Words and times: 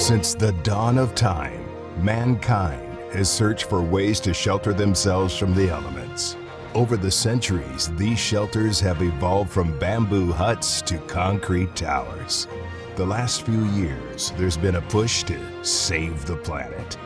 Since 0.00 0.32
the 0.32 0.52
dawn 0.62 0.96
of 0.96 1.14
time, 1.14 1.62
mankind 2.02 2.98
has 3.12 3.30
searched 3.30 3.64
for 3.64 3.82
ways 3.82 4.18
to 4.20 4.32
shelter 4.32 4.72
themselves 4.72 5.36
from 5.36 5.54
the 5.54 5.68
elements. 5.68 6.38
Over 6.74 6.96
the 6.96 7.10
centuries, 7.10 7.94
these 7.96 8.18
shelters 8.18 8.80
have 8.80 9.02
evolved 9.02 9.50
from 9.50 9.78
bamboo 9.78 10.32
huts 10.32 10.80
to 10.82 10.98
concrete 11.00 11.76
towers. 11.76 12.48
The 12.96 13.04
last 13.04 13.42
few 13.42 13.66
years, 13.72 14.32
there's 14.38 14.56
been 14.56 14.76
a 14.76 14.80
push 14.80 15.22
to 15.24 15.38
save 15.62 16.24
the 16.24 16.36
planet. 16.36 16.96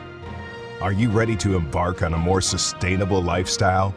Are 0.81 0.93
you 0.93 1.09
ready 1.09 1.35
to 1.35 1.57
embark 1.57 2.01
on 2.01 2.13
a 2.13 2.17
more 2.17 2.39
sustainable 2.39 3.21
lifestyle? 3.21 3.93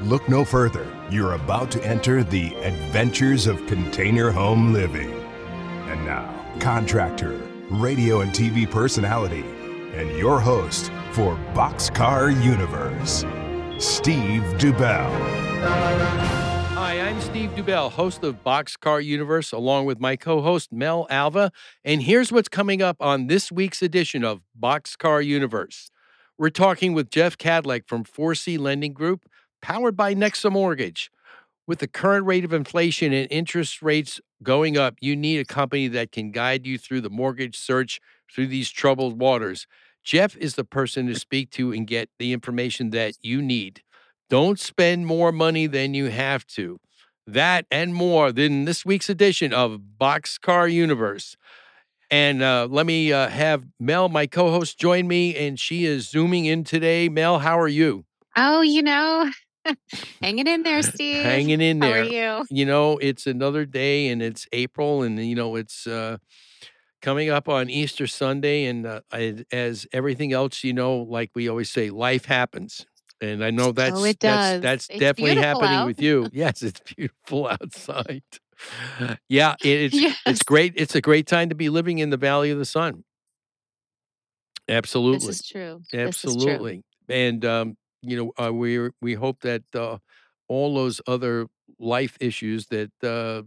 Look 0.00 0.26
no 0.26 0.42
further. 0.42 0.86
You're 1.10 1.34
about 1.34 1.70
to 1.72 1.84
enter 1.84 2.24
the 2.24 2.54
adventures 2.62 3.46
of 3.46 3.66
container 3.66 4.30
home 4.30 4.72
living. 4.72 5.12
And 5.90 6.06
now, 6.06 6.34
contractor, 6.60 7.47
radio 7.70 8.22
and 8.22 8.32
TV 8.32 8.68
personality, 8.68 9.44
and 9.92 10.10
your 10.16 10.40
host 10.40 10.90
for 11.12 11.36
Boxcar 11.52 12.30
Universe, 12.42 13.26
Steve 13.78 14.42
Dubell. 14.56 15.10
Hi, 16.74 17.00
I'm 17.00 17.20
Steve 17.20 17.50
Dubell, 17.50 17.90
host 17.90 18.24
of 18.24 18.42
Boxcar 18.42 19.04
Universe, 19.04 19.52
along 19.52 19.84
with 19.84 20.00
my 20.00 20.16
co 20.16 20.40
host 20.40 20.72
Mel 20.72 21.06
Alva. 21.10 21.52
And 21.84 22.02
here's 22.02 22.32
what's 22.32 22.48
coming 22.48 22.80
up 22.80 22.96
on 23.00 23.26
this 23.26 23.52
week's 23.52 23.82
edition 23.82 24.24
of 24.24 24.40
Boxcar 24.58 25.24
Universe. 25.24 25.90
We're 26.38 26.48
talking 26.50 26.94
with 26.94 27.10
Jeff 27.10 27.36
Kadlec 27.36 27.86
from 27.86 28.04
4C 28.04 28.58
Lending 28.58 28.94
Group, 28.94 29.28
powered 29.60 29.96
by 29.96 30.14
Nexa 30.14 30.50
Mortgage. 30.50 31.10
With 31.68 31.80
the 31.80 31.86
current 31.86 32.24
rate 32.24 32.46
of 32.46 32.54
inflation 32.54 33.12
and 33.12 33.30
interest 33.30 33.82
rates 33.82 34.22
going 34.42 34.78
up, 34.78 34.94
you 35.02 35.14
need 35.14 35.38
a 35.38 35.44
company 35.44 35.86
that 35.88 36.10
can 36.10 36.30
guide 36.30 36.66
you 36.66 36.78
through 36.78 37.02
the 37.02 37.10
mortgage 37.10 37.58
search 37.58 38.00
through 38.32 38.46
these 38.46 38.70
troubled 38.70 39.20
waters. 39.20 39.66
Jeff 40.02 40.34
is 40.38 40.54
the 40.54 40.64
person 40.64 41.06
to 41.08 41.14
speak 41.14 41.50
to 41.50 41.70
and 41.70 41.86
get 41.86 42.08
the 42.18 42.32
information 42.32 42.88
that 42.90 43.16
you 43.20 43.42
need. 43.42 43.82
Don't 44.30 44.58
spend 44.58 45.04
more 45.04 45.30
money 45.30 45.66
than 45.66 45.92
you 45.92 46.06
have 46.06 46.46
to. 46.46 46.78
That 47.26 47.66
and 47.70 47.94
more 47.94 48.32
than 48.32 48.64
this 48.64 48.86
week's 48.86 49.10
edition 49.10 49.52
of 49.52 49.78
Boxcar 50.00 50.72
Universe. 50.72 51.36
And 52.10 52.42
uh, 52.42 52.66
let 52.70 52.86
me 52.86 53.12
uh, 53.12 53.28
have 53.28 53.64
Mel, 53.78 54.08
my 54.08 54.26
co 54.26 54.50
host, 54.50 54.78
join 54.78 55.06
me. 55.06 55.36
And 55.36 55.60
she 55.60 55.84
is 55.84 56.08
zooming 56.08 56.46
in 56.46 56.64
today. 56.64 57.10
Mel, 57.10 57.40
how 57.40 57.60
are 57.60 57.68
you? 57.68 58.06
Oh, 58.36 58.62
you 58.62 58.82
know, 58.82 59.30
hanging 60.22 60.46
in 60.46 60.62
there, 60.62 60.82
Steve. 60.82 61.22
Hanging 61.24 61.60
in 61.60 61.78
there. 61.80 61.94
How 61.94 62.00
are 62.00 62.38
you? 62.40 62.44
You 62.50 62.66
know, 62.66 62.98
it's 62.98 63.26
another 63.26 63.64
day 63.64 64.08
and 64.08 64.22
it's 64.22 64.46
April 64.52 65.02
and, 65.02 65.18
you 65.24 65.34
know, 65.34 65.56
it's 65.56 65.86
uh, 65.86 66.18
coming 67.02 67.30
up 67.30 67.48
on 67.48 67.70
Easter 67.70 68.06
Sunday. 68.06 68.64
And 68.66 68.86
uh, 68.86 69.00
I, 69.12 69.44
as 69.52 69.86
everything 69.92 70.32
else, 70.32 70.64
you 70.64 70.72
know, 70.72 70.98
like 70.98 71.30
we 71.34 71.48
always 71.48 71.70
say, 71.70 71.90
life 71.90 72.24
happens. 72.24 72.86
And 73.20 73.44
I 73.44 73.50
know 73.50 73.72
that's 73.72 73.98
oh, 73.98 74.04
it 74.04 74.20
that's 74.20 74.52
does. 74.54 74.62
that's 74.62 74.88
It's 74.90 75.00
definitely 75.00 75.36
happening 75.36 75.70
out. 75.78 75.86
with 75.86 76.00
you. 76.00 76.28
Yes, 76.32 76.62
it's 76.62 76.80
beautiful 76.80 77.48
outside. 77.48 78.22
Yeah, 79.28 79.54
it, 79.62 79.80
it's 79.92 79.94
Yes. 79.94 80.16
it's 80.26 80.42
great. 80.42 80.72
It's 80.76 80.94
a 80.96 81.00
great 81.00 81.26
time 81.26 81.48
to 81.50 81.54
be 81.54 81.68
living 81.68 81.98
in 81.98 82.10
the 82.10 82.16
Valley 82.16 82.50
of 82.50 82.58
the 82.58 82.64
Sun. 82.64 83.04
Absolutely. 84.68 85.26
This 85.28 85.40
is 85.40 85.46
true. 85.46 85.82
This 85.92 86.24
is 86.24 86.34
true. 86.34 86.52
Absolutely. 86.52 86.84
And 87.08 87.44
um, 87.44 87.76
you 88.02 88.16
know, 88.16 88.44
uh, 88.44 88.52
we 88.52 88.90
we 89.00 89.14
hope 89.14 89.40
that 89.40 89.62
uh, 89.74 89.98
all 90.48 90.74
those 90.74 91.00
other 91.06 91.46
life 91.78 92.16
issues 92.20 92.66
that 92.66 92.92
uh, 93.02 93.42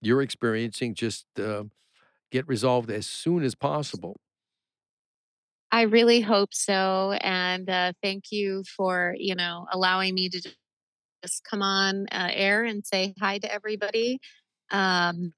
you're 0.00 0.22
experiencing 0.22 0.94
just 0.94 1.26
uh, 1.38 1.64
get 2.30 2.46
resolved 2.48 2.90
as 2.90 3.06
soon 3.06 3.42
as 3.42 3.54
possible. 3.54 4.20
I 5.70 5.82
really 5.82 6.20
hope 6.20 6.54
so. 6.54 7.12
And 7.20 7.68
uh, 7.68 7.92
thank 8.02 8.30
you 8.30 8.64
for, 8.76 9.14
you 9.18 9.34
know, 9.34 9.66
allowing 9.70 10.14
me 10.14 10.30
to 10.30 10.40
just 11.22 11.44
come 11.44 11.62
on 11.62 12.06
uh, 12.10 12.30
air 12.32 12.64
and 12.64 12.86
say 12.86 13.14
hi 13.20 13.38
to 13.38 13.52
everybody. 13.52 14.18
Um, 14.70 15.32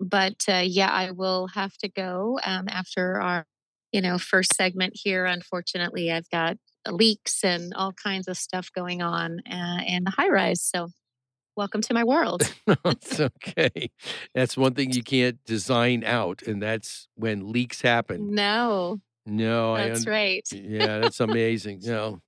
but 0.00 0.44
uh, 0.48 0.62
yeah, 0.64 0.90
I 0.90 1.10
will 1.10 1.48
have 1.48 1.76
to 1.78 1.88
go 1.88 2.38
um, 2.44 2.68
after 2.68 3.20
our, 3.20 3.46
you 3.92 4.00
know, 4.00 4.18
first 4.18 4.54
segment 4.54 4.94
here. 4.96 5.26
Unfortunately, 5.26 6.10
I've 6.10 6.30
got 6.30 6.56
leaks 6.90 7.44
and 7.44 7.72
all 7.74 7.92
kinds 7.92 8.28
of 8.28 8.36
stuff 8.36 8.70
going 8.74 9.02
on 9.02 9.40
uh, 9.50 9.78
in 9.86 10.04
the 10.04 10.10
high 10.10 10.28
rise. 10.28 10.62
So 10.62 10.88
welcome 11.56 11.80
to 11.82 11.94
my 11.94 12.04
world. 12.04 12.42
it's 12.84 13.20
okay. 13.20 13.90
That's 14.34 14.56
one 14.56 14.74
thing 14.74 14.92
you 14.92 15.02
can't 15.02 15.42
design 15.44 16.04
out, 16.04 16.42
and 16.42 16.62
that's 16.62 17.08
when 17.14 17.50
leaks 17.52 17.80
happen. 17.82 18.34
no, 18.34 19.00
No, 19.24 19.74
I 19.74 19.88
that's 19.88 20.06
un- 20.06 20.12
right. 20.12 20.48
Yeah, 20.52 20.98
that's 21.00 21.20
amazing. 21.20 21.80
You 21.82 21.90
know, 21.92 22.20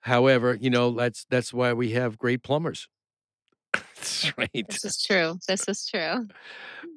however, 0.00 0.56
you 0.60 0.70
know 0.70 0.90
that's 0.92 1.24
that's 1.30 1.52
why 1.52 1.72
we 1.72 1.92
have 1.92 2.18
great 2.18 2.42
plumbers. 2.42 2.88
that's 3.74 4.32
right. 4.36 4.66
This 4.68 4.84
is 4.84 5.02
true. 5.02 5.38
This 5.46 5.68
is 5.68 5.86
true. 5.86 6.26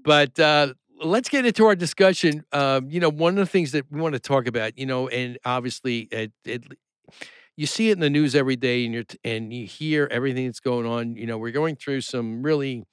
But 0.03 0.39
uh, 0.39 0.73
let's 1.01 1.29
get 1.29 1.45
into 1.45 1.65
our 1.65 1.75
discussion. 1.75 2.45
Um, 2.51 2.89
you 2.89 2.99
know, 2.99 3.09
one 3.09 3.33
of 3.33 3.37
the 3.37 3.45
things 3.45 3.71
that 3.71 3.85
we 3.91 3.99
want 3.99 4.13
to 4.13 4.19
talk 4.19 4.47
about, 4.47 4.77
you 4.77 4.85
know, 4.85 5.07
and 5.07 5.37
obviously, 5.45 6.01
it, 6.11 6.31
it, 6.45 6.63
you 7.57 7.65
see 7.65 7.89
it 7.89 7.93
in 7.93 7.99
the 7.99 8.09
news 8.09 8.35
every 8.35 8.55
day, 8.55 8.85
and 8.85 8.93
you're 8.93 9.03
and 9.23 9.53
you 9.53 9.65
hear 9.65 10.07
everything 10.11 10.45
that's 10.45 10.59
going 10.59 10.85
on. 10.85 11.15
You 11.15 11.25
know, 11.25 11.37
we're 11.37 11.51
going 11.51 11.75
through 11.75 12.01
some 12.01 12.41
really, 12.41 12.85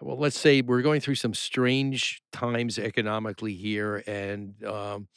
well, 0.00 0.18
let's 0.18 0.38
say 0.38 0.62
we're 0.62 0.82
going 0.82 1.00
through 1.00 1.16
some 1.16 1.34
strange 1.34 2.22
times 2.32 2.78
economically 2.78 3.54
here, 3.54 4.02
and 4.06 4.54
um, 4.64 5.08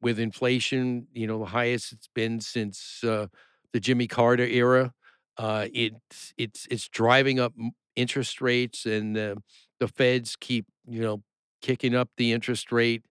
with 0.00 0.18
inflation, 0.18 1.06
you 1.12 1.26
know, 1.26 1.38
the 1.38 1.46
highest 1.46 1.92
it's 1.92 2.08
been 2.14 2.40
since 2.40 3.02
uh, 3.04 3.26
the 3.72 3.80
Jimmy 3.80 4.06
Carter 4.06 4.46
era. 4.46 4.92
Uh, 5.38 5.66
it's 5.72 6.32
it's 6.38 6.66
it's 6.70 6.88
driving 6.88 7.38
up 7.38 7.52
interest 7.94 8.40
rates, 8.40 8.86
and 8.86 9.14
the 9.14 9.42
the 9.78 9.88
Feds 9.88 10.36
keep 10.36 10.66
you 10.88 11.02
know 11.02 11.22
kicking 11.62 11.94
up 11.94 12.10
the 12.16 12.32
interest 12.32 12.72
rate, 12.72 13.04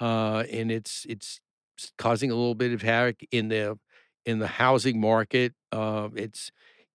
uh, 0.00 0.44
and 0.50 0.70
it's 0.70 1.06
it's 1.08 1.40
causing 1.98 2.30
a 2.30 2.34
little 2.34 2.54
bit 2.54 2.72
of 2.72 2.82
havoc 2.82 3.20
in 3.30 3.48
the 3.48 3.78
in 4.26 4.38
the 4.38 4.46
housing 4.46 5.00
market. 5.00 5.52
Uh, 5.72 6.08
it's 6.14 6.50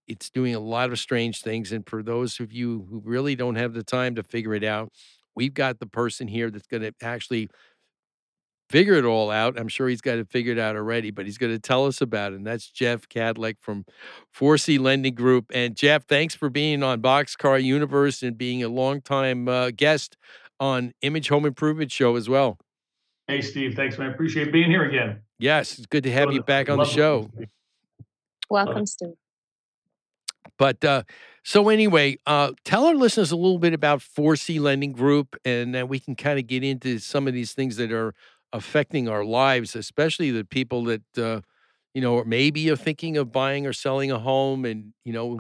it's 0.08 0.30
doing 0.30 0.56
a 0.56 0.60
lot 0.60 0.92
of 0.92 1.00
strange 1.00 1.42
things, 1.42 1.72
and 1.72 1.88
for 1.88 2.02
those 2.04 2.40
of 2.40 2.52
you 2.52 2.88
who 2.90 3.02
really 3.04 3.36
don't 3.36 3.56
have 3.56 3.74
the 3.74 3.84
time 3.84 4.16
to 4.16 4.24
figure 4.24 4.54
it 4.54 4.64
out, 4.64 4.92
we've 5.36 5.54
got 5.54 5.80
the 5.80 5.86
person 5.86 6.28
here 6.28 6.50
that's 6.50 6.68
going 6.68 6.84
to 6.84 6.94
actually 7.02 7.50
figure 8.70 8.94
it 8.94 9.06
all 9.06 9.32
out. 9.32 9.60
I'm 9.60 9.68
sure 9.68 9.88
he's 9.88 10.02
got 10.02 10.18
it 10.20 10.30
figured 10.30 10.60
out 10.60 10.76
already, 10.76 11.12
but 11.12 11.26
he's 11.26 11.38
going 11.38 11.52
to 11.54 11.60
tell 11.60 11.86
us 11.86 12.02
about 12.02 12.34
it. 12.34 12.36
And 12.36 12.46
that's 12.46 12.70
Jeff 12.70 13.10
Kadlec 13.10 13.56
from 13.60 13.86
4C 14.32 14.80
Lending 14.80 15.16
Group. 15.16 15.52
And 15.54 15.76
Jeff, 15.76 16.06
thanks 16.08 16.36
for 16.36 16.50
being 16.50 16.84
on 16.84 17.02
Boxcar 17.02 17.62
Universe 17.62 18.22
and 18.22 18.38
being 18.38 18.64
a 18.64 18.70
longtime 18.70 19.48
uh, 19.48 19.72
guest 19.72 20.18
on 20.60 20.94
Image 21.02 21.30
Home 21.30 21.46
Improvement 21.46 21.92
Show 21.92 22.16
as 22.16 22.30
well. 22.30 22.58
Hey, 23.28 23.42
Steve. 23.42 23.76
Thanks, 23.76 23.98
man. 23.98 24.12
Appreciate 24.12 24.52
being 24.52 24.70
here 24.70 24.84
again. 24.84 25.22
Yes, 25.38 25.78
it's 25.78 25.86
good 25.86 26.04
to 26.04 26.12
have 26.12 26.34
you 26.34 26.42
back 26.42 26.70
on 26.70 26.78
the 26.78 26.84
Love 26.84 26.92
show. 26.92 27.32
Welcome, 28.50 28.86
Steve. 28.86 29.14
But 30.58 30.84
uh, 30.84 31.04
so 31.44 31.70
anyway, 31.70 32.18
uh, 32.26 32.52
tell 32.66 32.86
our 32.86 32.96
listeners 32.96 33.32
a 33.32 33.36
little 33.36 33.60
bit 33.60 33.74
about 33.74 34.00
4C 34.00 34.60
Lending 34.60 34.92
Group, 34.92 35.36
and 35.46 35.74
then 35.74 35.88
we 35.88 36.00
can 36.00 36.16
kind 36.16 36.38
of 36.38 36.48
get 36.48 36.64
into 36.64 37.00
some 37.00 37.28
of 37.28 37.34
these 37.34 37.54
things 37.54 37.78
that 37.78 37.92
are 37.92 38.14
affecting 38.52 39.08
our 39.08 39.24
lives, 39.24 39.76
especially 39.76 40.32
the 40.32 40.44
people 40.44 40.84
that 40.86 41.18
uh, 41.18 41.42
you 41.94 42.02
know 42.02 42.24
maybe 42.26 42.70
are 42.70 42.76
thinking 42.76 43.16
of 43.16 43.32
buying 43.32 43.66
or 43.66 43.74
selling 43.74 44.12
a 44.12 44.20
home, 44.20 44.66
and 44.66 44.94
you 45.06 45.14
know, 45.14 45.40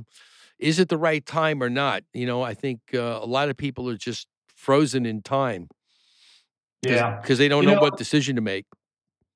is 0.57 0.79
it 0.79 0.89
the 0.89 0.97
right 0.97 1.25
time 1.25 1.61
or 1.61 1.69
not? 1.69 2.03
You 2.13 2.25
know, 2.25 2.41
I 2.41 2.53
think 2.53 2.79
uh, 2.93 3.19
a 3.21 3.25
lot 3.25 3.49
of 3.49 3.57
people 3.57 3.89
are 3.89 3.97
just 3.97 4.27
frozen 4.63 5.05
in 5.05 5.21
time 5.21 5.69
Yeah. 6.83 7.17
because 7.21 7.37
they 7.37 7.47
don't 7.47 7.63
You 7.63 7.69
know, 7.69 7.75
know- 7.75 7.81
what 7.81 7.97
decision 7.97 8.35
to 8.35 8.41
make. 8.41 8.65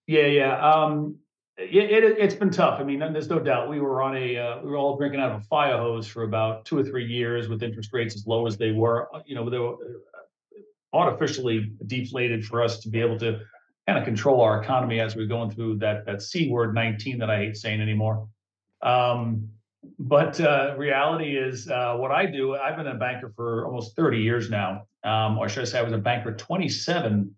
Yeah, 0.05 0.25
yeah. 0.25 0.59
Um, 0.59 1.15
it, 1.57 1.73
it, 2.03 2.17
it's 2.19 2.35
been 2.35 2.49
tough. 2.49 2.81
I 2.81 2.83
mean, 2.83 2.99
there's 2.99 3.29
no 3.29 3.39
doubt. 3.39 3.69
We 3.69 3.79
were 3.79 4.01
on 4.01 4.17
a, 4.17 4.35
uh, 4.37 4.61
we 4.61 4.69
were 4.69 4.75
all 4.75 4.97
drinking 4.97 5.21
out 5.21 5.31
of 5.31 5.39
a 5.41 5.43
fire 5.45 5.77
hose 5.77 6.05
for 6.07 6.23
about 6.23 6.65
two 6.65 6.77
or 6.77 6.83
three 6.83 7.05
years 7.05 7.47
with 7.47 7.63
interest 7.63 7.91
rates 7.93 8.15
as 8.15 8.27
low 8.27 8.45
as 8.47 8.57
they 8.57 8.71
were. 8.73 9.07
Uh, 9.15 9.21
You 9.25 9.35
know, 9.35 9.49
they 9.49 9.59
were 9.59 9.75
uh, 9.75 10.97
artificially 10.97 11.71
deflated 11.87 12.43
for 12.45 12.61
us 12.61 12.79
to 12.81 12.89
be 12.89 12.99
able 12.99 13.17
to 13.19 13.39
kind 13.87 13.97
of 13.97 14.03
control 14.03 14.41
our 14.41 14.61
economy 14.61 14.99
as 14.99 15.15
we're 15.15 15.27
going 15.27 15.51
through 15.51 15.77
that 15.77 16.05
that 16.05 16.21
c 16.21 16.49
word 16.49 16.73
19 16.75 17.17
that 17.19 17.29
I 17.29 17.37
hate 17.37 17.55
saying 17.55 17.79
anymore. 17.81 18.27
Um, 18.81 19.47
but 19.99 20.39
uh, 20.39 20.75
reality 20.77 21.37
is, 21.37 21.69
uh, 21.69 21.95
what 21.95 22.11
I 22.11 22.25
do. 22.25 22.55
I've 22.55 22.77
been 22.77 22.87
a 22.87 22.95
banker 22.95 23.31
for 23.35 23.65
almost 23.65 23.95
30 23.95 24.19
years 24.19 24.49
now, 24.49 24.83
um, 25.03 25.37
or 25.37 25.49
should 25.49 25.63
I 25.63 25.65
say, 25.65 25.79
I 25.79 25.83
was 25.83 25.93
a 25.93 25.97
banker 25.97 26.33
27 26.33 27.35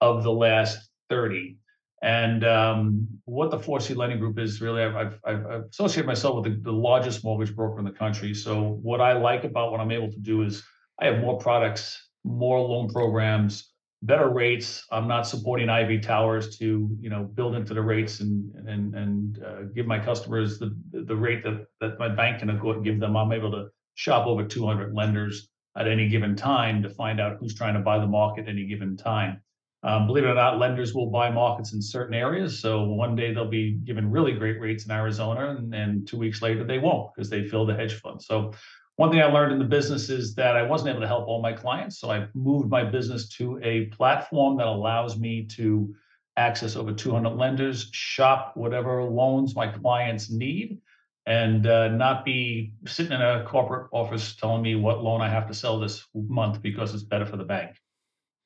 of 0.00 0.22
the 0.22 0.32
last 0.32 0.88
30. 1.08 1.56
And 2.02 2.44
um, 2.44 3.08
what 3.24 3.50
the 3.50 3.58
4C 3.58 3.96
Lending 3.96 4.18
Group 4.18 4.38
is 4.38 4.60
really, 4.60 4.82
I've, 4.82 5.18
I've, 5.24 5.46
I've 5.46 5.64
associated 5.70 6.06
myself 6.06 6.36
with 6.36 6.44
the, 6.44 6.70
the 6.70 6.76
largest 6.76 7.24
mortgage 7.24 7.54
broker 7.54 7.78
in 7.78 7.84
the 7.84 7.90
country. 7.90 8.34
So 8.34 8.78
what 8.82 9.00
I 9.00 9.14
like 9.14 9.44
about 9.44 9.70
what 9.70 9.80
I'm 9.80 9.90
able 9.90 10.10
to 10.10 10.18
do 10.18 10.42
is 10.42 10.62
I 11.00 11.06
have 11.06 11.20
more 11.20 11.38
products, 11.38 12.10
more 12.24 12.60
loan 12.60 12.88
programs, 12.90 13.72
better 14.02 14.28
rates. 14.28 14.84
I'm 14.90 15.08
not 15.08 15.26
supporting 15.26 15.68
Ivy 15.68 16.00
Towers 16.00 16.58
to, 16.58 16.88
you 17.00 17.10
know, 17.10 17.24
build 17.24 17.54
into 17.54 17.74
the 17.74 17.82
rates 17.82 18.20
and 18.20 18.54
and 18.68 18.94
and 18.94 19.44
uh, 19.44 19.62
give 19.74 19.86
my 19.86 19.98
customers 19.98 20.58
the 20.58 20.76
the 20.92 21.16
rate 21.16 21.42
that 21.44 21.66
that 21.80 21.98
my 21.98 22.08
bank 22.08 22.40
can 22.40 22.58
go 22.58 22.72
and 22.72 22.84
give 22.84 23.00
them. 23.00 23.16
I'm 23.16 23.32
able 23.32 23.50
to 23.52 23.68
shop 23.94 24.26
over 24.26 24.44
200 24.44 24.94
lenders 24.94 25.48
at 25.76 25.88
any 25.88 26.08
given 26.08 26.36
time 26.36 26.82
to 26.82 26.88
find 26.88 27.20
out 27.20 27.36
who's 27.38 27.54
trying 27.54 27.74
to 27.74 27.80
buy 27.80 27.98
the 27.98 28.06
market 28.06 28.42
at 28.42 28.48
any 28.48 28.66
given 28.66 28.96
time. 28.96 29.42
Um, 29.82 30.06
believe 30.06 30.24
it 30.24 30.28
or 30.28 30.34
not, 30.34 30.58
lenders 30.58 30.94
will 30.94 31.10
buy 31.10 31.30
markets 31.30 31.72
in 31.72 31.80
certain 31.80 32.14
areas. 32.14 32.60
So 32.60 32.84
one 32.84 33.14
day 33.14 33.32
they'll 33.32 33.48
be 33.48 33.72
given 33.72 34.10
really 34.10 34.32
great 34.32 34.60
rates 34.60 34.84
in 34.84 34.90
Arizona, 34.90 35.50
and, 35.50 35.74
and 35.74 36.08
two 36.08 36.18
weeks 36.18 36.42
later 36.42 36.64
they 36.64 36.78
won't 36.78 37.14
because 37.14 37.30
they 37.30 37.46
fill 37.46 37.66
the 37.66 37.74
hedge 37.74 37.94
fund. 37.94 38.22
So 38.22 38.52
one 38.96 39.10
thing 39.10 39.20
I 39.20 39.26
learned 39.26 39.52
in 39.52 39.58
the 39.58 39.64
business 39.64 40.08
is 40.08 40.34
that 40.34 40.56
I 40.56 40.62
wasn't 40.62 40.90
able 40.90 41.00
to 41.02 41.06
help 41.06 41.26
all 41.28 41.42
my 41.42 41.52
clients. 41.52 41.98
So 42.00 42.10
I 42.10 42.26
moved 42.34 42.70
my 42.70 42.82
business 42.82 43.28
to 43.30 43.60
a 43.62 43.86
platform 43.86 44.56
that 44.56 44.66
allows 44.66 45.18
me 45.18 45.44
to 45.56 45.94
access 46.38 46.76
over 46.76 46.92
200 46.92 47.30
lenders, 47.30 47.88
shop 47.92 48.52
whatever 48.56 49.02
loans 49.04 49.54
my 49.54 49.68
clients 49.68 50.30
need, 50.30 50.78
and 51.26 51.66
uh, 51.66 51.88
not 51.88 52.24
be 52.24 52.72
sitting 52.86 53.12
in 53.12 53.20
a 53.20 53.44
corporate 53.46 53.88
office 53.92 54.34
telling 54.34 54.62
me 54.62 54.76
what 54.76 55.02
loan 55.02 55.20
I 55.20 55.28
have 55.28 55.46
to 55.48 55.54
sell 55.54 55.78
this 55.78 56.06
month 56.14 56.62
because 56.62 56.94
it's 56.94 57.02
better 57.02 57.26
for 57.26 57.36
the 57.36 57.44
bank. 57.44 57.76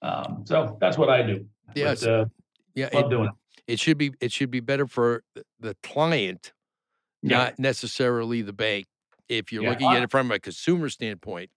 Um, 0.03 0.43
so 0.47 0.79
that's 0.81 0.99
what 0.99 1.11
I 1.11 1.23
do. 1.23 1.47
Yes. 1.75 2.01
But, 2.05 2.11
uh, 2.11 2.25
Yeah, 2.75 2.89
love 2.93 3.07
it, 3.07 3.11
doing 3.11 3.29
it. 3.29 3.73
it 3.73 3.81
should 3.81 3.99
be 3.99 4.13
it 4.21 4.33
should 4.33 4.51
be 4.51 4.61
better 4.61 4.87
for 4.87 5.23
the 5.61 5.77
client, 5.83 6.53
Yeah. 7.23 7.37
not 7.39 7.59
necessarily 7.59 8.43
the 8.43 8.53
bank. 8.53 8.87
If 9.31 9.53
you're 9.53 9.63
Yeah, 9.63 9.71
looking 9.71 9.95
at 9.95 10.03
it 10.03 10.11
from 10.11 10.31
a 10.33 10.41
consumer 10.41 10.89
standpoint, 10.91 11.51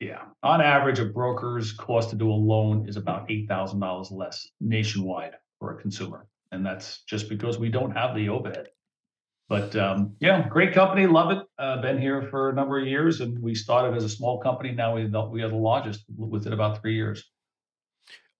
Yeah, 0.00 0.28
on 0.44 0.60
average, 0.60 1.00
a 1.00 1.04
broker's 1.06 1.72
cost 1.72 2.10
to 2.10 2.16
do 2.16 2.30
a 2.30 2.32
loan 2.32 2.88
is 2.88 2.96
about 2.96 3.30
eight 3.30 3.48
thousand 3.48 3.80
dollars 3.80 4.12
less 4.12 4.48
nationwide 4.60 5.34
for 5.58 5.76
a 5.76 5.80
consumer, 5.80 6.28
and 6.52 6.64
that's 6.64 7.02
just 7.02 7.28
because 7.28 7.58
we 7.58 7.68
don't 7.68 7.90
have 7.90 8.14
the 8.14 8.28
overhead. 8.28 8.68
But 9.48 9.76
um, 9.76 10.16
yeah, 10.20 10.48
great 10.48 10.74
company, 10.74 11.06
love 11.06 11.32
it. 11.32 11.46
Uh, 11.58 11.82
been 11.82 12.00
here 12.00 12.28
for 12.30 12.50
a 12.50 12.54
number 12.54 12.78
of 12.80 12.86
years, 12.88 13.20
and 13.20 13.42
we 13.42 13.54
started 13.54 13.96
as 13.96 14.04
a 14.04 14.08
small 14.10 14.40
company. 14.40 14.72
Now 14.72 14.94
we 14.96 15.06
we 15.06 15.42
are 15.42 15.50
the 15.50 15.56
largest 15.56 16.04
within 16.16 16.52
about 16.52 16.80
three 16.82 16.96
years. 16.96 17.24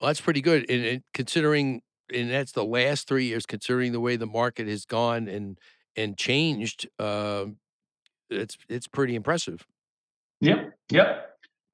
well, 0.00 0.08
that's 0.08 0.20
pretty 0.20 0.40
good. 0.40 0.68
And, 0.70 0.84
and 0.84 1.02
considering, 1.14 1.82
and 2.12 2.30
that's 2.30 2.52
the 2.52 2.64
last 2.64 3.08
three 3.08 3.26
years, 3.26 3.46
considering 3.46 3.92
the 3.92 4.00
way 4.00 4.16
the 4.16 4.26
market 4.26 4.66
has 4.68 4.84
gone 4.84 5.28
and 5.28 5.58
and 5.96 6.16
changed, 6.16 6.88
um, 7.00 7.58
it's 8.30 8.58
it's 8.68 8.86
pretty 8.86 9.14
impressive. 9.14 9.66
Yep, 10.40 10.72
yep. 10.90 11.24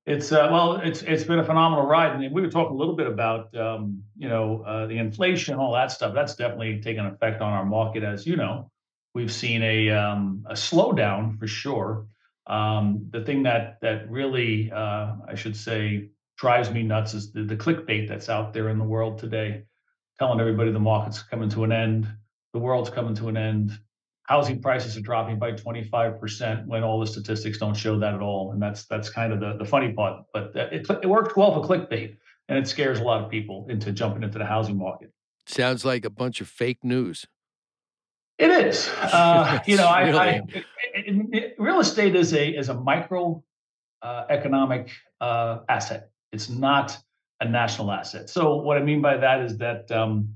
It's 0.06 0.32
uh, 0.32 0.48
well, 0.50 0.76
it's 0.76 1.02
it's 1.02 1.24
been 1.24 1.38
a 1.38 1.44
phenomenal 1.44 1.86
ride, 1.86 2.12
and 2.20 2.34
we 2.34 2.42
were 2.42 2.50
talking 2.50 2.74
a 2.74 2.78
little 2.78 2.96
bit 2.96 3.06
about 3.06 3.56
um, 3.56 4.02
you 4.16 4.28
know 4.28 4.62
uh, 4.62 4.86
the 4.86 4.98
inflation, 4.98 5.54
all 5.54 5.72
that 5.72 5.90
stuff. 5.90 6.14
That's 6.14 6.36
definitely 6.36 6.80
taken 6.82 7.06
effect 7.06 7.40
on 7.40 7.52
our 7.52 7.64
market, 7.64 8.02
as 8.02 8.26
you 8.26 8.36
know. 8.36 8.70
We've 9.14 9.32
seen 9.32 9.62
a 9.62 9.90
um, 9.90 10.44
a 10.48 10.54
slowdown 10.54 11.38
for 11.38 11.46
sure. 11.46 12.06
Um, 12.46 13.06
the 13.10 13.24
thing 13.24 13.44
that 13.44 13.78
that 13.80 14.10
really, 14.10 14.70
uh, 14.70 15.14
I 15.26 15.34
should 15.36 15.56
say, 15.56 16.10
drives 16.36 16.70
me 16.70 16.82
nuts 16.82 17.14
is 17.14 17.32
the, 17.32 17.44
the 17.44 17.56
clickbait 17.56 18.06
that's 18.06 18.28
out 18.28 18.52
there 18.52 18.68
in 18.68 18.78
the 18.78 18.84
world 18.84 19.18
today, 19.18 19.64
telling 20.18 20.38
everybody 20.38 20.70
the 20.70 20.80
market's 20.80 21.22
coming 21.22 21.48
to 21.50 21.64
an 21.64 21.72
end, 21.72 22.06
the 22.52 22.58
world's 22.58 22.90
coming 22.90 23.14
to 23.14 23.28
an 23.28 23.38
end, 23.38 23.78
housing 24.25 24.61
prices 24.61 24.97
are 24.97 25.00
dropping 25.00 25.38
by 25.38 25.53
25% 25.53 26.67
when 26.67 26.82
all 26.82 26.99
the 27.00 27.06
statistics 27.06 27.59
don't 27.59 27.75
show 27.76 27.99
that 27.99 28.15
at 28.15 28.21
all. 28.21 28.53
And 28.53 28.61
that's 28.61 28.85
that's 28.87 29.09
kind 29.11 29.32
of 29.32 29.41
the, 29.41 29.56
the 29.59 29.65
funny 29.65 29.93
part. 29.93 30.25
But 30.32 30.53
it, 30.55 30.87
it 31.03 31.06
works 31.06 31.37
well 31.37 31.53
for 31.55 31.67
clickbait 31.69 32.17
and 32.49 32.59
it 32.59 32.67
scares 32.67 33.00
a 33.00 33.03
lot 33.05 33.23
of 33.23 33.31
people 33.31 33.67
into 33.69 33.93
jumping 33.93 34.23
into 34.23 34.38
the 34.38 34.44
housing 34.47 34.79
market. 34.79 35.12
Sounds 35.47 35.85
like 35.85 36.05
a 36.05 36.11
bunch 36.11 36.41
of 36.41 36.49
fake 36.49 36.82
news. 36.82 37.26
It 38.38 38.50
is. 38.50 38.88
Uh, 39.00 39.61
you 39.67 39.76
know, 39.76 39.87
I, 39.87 40.00
I 40.00 40.06
Really? 40.11 40.38
it- 40.55 40.65
it- 40.94 41.35
it- 41.35 41.55
real 41.59 41.81
estate 41.81 42.17
is 42.17 42.32
a 42.32 42.49
is 42.49 42.69
a 42.69 42.75
micro 42.75 43.43
uh, 44.03 44.25
economic 44.31 44.91
uh, 45.21 45.59
asset. 45.69 46.11
It's 46.32 46.49
not 46.49 46.97
a 47.41 47.49
national 47.49 47.91
asset. 47.91 48.31
So 48.31 48.56
what 48.56 48.76
I 48.79 48.82
mean 48.82 49.00
by 49.03 49.17
that 49.19 49.41
is 49.43 49.59
that 49.59 49.91
um, 49.93 50.35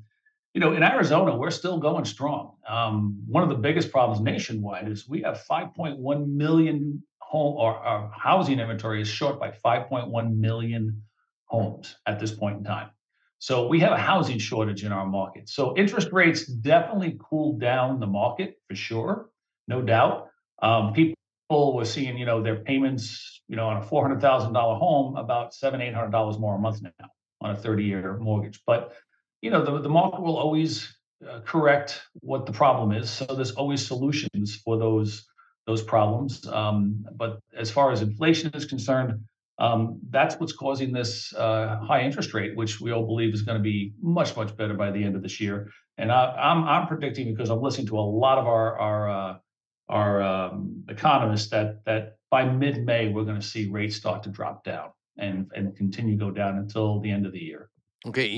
you 0.54 0.60
know 0.60 0.72
in 0.72 0.82
Arizona 0.82 1.36
we're 1.36 1.50
still 1.50 1.78
going 1.78 2.04
strong. 2.04 2.54
Um, 2.68 3.22
one 3.26 3.42
of 3.42 3.48
the 3.48 3.54
biggest 3.54 3.90
problems 3.90 4.20
nationwide 4.20 4.88
is 4.88 5.08
we 5.08 5.22
have 5.22 5.44
5.1 5.48 6.26
million 6.26 7.02
home 7.20 7.56
or 7.56 7.74
our 7.76 8.10
housing 8.16 8.58
inventory 8.58 9.02
is 9.02 9.08
short 9.08 9.38
by 9.38 9.50
5.1 9.50 10.36
million 10.36 11.02
homes 11.44 11.96
at 12.06 12.18
this 12.18 12.32
point 12.32 12.58
in 12.58 12.64
time. 12.64 12.90
So 13.38 13.68
we 13.68 13.78
have 13.80 13.92
a 13.92 13.98
housing 13.98 14.38
shortage 14.38 14.84
in 14.84 14.92
our 14.92 15.06
market. 15.06 15.48
So 15.48 15.76
interest 15.76 16.10
rates 16.10 16.46
definitely 16.46 17.18
cooled 17.30 17.60
down 17.60 18.00
the 18.00 18.06
market 18.06 18.58
for 18.68 18.74
sure, 18.74 19.30
no 19.68 19.80
doubt. 19.80 20.28
Um, 20.60 20.92
people 20.92 21.14
were 21.76 21.84
seeing, 21.84 22.18
you 22.18 22.26
know, 22.26 22.42
their 22.42 22.56
payments, 22.56 23.42
you 23.46 23.56
know, 23.56 23.68
on 23.68 23.76
a 23.76 23.82
four 23.82 24.02
hundred 24.02 24.20
thousand 24.20 24.54
dollar 24.54 24.76
home, 24.76 25.16
about 25.16 25.54
seven, 25.54 25.80
eight 25.80 25.94
hundred 25.94 26.10
dollars 26.10 26.38
more 26.38 26.56
a 26.56 26.58
month 26.58 26.82
now 26.82 26.90
on 27.40 27.50
a 27.50 27.56
thirty 27.56 27.84
year 27.84 28.16
mortgage. 28.18 28.60
But 28.66 28.92
you 29.40 29.50
know, 29.50 29.64
the 29.64 29.80
the 29.80 29.88
market 29.88 30.20
will 30.22 30.36
always 30.36 30.94
uh, 31.28 31.40
correct 31.40 32.02
what 32.20 32.46
the 32.46 32.52
problem 32.52 32.92
is. 32.92 33.10
So 33.10 33.24
there's 33.24 33.52
always 33.52 33.86
solutions 33.86 34.56
for 34.56 34.78
those 34.78 35.26
those 35.66 35.82
problems. 35.82 36.46
Um, 36.46 37.04
but 37.14 37.40
as 37.56 37.70
far 37.70 37.92
as 37.92 38.00
inflation 38.02 38.50
is 38.54 38.64
concerned, 38.64 39.20
um, 39.58 40.00
that's 40.08 40.36
what's 40.36 40.52
causing 40.52 40.92
this 40.92 41.34
uh, 41.34 41.78
high 41.82 42.02
interest 42.02 42.32
rate, 42.32 42.56
which 42.56 42.80
we 42.80 42.92
all 42.92 43.06
believe 43.06 43.34
is 43.34 43.42
going 43.42 43.58
to 43.58 43.62
be 43.62 43.92
much, 44.00 44.36
much 44.36 44.56
better 44.56 44.74
by 44.74 44.90
the 44.90 45.02
end 45.02 45.16
of 45.16 45.22
this 45.22 45.40
year. 45.40 45.70
And 45.98 46.12
I, 46.12 46.32
I'm 46.32 46.64
I'm 46.64 46.86
predicting 46.86 47.34
because 47.34 47.50
I'm 47.50 47.60
listening 47.60 47.88
to 47.88 47.98
a 47.98 48.00
lot 48.00 48.38
of 48.38 48.46
our 48.46 48.78
our 48.78 49.10
uh, 49.10 49.36
our 49.88 50.22
um, 50.22 50.84
economists 50.88 51.50
that 51.50 51.84
that 51.84 52.18
by 52.30 52.44
mid 52.44 52.84
May 52.84 53.08
we're 53.08 53.24
going 53.24 53.40
to 53.40 53.46
see 53.46 53.68
rates 53.68 53.96
start 53.96 54.22
to 54.22 54.30
drop 54.30 54.64
down 54.64 54.90
and 55.16 55.50
and 55.54 55.76
continue 55.76 56.16
to 56.16 56.24
go 56.24 56.30
down 56.30 56.58
until 56.58 57.00
the 57.00 57.10
end 57.10 57.26
of 57.26 57.32
the 57.32 57.40
year. 57.40 57.70
Okay, 58.06 58.28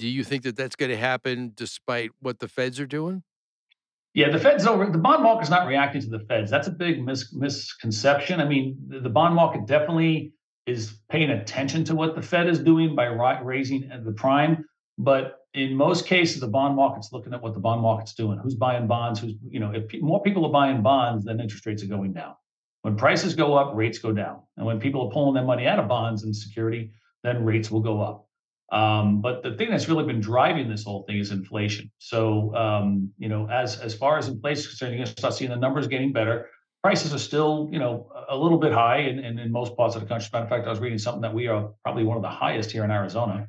do 0.00 0.08
you 0.08 0.24
think 0.24 0.44
that 0.44 0.56
that's 0.56 0.76
going 0.76 0.90
to 0.90 0.96
happen 0.96 1.52
despite 1.54 2.10
what 2.20 2.38
the 2.38 2.48
feds 2.48 2.80
are 2.80 2.86
doing? 2.86 3.22
Yeah, 4.14 4.30
the 4.30 4.40
Fed's 4.40 4.66
over. 4.66 4.90
The 4.90 4.98
bond 4.98 5.22
market's 5.22 5.50
not 5.50 5.68
reacting 5.68 6.00
to 6.00 6.08
the 6.08 6.18
Feds. 6.20 6.50
That's 6.50 6.66
a 6.66 6.72
big 6.72 7.04
mis- 7.04 7.32
misconception. 7.32 8.40
I 8.40 8.48
mean, 8.48 8.76
the, 8.88 9.00
the 9.00 9.08
bond 9.10 9.36
market 9.36 9.66
definitely 9.66 10.32
is 10.66 10.98
paying 11.10 11.30
attention 11.30 11.84
to 11.84 11.94
what 11.94 12.16
the 12.16 12.22
Fed 12.22 12.48
is 12.48 12.58
doing 12.58 12.96
by 12.96 13.04
ri- 13.04 13.44
raising 13.44 13.92
uh, 13.92 14.00
the 14.02 14.10
prime, 14.10 14.64
but 14.98 15.36
in 15.54 15.76
most 15.76 16.06
cases, 16.06 16.40
the 16.40 16.48
bond 16.48 16.76
market's 16.76 17.12
looking 17.12 17.34
at 17.34 17.42
what 17.42 17.54
the 17.54 17.60
bond 17.60 17.82
market's 17.82 18.14
doing. 18.14 18.38
Who's 18.38 18.54
buying 18.54 18.88
bonds? 18.88 19.20
Who's 19.20 19.34
you 19.48 19.60
know, 19.60 19.70
if 19.70 19.86
pe- 19.88 20.00
more 20.00 20.22
people 20.22 20.44
are 20.46 20.52
buying 20.52 20.82
bonds, 20.82 21.24
then 21.24 21.38
interest 21.38 21.66
rates 21.66 21.82
are 21.82 21.88
going 21.88 22.12
down. 22.12 22.34
When 22.82 22.96
prices 22.96 23.34
go 23.34 23.54
up, 23.54 23.76
rates 23.76 23.98
go 23.98 24.12
down, 24.12 24.40
and 24.56 24.66
when 24.66 24.80
people 24.80 25.06
are 25.06 25.12
pulling 25.12 25.34
their 25.34 25.44
money 25.44 25.66
out 25.66 25.78
of 25.78 25.88
bonds 25.88 26.24
and 26.24 26.34
security, 26.34 26.90
then 27.22 27.44
rates 27.44 27.70
will 27.70 27.82
go 27.82 28.00
up. 28.00 28.29
Um, 28.72 29.20
but 29.20 29.42
the 29.42 29.54
thing 29.54 29.70
that's 29.70 29.88
really 29.88 30.04
been 30.04 30.20
driving 30.20 30.68
this 30.68 30.84
whole 30.84 31.02
thing 31.02 31.18
is 31.18 31.32
inflation. 31.32 31.90
So, 31.98 32.54
um, 32.54 33.12
you 33.18 33.28
know, 33.28 33.48
as 33.48 33.80
as 33.80 33.94
far 33.94 34.16
as 34.16 34.28
inflation 34.28 34.60
is 34.60 34.66
concerned, 34.68 34.92
you're 34.92 35.04
going 35.04 35.14
to 35.14 35.20
start 35.20 35.34
seeing 35.34 35.50
the 35.50 35.56
numbers 35.56 35.88
getting 35.88 36.12
better. 36.12 36.48
Prices 36.82 37.12
are 37.12 37.18
still, 37.18 37.68
you 37.72 37.78
know, 37.78 38.10
a 38.28 38.36
little 38.36 38.58
bit 38.58 38.72
high 38.72 38.98
in, 38.98 39.18
in, 39.18 39.38
in 39.38 39.52
most 39.52 39.76
parts 39.76 39.96
of 39.96 40.02
the 40.02 40.08
country. 40.08 40.28
Matter 40.32 40.44
of 40.44 40.50
fact, 40.50 40.66
I 40.66 40.70
was 40.70 40.78
reading 40.78 40.98
something 40.98 41.20
that 41.22 41.34
we 41.34 41.46
are 41.48 41.70
probably 41.82 42.04
one 42.04 42.16
of 42.16 42.22
the 42.22 42.30
highest 42.30 42.70
here 42.70 42.84
in 42.84 42.90
Arizona 42.90 43.48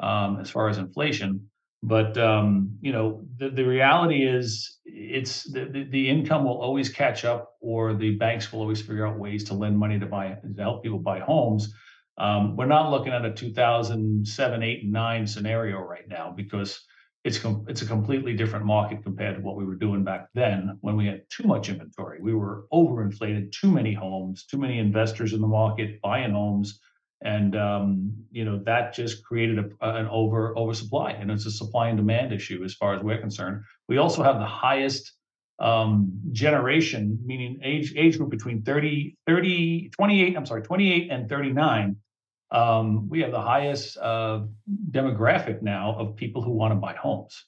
um, 0.00 0.38
as 0.38 0.50
far 0.50 0.68
as 0.68 0.78
inflation. 0.78 1.48
But 1.82 2.18
um, 2.18 2.76
you 2.80 2.92
know, 2.92 3.24
the, 3.38 3.50
the 3.50 3.64
reality 3.64 4.26
is, 4.26 4.78
it's 4.84 5.44
the, 5.44 5.64
the 5.66 5.84
the 5.84 6.08
income 6.08 6.44
will 6.44 6.60
always 6.60 6.88
catch 6.88 7.24
up, 7.24 7.54
or 7.60 7.94
the 7.94 8.16
banks 8.16 8.52
will 8.52 8.60
always 8.60 8.80
figure 8.82 9.06
out 9.06 9.18
ways 9.18 9.44
to 9.44 9.54
lend 9.54 9.78
money 9.78 9.98
to 9.98 10.06
buy 10.06 10.36
to 10.56 10.62
help 10.62 10.82
people 10.82 10.98
buy 10.98 11.20
homes. 11.20 11.72
Um, 12.18 12.56
we're 12.56 12.66
not 12.66 12.90
looking 12.90 13.12
at 13.12 13.24
a 13.24 13.32
2007, 13.32 14.62
8, 14.62 14.82
and 14.82 14.92
9 14.92 15.26
scenario 15.26 15.78
right 15.78 16.08
now 16.08 16.32
because 16.36 16.84
it's 17.24 17.38
com- 17.38 17.64
it's 17.68 17.82
a 17.82 17.86
completely 17.86 18.34
different 18.34 18.64
market 18.64 19.02
compared 19.02 19.36
to 19.36 19.42
what 19.42 19.56
we 19.56 19.64
were 19.64 19.76
doing 19.76 20.02
back 20.04 20.28
then 20.34 20.78
when 20.80 20.96
we 20.96 21.06
had 21.06 21.22
too 21.30 21.44
much 21.44 21.68
inventory. 21.68 22.18
We 22.20 22.34
were 22.34 22.66
overinflated, 22.72 23.52
too 23.52 23.70
many 23.70 23.92
homes, 23.92 24.46
too 24.46 24.58
many 24.58 24.78
investors 24.78 25.32
in 25.32 25.40
the 25.40 25.46
market 25.46 26.00
buying 26.00 26.32
homes, 26.32 26.80
and 27.22 27.56
um, 27.56 28.12
you 28.30 28.44
know 28.44 28.62
that 28.64 28.94
just 28.94 29.24
created 29.24 29.58
a, 29.58 29.68
an 29.80 30.06
over 30.06 30.56
oversupply, 30.56 31.12
and 31.12 31.30
it's 31.30 31.46
a 31.46 31.50
supply 31.50 31.88
and 31.88 31.98
demand 31.98 32.32
issue 32.32 32.64
as 32.64 32.74
far 32.74 32.94
as 32.94 33.02
we're 33.02 33.20
concerned. 33.20 33.62
We 33.88 33.98
also 33.98 34.22
have 34.22 34.38
the 34.38 34.46
highest 34.46 35.12
um, 35.58 36.12
generation, 36.32 37.18
meaning 37.24 37.58
age 37.62 37.94
age 37.96 38.16
group 38.16 38.30
between 38.30 38.62
30, 38.62 39.16
30, 39.26 39.90
28, 39.90 40.36
I'm 40.36 40.46
sorry, 40.46 40.62
28 40.62 41.10
and 41.10 41.28
39 41.28 41.96
um, 42.50 43.08
we 43.08 43.20
have 43.20 43.30
the 43.30 43.40
highest 43.40 43.98
uh, 43.98 44.40
demographic 44.90 45.62
now 45.62 45.96
of 45.98 46.16
people 46.16 46.42
who 46.42 46.52
want 46.52 46.72
to 46.72 46.76
buy 46.76 46.94
homes 46.94 47.44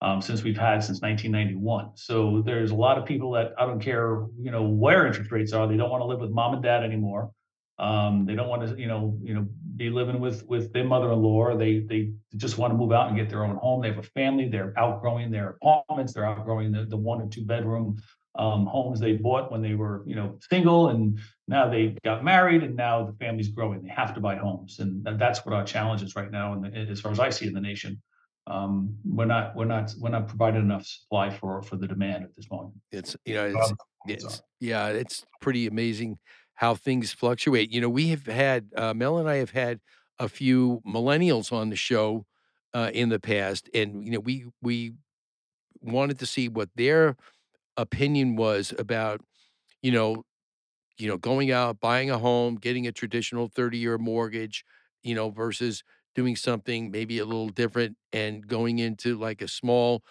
um, 0.00 0.20
since 0.20 0.42
we've 0.42 0.56
had 0.56 0.84
since 0.84 1.00
1991. 1.00 1.90
So 1.96 2.42
there's 2.44 2.70
a 2.70 2.74
lot 2.74 2.98
of 2.98 3.04
people 3.04 3.32
that 3.32 3.52
I 3.58 3.66
don't 3.66 3.80
care, 3.80 4.26
you 4.38 4.50
know, 4.50 4.62
where 4.62 5.06
interest 5.06 5.32
rates 5.32 5.52
are. 5.52 5.66
They 5.66 5.76
don't 5.76 5.90
want 5.90 6.02
to 6.02 6.06
live 6.06 6.20
with 6.20 6.30
mom 6.30 6.54
and 6.54 6.62
dad 6.62 6.84
anymore. 6.84 7.30
Um, 7.78 8.24
they 8.24 8.36
don't 8.36 8.48
want 8.48 8.68
to, 8.68 8.80
you 8.80 8.86
know, 8.86 9.18
you 9.22 9.34
know, 9.34 9.48
be 9.76 9.90
living 9.90 10.20
with 10.20 10.46
with 10.46 10.72
their 10.72 10.84
mother-in-law. 10.84 11.56
They 11.56 11.80
they 11.80 12.12
just 12.36 12.56
want 12.56 12.72
to 12.72 12.76
move 12.76 12.92
out 12.92 13.08
and 13.08 13.16
get 13.16 13.28
their 13.28 13.44
own 13.44 13.56
home. 13.56 13.82
They 13.82 13.88
have 13.88 13.98
a 13.98 14.02
family. 14.02 14.48
They're 14.48 14.72
outgrowing 14.76 15.32
their 15.32 15.58
apartments. 15.60 16.12
They're 16.12 16.26
outgrowing 16.26 16.70
the, 16.70 16.84
the 16.84 16.96
one 16.96 17.20
or 17.20 17.26
two 17.26 17.44
bedroom 17.44 18.00
um, 18.36 18.66
homes 18.66 19.00
they 19.00 19.12
bought 19.12 19.52
when 19.52 19.62
they 19.62 19.74
were 19.74 20.02
you 20.06 20.16
know 20.16 20.38
single, 20.50 20.88
and 20.88 21.18
now 21.46 21.68
they 21.68 21.96
got 22.04 22.24
married, 22.24 22.62
and 22.62 22.76
now 22.76 23.04
the 23.04 23.12
family's 23.12 23.48
growing. 23.48 23.82
They 23.82 23.90
have 23.90 24.14
to 24.14 24.20
buy 24.20 24.36
homes, 24.36 24.78
and 24.80 25.06
that's 25.18 25.44
what 25.44 25.54
our 25.54 25.64
challenge 25.64 26.02
is 26.02 26.16
right 26.16 26.30
now. 26.30 26.52
And 26.54 26.76
as 26.76 27.00
far 27.00 27.12
as 27.12 27.20
I 27.20 27.30
see 27.30 27.46
in 27.46 27.54
the 27.54 27.60
nation, 27.60 28.00
um, 28.46 28.96
we're 29.04 29.24
not 29.24 29.54
we're 29.54 29.64
not 29.64 29.94
we're 29.98 30.10
not 30.10 30.28
providing 30.28 30.62
enough 30.62 30.86
supply 30.86 31.30
for 31.30 31.62
for 31.62 31.76
the 31.76 31.86
demand 31.86 32.24
at 32.24 32.34
this 32.34 32.50
moment. 32.50 32.74
It's 32.90 33.16
you 33.24 33.34
know 33.34 33.46
it's, 33.46 33.72
it's 34.06 34.42
yeah 34.60 34.88
it's 34.88 35.24
pretty 35.40 35.66
amazing 35.66 36.18
how 36.54 36.74
things 36.74 37.12
fluctuate. 37.12 37.70
You 37.70 37.80
know, 37.80 37.88
we 37.88 38.08
have 38.08 38.26
had 38.26 38.70
uh, 38.76 38.94
Mel 38.94 39.18
and 39.18 39.28
I 39.28 39.36
have 39.36 39.50
had 39.50 39.80
a 40.18 40.28
few 40.28 40.80
millennials 40.86 41.52
on 41.52 41.70
the 41.70 41.76
show 41.76 42.26
uh, 42.72 42.90
in 42.92 43.08
the 43.08 43.20
past, 43.20 43.68
and 43.74 44.04
you 44.04 44.12
know, 44.12 44.20
we 44.20 44.46
we 44.62 44.94
wanted 45.80 46.18
to 46.18 46.26
see 46.26 46.48
what 46.48 46.70
their 46.76 47.16
opinion 47.76 48.36
was 48.36 48.72
about, 48.78 49.20
you 49.82 49.92
know, 49.92 50.24
you 50.98 51.08
know, 51.08 51.16
going 51.18 51.50
out, 51.50 51.80
buying 51.80 52.10
a 52.10 52.18
home, 52.18 52.56
getting 52.56 52.86
a 52.86 52.92
traditional 52.92 53.48
thirty-year 53.48 53.98
mortgage, 53.98 54.64
you 55.02 55.14
know, 55.14 55.30
versus 55.30 55.82
doing 56.14 56.36
something 56.36 56.90
maybe 56.90 57.18
a 57.18 57.24
little 57.24 57.48
different 57.48 57.96
and 58.12 58.46
going 58.46 58.78
into 58.78 59.18
like 59.18 59.42
a 59.42 59.48
small, 59.48 60.02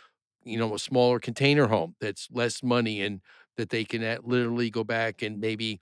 you 0.43 0.57
know, 0.57 0.73
a 0.75 0.79
smaller 0.79 1.19
container 1.19 1.67
home 1.67 1.95
that's 2.01 2.27
less 2.31 2.61
money 2.63 3.01
and 3.01 3.21
that 3.57 3.69
they 3.69 3.85
can 3.85 4.01
literally 4.23 4.69
go 4.69 4.83
back 4.83 5.21
and 5.21 5.39
maybe 5.39 5.79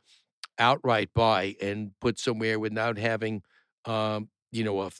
outright 0.59 1.09
buy 1.13 1.55
and 1.61 1.91
put 2.01 2.19
somewhere 2.19 2.59
without 2.59 2.97
having, 2.97 3.41
um, 3.85 4.29
you 4.51 4.63
know, 4.63 4.81
a 4.81 4.91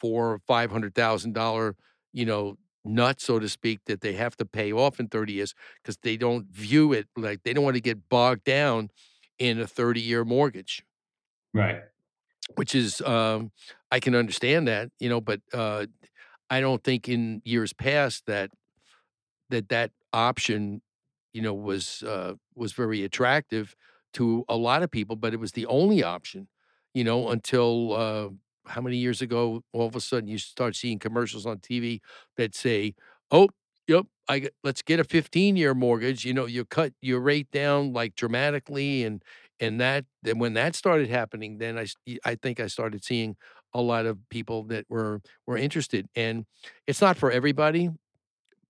four 0.00 0.32
or 0.34 0.38
five 0.46 0.70
hundred 0.70 0.94
thousand 0.94 1.34
dollar, 1.34 1.76
you 2.12 2.24
know, 2.24 2.56
nut, 2.84 3.20
so 3.20 3.38
to 3.38 3.48
speak, 3.48 3.80
that 3.86 4.00
they 4.00 4.14
have 4.14 4.36
to 4.36 4.44
pay 4.44 4.72
off 4.72 5.00
in 5.00 5.08
30 5.08 5.32
years 5.34 5.54
because 5.82 5.98
they 6.02 6.16
don't 6.16 6.46
view 6.46 6.92
it 6.92 7.08
like 7.16 7.42
they 7.42 7.52
don't 7.52 7.64
want 7.64 7.76
to 7.76 7.80
get 7.80 8.08
bogged 8.08 8.44
down 8.44 8.90
in 9.38 9.60
a 9.60 9.66
30 9.66 10.00
year 10.00 10.24
mortgage. 10.24 10.84
Right. 11.52 11.82
Which 12.56 12.74
is, 12.74 13.00
um, 13.02 13.52
I 13.90 14.00
can 14.00 14.14
understand 14.14 14.68
that, 14.68 14.90
you 14.98 15.08
know, 15.08 15.20
but 15.20 15.40
uh, 15.52 15.86
I 16.48 16.60
don't 16.60 16.82
think 16.82 17.08
in 17.08 17.42
years 17.44 17.72
past 17.72 18.26
that 18.26 18.50
that 19.50 19.68
that 19.68 19.90
option, 20.12 20.82
you 21.32 21.42
know, 21.42 21.54
was 21.54 22.02
uh, 22.02 22.34
was 22.54 22.72
very 22.72 23.04
attractive 23.04 23.74
to 24.14 24.44
a 24.48 24.56
lot 24.56 24.82
of 24.82 24.90
people, 24.90 25.16
but 25.16 25.32
it 25.32 25.38
was 25.38 25.52
the 25.52 25.66
only 25.66 26.02
option, 26.02 26.48
you 26.94 27.04
know, 27.04 27.28
until 27.28 27.92
uh, 27.92 28.28
how 28.66 28.80
many 28.80 28.96
years 28.96 29.22
ago, 29.22 29.62
all 29.72 29.86
of 29.86 29.96
a 29.96 30.00
sudden 30.00 30.28
you 30.28 30.38
start 30.38 30.76
seeing 30.76 30.98
commercials 30.98 31.46
on 31.46 31.58
TV 31.58 32.00
that 32.36 32.54
say, 32.54 32.94
"Oh, 33.30 33.48
yep, 33.88 34.06
I 34.28 34.48
let's 34.64 34.82
get 34.82 35.00
a 35.00 35.04
15 35.04 35.56
year 35.56 35.74
mortgage." 35.74 36.24
You 36.24 36.34
know, 36.34 36.46
you 36.46 36.64
cut 36.64 36.92
your 37.00 37.20
rate 37.20 37.50
down 37.50 37.92
like 37.92 38.14
dramatically, 38.16 39.04
and 39.04 39.22
and 39.60 39.80
that 39.80 40.04
then 40.22 40.38
when 40.38 40.54
that 40.54 40.74
started 40.74 41.08
happening, 41.08 41.58
then 41.58 41.78
I 41.78 41.86
I 42.24 42.34
think 42.36 42.60
I 42.60 42.66
started 42.66 43.04
seeing 43.04 43.36
a 43.74 43.80
lot 43.80 44.06
of 44.06 44.18
people 44.30 44.64
that 44.64 44.84
were 44.88 45.20
were 45.46 45.56
interested, 45.56 46.06
and 46.14 46.46
it's 46.86 47.00
not 47.00 47.16
for 47.16 47.30
everybody, 47.30 47.90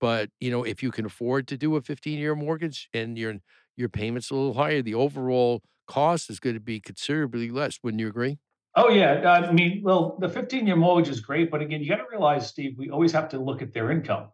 but 0.01 0.31
you 0.41 0.51
know, 0.51 0.65
if 0.65 0.83
you 0.83 0.91
can 0.91 1.07
afford 1.07 1.49
to 1.49 1.57
do 1.57 1.77
a 1.77 1.81
15 1.83 2.19
year 2.19 2.35
mortgage 2.35 2.89
and 2.95 3.19
you're 3.19 3.37
your 3.77 3.89
payments 3.89 4.31
a 4.31 4.35
little 4.35 4.55
higher, 4.55 4.83
the 4.83 4.95
overall 4.95 5.63
cost 5.87 6.31
is 6.31 6.41
going 6.41 6.55
to 6.55 6.61
be 6.61 6.81
considerably 6.81 7.51
less. 7.51 7.79
Wouldn't 7.83 8.01
you 8.01 8.09
agree? 8.09 8.39
Oh 8.77 8.89
yeah, 8.89 9.12
uh, 9.25 9.49
I 9.49 9.53
mean, 9.53 9.83
well, 9.83 10.17
the 10.21 10.29
15-year 10.29 10.77
mortgage 10.77 11.11
is 11.11 11.21
great, 11.21 11.50
but 11.50 11.61
again, 11.61 11.83
you 11.83 11.89
got 11.89 11.97
to 11.97 12.07
realize, 12.11 12.47
Steve, 12.49 12.77
we 12.79 12.91
always 12.91 13.12
have 13.12 13.29
to 13.31 13.39
look 13.39 13.62
at 13.62 13.73
their 13.75 13.91
income 13.91 14.29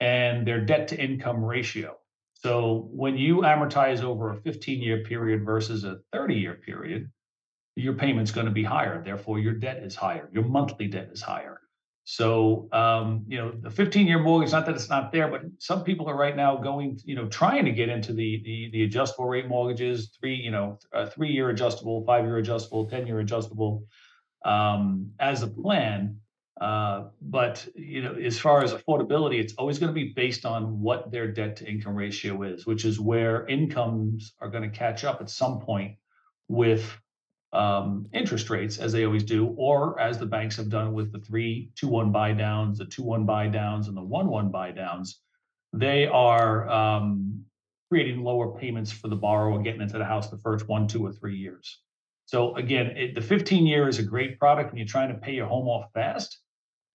and 0.00 0.46
their 0.46 0.64
debt 0.64 0.88
to 0.88 0.98
income 0.98 1.44
ratio. 1.44 1.96
So 2.34 2.88
when 2.90 3.18
you 3.18 3.38
amortize 3.42 4.02
over 4.02 4.32
a 4.32 4.36
15-year 4.38 5.04
period 5.04 5.44
versus 5.44 5.84
a 5.84 5.98
30-year 6.14 6.54
period, 6.54 7.10
your 7.76 7.94
payment's 7.94 8.30
going 8.30 8.46
to 8.46 8.52
be 8.52 8.64
higher. 8.64 9.02
Therefore, 9.04 9.38
your 9.38 9.54
debt 9.54 9.82
is 9.82 9.94
higher. 9.94 10.30
Your 10.32 10.44
monthly 10.44 10.88
debt 10.88 11.10
is 11.12 11.20
higher. 11.20 11.59
So, 12.04 12.68
um, 12.72 13.24
you 13.28 13.38
know, 13.38 13.52
the 13.52 13.70
15 13.70 14.06
year 14.06 14.18
mortgage, 14.18 14.52
not 14.52 14.66
that 14.66 14.74
it's 14.74 14.88
not 14.88 15.12
there, 15.12 15.28
but 15.28 15.42
some 15.58 15.84
people 15.84 16.08
are 16.08 16.16
right 16.16 16.34
now 16.34 16.56
going, 16.56 16.98
you 17.04 17.14
know, 17.14 17.28
trying 17.28 17.64
to 17.66 17.72
get 17.72 17.88
into 17.88 18.12
the 18.12 18.42
the, 18.44 18.70
the 18.72 18.84
adjustable 18.84 19.26
rate 19.26 19.48
mortgages, 19.48 20.16
three, 20.18 20.34
you 20.34 20.50
know, 20.50 20.78
three 21.10 21.30
year 21.30 21.50
adjustable, 21.50 22.04
five 22.04 22.24
year 22.24 22.38
adjustable, 22.38 22.88
10 22.88 23.06
year 23.06 23.20
adjustable 23.20 23.84
um, 24.44 25.10
as 25.20 25.42
a 25.42 25.46
plan. 25.46 26.16
Uh, 26.60 27.04
but, 27.22 27.66
you 27.74 28.02
know, 28.02 28.14
as 28.14 28.38
far 28.38 28.62
as 28.62 28.74
affordability, 28.74 29.40
it's 29.40 29.54
always 29.54 29.78
going 29.78 29.88
to 29.88 29.94
be 29.94 30.12
based 30.12 30.44
on 30.44 30.80
what 30.80 31.10
their 31.10 31.26
debt 31.26 31.56
to 31.56 31.66
income 31.66 31.94
ratio 31.94 32.42
is, 32.42 32.66
which 32.66 32.84
is 32.84 33.00
where 33.00 33.46
incomes 33.46 34.34
are 34.40 34.50
going 34.50 34.68
to 34.68 34.76
catch 34.76 35.04
up 35.04 35.22
at 35.22 35.30
some 35.30 35.58
point 35.60 35.96
with 36.48 36.98
um, 37.52 38.06
interest 38.12 38.48
rates 38.50 38.78
as 38.78 38.92
they 38.92 39.04
always 39.04 39.24
do, 39.24 39.54
or 39.56 39.98
as 40.00 40.18
the 40.18 40.26
banks 40.26 40.56
have 40.56 40.68
done 40.68 40.92
with 40.92 41.12
the 41.12 41.18
three 41.18 41.70
two 41.74 41.88
one 41.88 42.12
buy 42.12 42.32
downs, 42.32 42.78
the 42.78 42.84
two 42.84 43.02
one 43.02 43.26
buy 43.26 43.48
downs, 43.48 43.88
and 43.88 43.96
the 43.96 44.02
one 44.02 44.28
one 44.28 44.50
buy 44.50 44.70
downs, 44.70 45.20
they 45.72 46.06
are 46.06 46.68
um, 46.68 47.44
creating 47.90 48.22
lower 48.22 48.56
payments 48.56 48.92
for 48.92 49.08
the 49.08 49.16
borrower 49.16 49.60
getting 49.62 49.82
into 49.82 49.98
the 49.98 50.04
house 50.04 50.30
the 50.30 50.38
first 50.38 50.68
one, 50.68 50.86
two, 50.86 51.04
or 51.04 51.12
three 51.12 51.36
years. 51.36 51.80
So 52.26 52.54
again, 52.54 52.86
it, 52.96 53.16
the 53.16 53.20
15 53.20 53.66
year 53.66 53.88
is 53.88 53.98
a 53.98 54.04
great 54.04 54.38
product 54.38 54.70
when 54.70 54.78
you're 54.78 54.86
trying 54.86 55.08
to 55.08 55.18
pay 55.18 55.32
your 55.32 55.46
home 55.46 55.66
off 55.66 55.90
fast, 55.92 56.38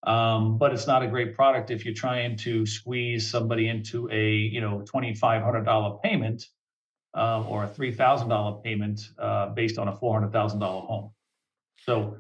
um, 0.08 0.58
but 0.58 0.72
it's 0.72 0.88
not 0.88 1.04
a 1.04 1.08
great 1.08 1.36
product 1.36 1.72
if 1.72 1.84
you're 1.84 1.94
trying 1.94 2.38
to 2.38 2.66
squeeze 2.66 3.30
somebody 3.30 3.68
into 3.68 4.10
a 4.10 4.32
you 4.32 4.62
know 4.62 4.86
$2,500 4.94 6.02
payment 6.02 6.46
uh, 7.16 7.44
or 7.48 7.64
a 7.64 7.68
three 7.68 7.94
thousand 7.94 8.30
dollar 8.30 8.60
payment 8.62 9.10
uh, 9.18 9.48
based 9.50 9.78
on 9.78 9.88
a 9.88 9.96
four 9.96 10.14
hundred 10.14 10.32
thousand 10.32 10.60
dollar 10.60 10.82
home. 10.82 11.12
So, 11.78 12.18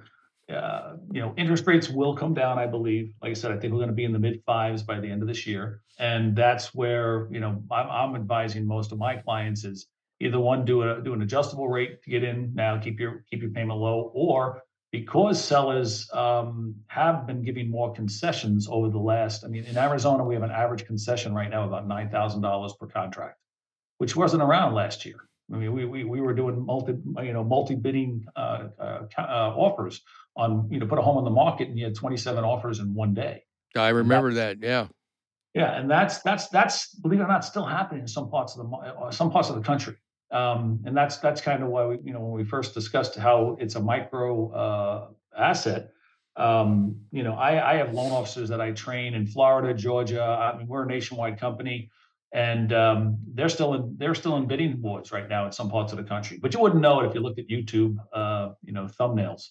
uh, 0.51 0.95
you 1.11 1.21
know, 1.21 1.33
interest 1.37 1.67
rates 1.67 1.89
will 1.89 2.15
come 2.15 2.33
down. 2.33 2.57
I 2.57 2.67
believe. 2.67 3.13
Like 3.21 3.31
I 3.31 3.33
said, 3.33 3.51
I 3.51 3.57
think 3.57 3.73
we're 3.73 3.79
going 3.79 3.89
to 3.89 3.95
be 3.95 4.05
in 4.05 4.13
the 4.13 4.19
mid 4.19 4.41
fives 4.45 4.83
by 4.83 4.99
the 4.99 5.07
end 5.07 5.21
of 5.21 5.27
this 5.27 5.45
year, 5.45 5.81
and 5.99 6.35
that's 6.35 6.73
where 6.73 7.27
you 7.31 7.39
know 7.39 7.61
I'm, 7.71 7.89
I'm 7.89 8.15
advising 8.15 8.65
most 8.65 8.91
of 8.91 8.97
my 8.97 9.17
clients 9.17 9.65
is 9.65 9.87
either 10.21 10.39
one 10.39 10.63
do 10.63 10.83
a 10.83 11.01
do 11.01 11.13
an 11.13 11.21
adjustable 11.21 11.67
rate 11.67 12.01
to 12.03 12.09
get 12.09 12.23
in 12.23 12.53
now, 12.55 12.77
keep 12.77 12.99
your 12.99 13.25
keep 13.29 13.41
your 13.41 13.51
payment 13.51 13.79
low, 13.79 14.11
or 14.13 14.61
because 14.91 15.43
sellers 15.43 16.09
um, 16.13 16.73
have 16.87 17.27
been 17.27 17.43
giving 17.43 17.69
more 17.69 17.91
concessions 17.93 18.65
over 18.69 18.89
the 18.89 18.97
last. 18.97 19.43
I 19.43 19.49
mean, 19.49 19.65
in 19.65 19.77
Arizona, 19.77 20.23
we 20.23 20.35
have 20.35 20.43
an 20.43 20.51
average 20.51 20.85
concession 20.85 21.33
right 21.33 21.49
now 21.49 21.65
about 21.65 21.85
nine 21.85 22.09
thousand 22.09 22.41
dollars 22.41 22.73
per 22.79 22.87
contract 22.87 23.39
which 23.97 24.15
wasn't 24.15 24.41
around 24.41 24.73
last 24.73 25.05
year. 25.05 25.27
I 25.53 25.57
mean, 25.57 25.73
we 25.73 25.85
we, 25.85 26.03
we 26.03 26.21
were 26.21 26.33
doing 26.33 26.65
multi 26.65 26.93
you 27.23 27.33
know 27.33 27.43
multi 27.43 27.75
bidding 27.75 28.25
uh, 28.35 28.67
uh, 28.79 29.01
uh, 29.17 29.21
offers 29.55 30.01
on 30.35 30.67
you 30.71 30.79
know 30.79 30.87
put 30.87 30.97
a 30.97 31.01
home 31.01 31.17
on 31.17 31.23
the 31.23 31.29
market 31.29 31.67
and 31.69 31.77
you 31.77 31.85
had 31.85 31.95
27 31.95 32.43
offers 32.43 32.79
in 32.79 32.93
one 32.93 33.13
day. 33.13 33.43
I 33.75 33.89
remember 33.89 34.33
that, 34.33 34.61
that. 34.61 34.67
Yeah. 34.67 34.87
Yeah, 35.53 35.79
and 35.79 35.89
that's 35.89 36.19
that's 36.19 36.49
that's 36.49 36.93
believe 36.95 37.21
it 37.21 37.23
or 37.23 37.27
not 37.27 37.45
still 37.45 37.65
happening 37.65 38.01
in 38.01 38.07
some 38.09 38.29
parts 38.29 38.57
of 38.57 38.69
the 38.69 38.75
uh, 38.75 39.11
some 39.11 39.31
parts 39.31 39.49
of 39.49 39.55
the 39.55 39.61
country. 39.61 39.95
Um, 40.31 40.81
and 40.85 40.97
that's 40.97 41.17
that's 41.19 41.39
kind 41.39 41.63
of 41.63 41.69
why 41.69 41.85
we 41.85 41.99
you 42.03 42.11
know 42.11 42.19
when 42.19 42.33
we 42.33 42.43
first 42.43 42.73
discussed 42.73 43.15
how 43.15 43.55
it's 43.59 43.75
a 43.75 43.79
micro 43.79 44.51
uh, 44.51 45.07
asset. 45.37 45.91
Um, 46.35 46.97
you 47.11 47.23
know, 47.23 47.35
I, 47.35 47.75
I 47.75 47.75
have 47.77 47.93
loan 47.93 48.11
officers 48.11 48.49
that 48.49 48.59
I 48.59 48.71
train 48.71 49.13
in 49.13 49.25
Florida, 49.25 49.73
Georgia. 49.73 50.21
I 50.21 50.57
mean, 50.57 50.67
we're 50.67 50.83
a 50.83 50.85
nationwide 50.85 51.39
company 51.39 51.89
and 52.33 52.73
um, 52.73 53.17
they're 53.33 53.49
still 53.49 53.73
in 53.73 53.95
they're 53.97 54.15
still 54.15 54.35
in 54.37 54.47
bidding 54.47 54.81
wars 54.81 55.11
right 55.11 55.27
now 55.29 55.45
in 55.45 55.51
some 55.51 55.69
parts 55.69 55.91
of 55.93 55.97
the 55.97 56.03
country. 56.03 56.37
But 56.41 56.53
you 56.53 56.59
wouldn't 56.59 56.81
know 56.81 57.01
it 57.01 57.07
if 57.07 57.15
you 57.15 57.21
looked 57.21 57.39
at 57.39 57.47
YouTube, 57.47 57.97
uh, 58.13 58.49
you 58.63 58.73
know, 58.73 58.85
thumbnails. 58.85 59.49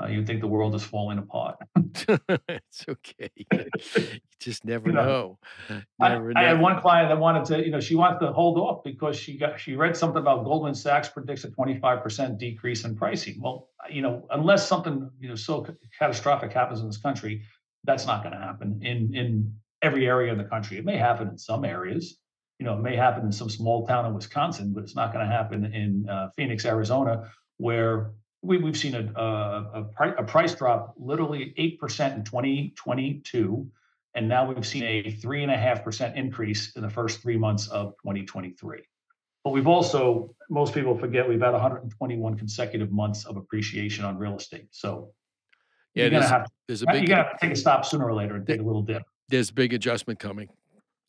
Uh, 0.00 0.06
you'd 0.06 0.26
think 0.26 0.40
the 0.40 0.46
world 0.46 0.74
is 0.74 0.82
falling 0.82 1.18
apart. 1.18 1.56
it's 2.48 2.86
okay. 2.88 3.30
You 3.36 3.46
just 4.38 4.64
never 4.64 4.88
you 4.88 4.94
know. 4.94 5.38
know. 5.68 5.80
Never 5.98 6.32
I, 6.36 6.44
I, 6.44 6.48
had 6.48 6.60
one 6.60 6.80
client 6.80 7.10
that 7.10 7.18
wanted 7.18 7.44
to, 7.46 7.64
you 7.64 7.70
know, 7.70 7.80
she 7.80 7.96
wanted 7.96 8.20
to 8.20 8.32
hold 8.32 8.56
off 8.56 8.82
because 8.84 9.16
she 9.16 9.36
got 9.36 9.60
she 9.60 9.74
read 9.74 9.96
something 9.96 10.20
about 10.20 10.44
Goldman 10.44 10.74
Sachs 10.74 11.08
predicts 11.08 11.44
a 11.44 11.50
25% 11.50 12.38
decrease 12.38 12.84
in 12.84 12.96
pricing. 12.96 13.40
Well, 13.40 13.68
you 13.90 14.00
know, 14.00 14.26
unless 14.30 14.66
something, 14.66 15.10
you 15.18 15.28
know, 15.28 15.34
so 15.34 15.66
catastrophic 15.98 16.52
happens 16.52 16.80
in 16.80 16.86
this 16.86 16.98
country, 16.98 17.42
that's 17.84 18.06
not 18.06 18.22
going 18.22 18.34
to 18.34 18.40
happen 18.40 18.80
in 18.82 19.14
in 19.14 19.54
every 19.82 20.06
area 20.06 20.32
in 20.32 20.38
the 20.38 20.44
country. 20.44 20.78
It 20.78 20.84
may 20.84 20.96
happen 20.96 21.28
in 21.28 21.38
some 21.38 21.64
areas. 21.64 22.18
You 22.58 22.66
know, 22.66 22.74
it 22.74 22.82
may 22.82 22.96
happen 22.96 23.24
in 23.24 23.32
some 23.32 23.48
small 23.48 23.86
town 23.86 24.06
in 24.06 24.14
Wisconsin, 24.14 24.72
but 24.74 24.82
it's 24.82 24.94
not 24.94 25.12
going 25.12 25.26
to 25.26 25.32
happen 25.32 25.64
in 25.64 26.08
uh, 26.08 26.28
Phoenix, 26.36 26.64
Arizona, 26.66 27.30
where 27.56 28.12
we, 28.42 28.58
we've 28.58 28.76
seen 28.76 28.94
a, 28.94 29.12
a, 29.18 29.86
a, 29.98 30.10
a 30.18 30.24
price 30.24 30.54
drop 30.54 30.94
literally 30.98 31.54
8% 31.58 32.16
in 32.16 32.24
2022. 32.24 33.70
And 34.14 34.28
now 34.28 34.50
we've 34.50 34.66
seen 34.66 34.82
a 34.82 35.04
3.5% 35.04 36.16
increase 36.16 36.76
in 36.76 36.82
the 36.82 36.90
first 36.90 37.22
three 37.22 37.36
months 37.36 37.68
of 37.68 37.94
2023. 38.02 38.82
But 39.44 39.50
we've 39.50 39.66
also, 39.66 40.34
most 40.50 40.74
people 40.74 40.98
forget, 40.98 41.26
we've 41.28 41.40
had 41.40 41.52
121 41.52 42.36
consecutive 42.36 42.92
months 42.92 43.24
of 43.24 43.36
appreciation 43.36 44.04
on 44.04 44.18
real 44.18 44.36
estate. 44.36 44.68
So 44.70 45.12
Yeah, 45.94 46.04
you're 46.04 46.10
gonna 46.10 46.28
have 46.28 46.50
there's 46.66 46.82
a 46.82 46.86
to, 46.86 46.92
big 46.92 47.08
gonna 47.08 47.22
have 47.22 47.38
to 47.38 47.46
take 47.46 47.54
a 47.54 47.58
stop 47.58 47.86
sooner 47.86 48.04
or 48.04 48.14
later 48.14 48.36
and 48.36 48.46
take 48.46 48.60
a 48.60 48.62
little 48.62 48.82
dip. 48.82 49.02
There's 49.30 49.50
big 49.50 49.72
adjustment 49.72 50.18
coming. 50.18 50.48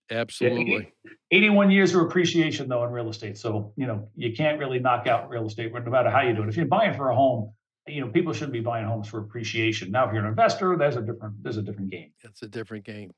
Yeah, 0.10 0.20
Absolutely. 0.20 0.94
81 1.32 1.72
years 1.72 1.96
of 1.96 2.02
appreciation 2.02 2.68
though 2.68 2.84
in 2.84 2.92
real 2.92 3.10
estate. 3.10 3.38
So, 3.38 3.74
you 3.78 3.88
know, 3.88 4.10
you 4.16 4.34
can't 4.34 4.60
really 4.60 4.80
knock 4.80 5.08
out 5.08 5.30
real 5.30 5.48
estate 5.48 5.72
no 5.74 5.80
matter 5.82 6.10
how 6.10 6.22
you 6.22 6.34
do 6.34 6.44
it. 6.44 6.50
If 6.50 6.58
you're 6.58 6.66
buying 6.66 6.94
for 6.94 7.10
a 7.10 7.16
home, 7.16 7.54
you 7.88 8.02
know, 8.02 8.10
people 8.10 8.34
shouldn't 8.34 8.54
be 8.54 8.60
buying 8.60 8.86
homes 8.86 9.08
for 9.08 9.20
appreciation. 9.20 9.92
Now, 9.92 10.08
if 10.08 10.14
you're 10.14 10.24
an 10.24 10.30
investor, 10.30 10.78
there's 10.78 10.98
a 10.98 11.02
different, 11.02 11.42
there's 11.44 11.58
a 11.58 11.62
different 11.62 11.90
game. 11.90 12.12
It's 12.24 12.42
a 12.42 12.48
different 12.48 12.86
game. 12.86 13.12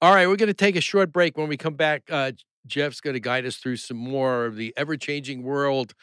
All 0.00 0.14
right, 0.14 0.26
we're 0.26 0.36
going 0.36 0.48
to 0.48 0.54
take 0.54 0.76
a 0.76 0.80
short 0.80 1.12
break. 1.12 1.36
When 1.36 1.48
we 1.48 1.56
come 1.56 1.74
back, 1.74 2.04
uh, 2.10 2.32
Jeff's 2.66 3.00
going 3.00 3.14
to 3.14 3.20
guide 3.20 3.44
us 3.44 3.56
through 3.56 3.76
some 3.76 3.96
more 3.96 4.46
of 4.46 4.56
the 4.56 4.72
ever 4.76 4.96
changing 4.96 5.42
world 5.42 5.94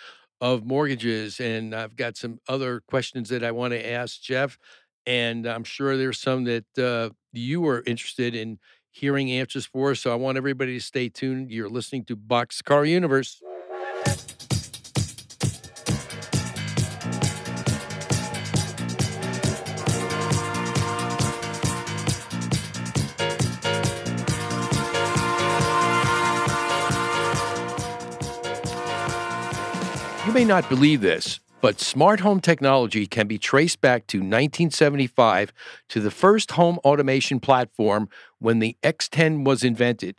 of 0.42 0.66
mortgages. 0.66 1.40
And 1.40 1.74
I've 1.74 1.96
got 1.96 2.18
some 2.18 2.40
other 2.48 2.82
questions 2.88 3.30
that 3.30 3.44
I 3.44 3.52
want 3.52 3.74
to 3.74 3.90
ask 3.90 4.22
Jeff. 4.22 4.58
And 5.06 5.48
I'm 5.48 5.64
sure 5.64 5.98
there's 5.98 6.20
some 6.20 6.44
that 6.44 6.78
uh, 6.78 7.10
you 7.38 7.68
are 7.68 7.84
interested 7.86 8.36
in 8.36 8.60
hearing 8.92 9.32
answers 9.32 9.66
for. 9.66 9.96
So 9.96 10.12
I 10.12 10.16
want 10.16 10.38
everybody 10.38 10.74
to 10.78 10.84
stay 10.84 11.10
tuned. 11.10 11.52
You're 11.52 11.70
listening 11.70 12.04
to 12.06 12.18
Boxcar 12.18 12.88
Universe. 12.88 13.42
You 30.26 30.34
may 30.34 30.44
not 30.44 30.68
believe 30.68 31.00
this, 31.00 31.40
but 31.62 31.80
smart 31.80 32.20
home 32.20 32.40
technology 32.40 33.08
can 33.08 33.28
be 33.28 33.38
traced 33.38 33.82
back 33.82 34.06
to 34.08 34.18
1975 34.18 35.52
to 35.90 36.00
the 36.00 36.12
first 36.12 36.52
home 36.52 36.80
automation 36.80 37.40
platform 37.40 38.10
when 38.40 38.60
the 38.60 38.78
X10 38.84 39.44
was 39.44 39.64
invented. 39.64 40.18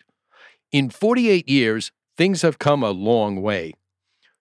In 0.72 0.90
48 0.90 1.48
years, 1.48 1.92
things 2.16 2.42
have 2.42 2.58
come 2.58 2.82
a 2.82 2.90
long 2.90 3.40
way. 3.40 3.72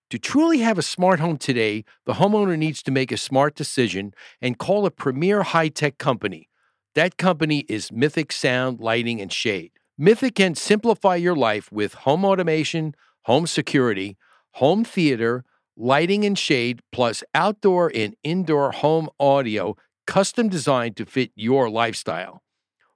To 0.10 0.18
truly 0.18 0.60
have 0.60 0.78
a 0.78 0.84
smart 0.84 1.20
home 1.20 1.38
today, 1.38 1.84
the 2.06 2.14
homeowner 2.14 2.58
needs 2.58 2.82
to 2.84 2.92
make 2.92 3.12
a 3.12 3.18
smart 3.18 3.56
decision 3.56 4.14
and 4.42 4.58
call 4.58 4.86
a 4.86 4.92
premier 4.92 5.44
high 5.44 5.68
tech 5.68 5.98
company. 5.98 6.50
That 6.96 7.18
company 7.18 7.66
is 7.70 7.92
Mythic 7.92 8.32
Sound, 8.32 8.80
Lighting, 8.80 9.22
and 9.22 9.32
Shade. 9.32 9.72
Mythic 9.98 10.36
can 10.36 10.56
simplify 10.56 11.16
your 11.16 11.36
life 11.36 11.72
with 11.72 11.94
home 11.94 12.24
automation, 12.24 12.96
home 13.24 13.46
security, 13.48 14.18
home 14.54 14.84
theater, 14.84 15.44
lighting 15.78 16.26
and 16.26 16.38
shade, 16.38 16.82
plus 16.92 17.24
outdoor 17.34 17.92
and 17.94 18.16
indoor 18.24 18.72
home 18.72 19.10
audio 19.20 19.76
custom 20.08 20.50
designed 20.50 20.98
to 20.98 21.06
fit 21.06 21.32
your 21.36 21.70
lifestyle. 21.70 22.42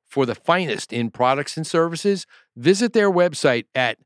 For 0.07 0.25
the 0.25 0.35
finest 0.35 0.91
in 0.91 1.11
products 1.11 1.55
and 1.55 1.65
services, 1.65 2.25
visit 2.55 2.91
their 2.93 3.11
website 3.11 3.65
at 3.75 3.99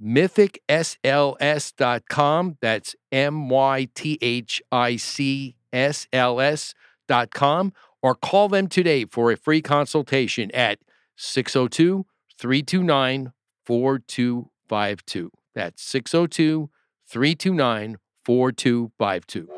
mythicsls.com. 0.00 2.58
That's 2.60 2.94
M 3.10 3.48
Y 3.48 3.88
T 3.94 4.18
H 4.22 4.62
I 4.70 4.94
C 4.96 5.56
S 5.72 6.06
L 6.12 6.40
S.com. 6.40 7.72
Or 8.00 8.14
call 8.14 8.48
them 8.48 8.68
today 8.68 9.06
for 9.06 9.32
a 9.32 9.36
free 9.36 9.60
consultation 9.60 10.52
at 10.52 10.78
602 11.16 12.06
329 12.38 13.32
4252. 13.64 15.32
That's 15.56 15.82
602 15.82 16.70
329 17.08 17.96
4252. 18.28 19.48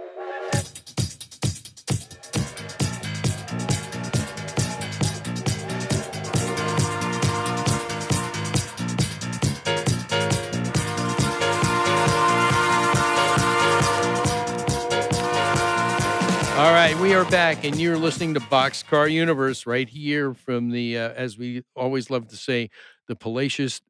All 16.56 16.72
right, 16.72 16.96
we 17.00 17.12
are 17.14 17.24
back, 17.24 17.64
and 17.64 17.74
you're 17.80 17.98
listening 17.98 18.34
to 18.34 18.40
Boxcar 18.40 19.10
Universe 19.10 19.66
right 19.66 19.88
here 19.88 20.32
from 20.32 20.70
the, 20.70 20.96
uh, 20.96 21.08
as 21.14 21.36
we 21.36 21.64
always 21.74 22.08
love 22.08 22.28
to 22.28 22.36
say, 22.36 22.70
the 23.08 23.16
Palacious 23.16 23.80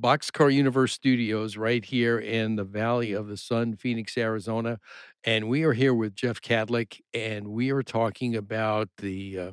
Boxcar 0.00 0.52
Universe 0.52 0.92
Studios 0.92 1.56
right 1.56 1.84
here 1.84 2.18
in 2.18 2.56
the 2.56 2.64
Valley 2.64 3.12
of 3.12 3.28
the 3.28 3.36
Sun, 3.36 3.76
Phoenix, 3.76 4.16
Arizona. 4.16 4.78
And 5.24 5.48
we 5.48 5.64
are 5.64 5.72
here 5.72 5.94
with 5.94 6.14
Jeff 6.14 6.40
Kadlec, 6.40 7.00
and 7.12 7.48
we 7.48 7.70
are 7.70 7.82
talking 7.82 8.36
about 8.36 8.88
the 8.98 9.38
uh, 9.38 9.52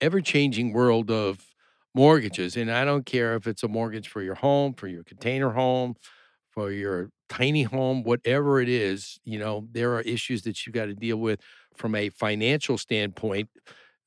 ever 0.00 0.20
changing 0.20 0.72
world 0.72 1.10
of 1.10 1.46
mortgages. 1.94 2.56
And 2.56 2.70
I 2.70 2.84
don't 2.84 3.06
care 3.06 3.34
if 3.36 3.46
it's 3.46 3.62
a 3.62 3.68
mortgage 3.68 4.08
for 4.08 4.20
your 4.22 4.34
home, 4.34 4.74
for 4.74 4.86
your 4.88 5.02
container 5.04 5.50
home, 5.50 5.94
for 6.50 6.70
your 6.70 7.10
tiny 7.28 7.62
home, 7.64 8.02
whatever 8.02 8.60
it 8.60 8.68
is, 8.68 9.18
you 9.24 9.38
know, 9.38 9.66
there 9.72 9.94
are 9.94 10.02
issues 10.02 10.42
that 10.42 10.64
you've 10.66 10.74
got 10.74 10.86
to 10.86 10.94
deal 10.94 11.16
with 11.16 11.40
from 11.74 11.94
a 11.94 12.08
financial 12.10 12.78
standpoint 12.78 13.48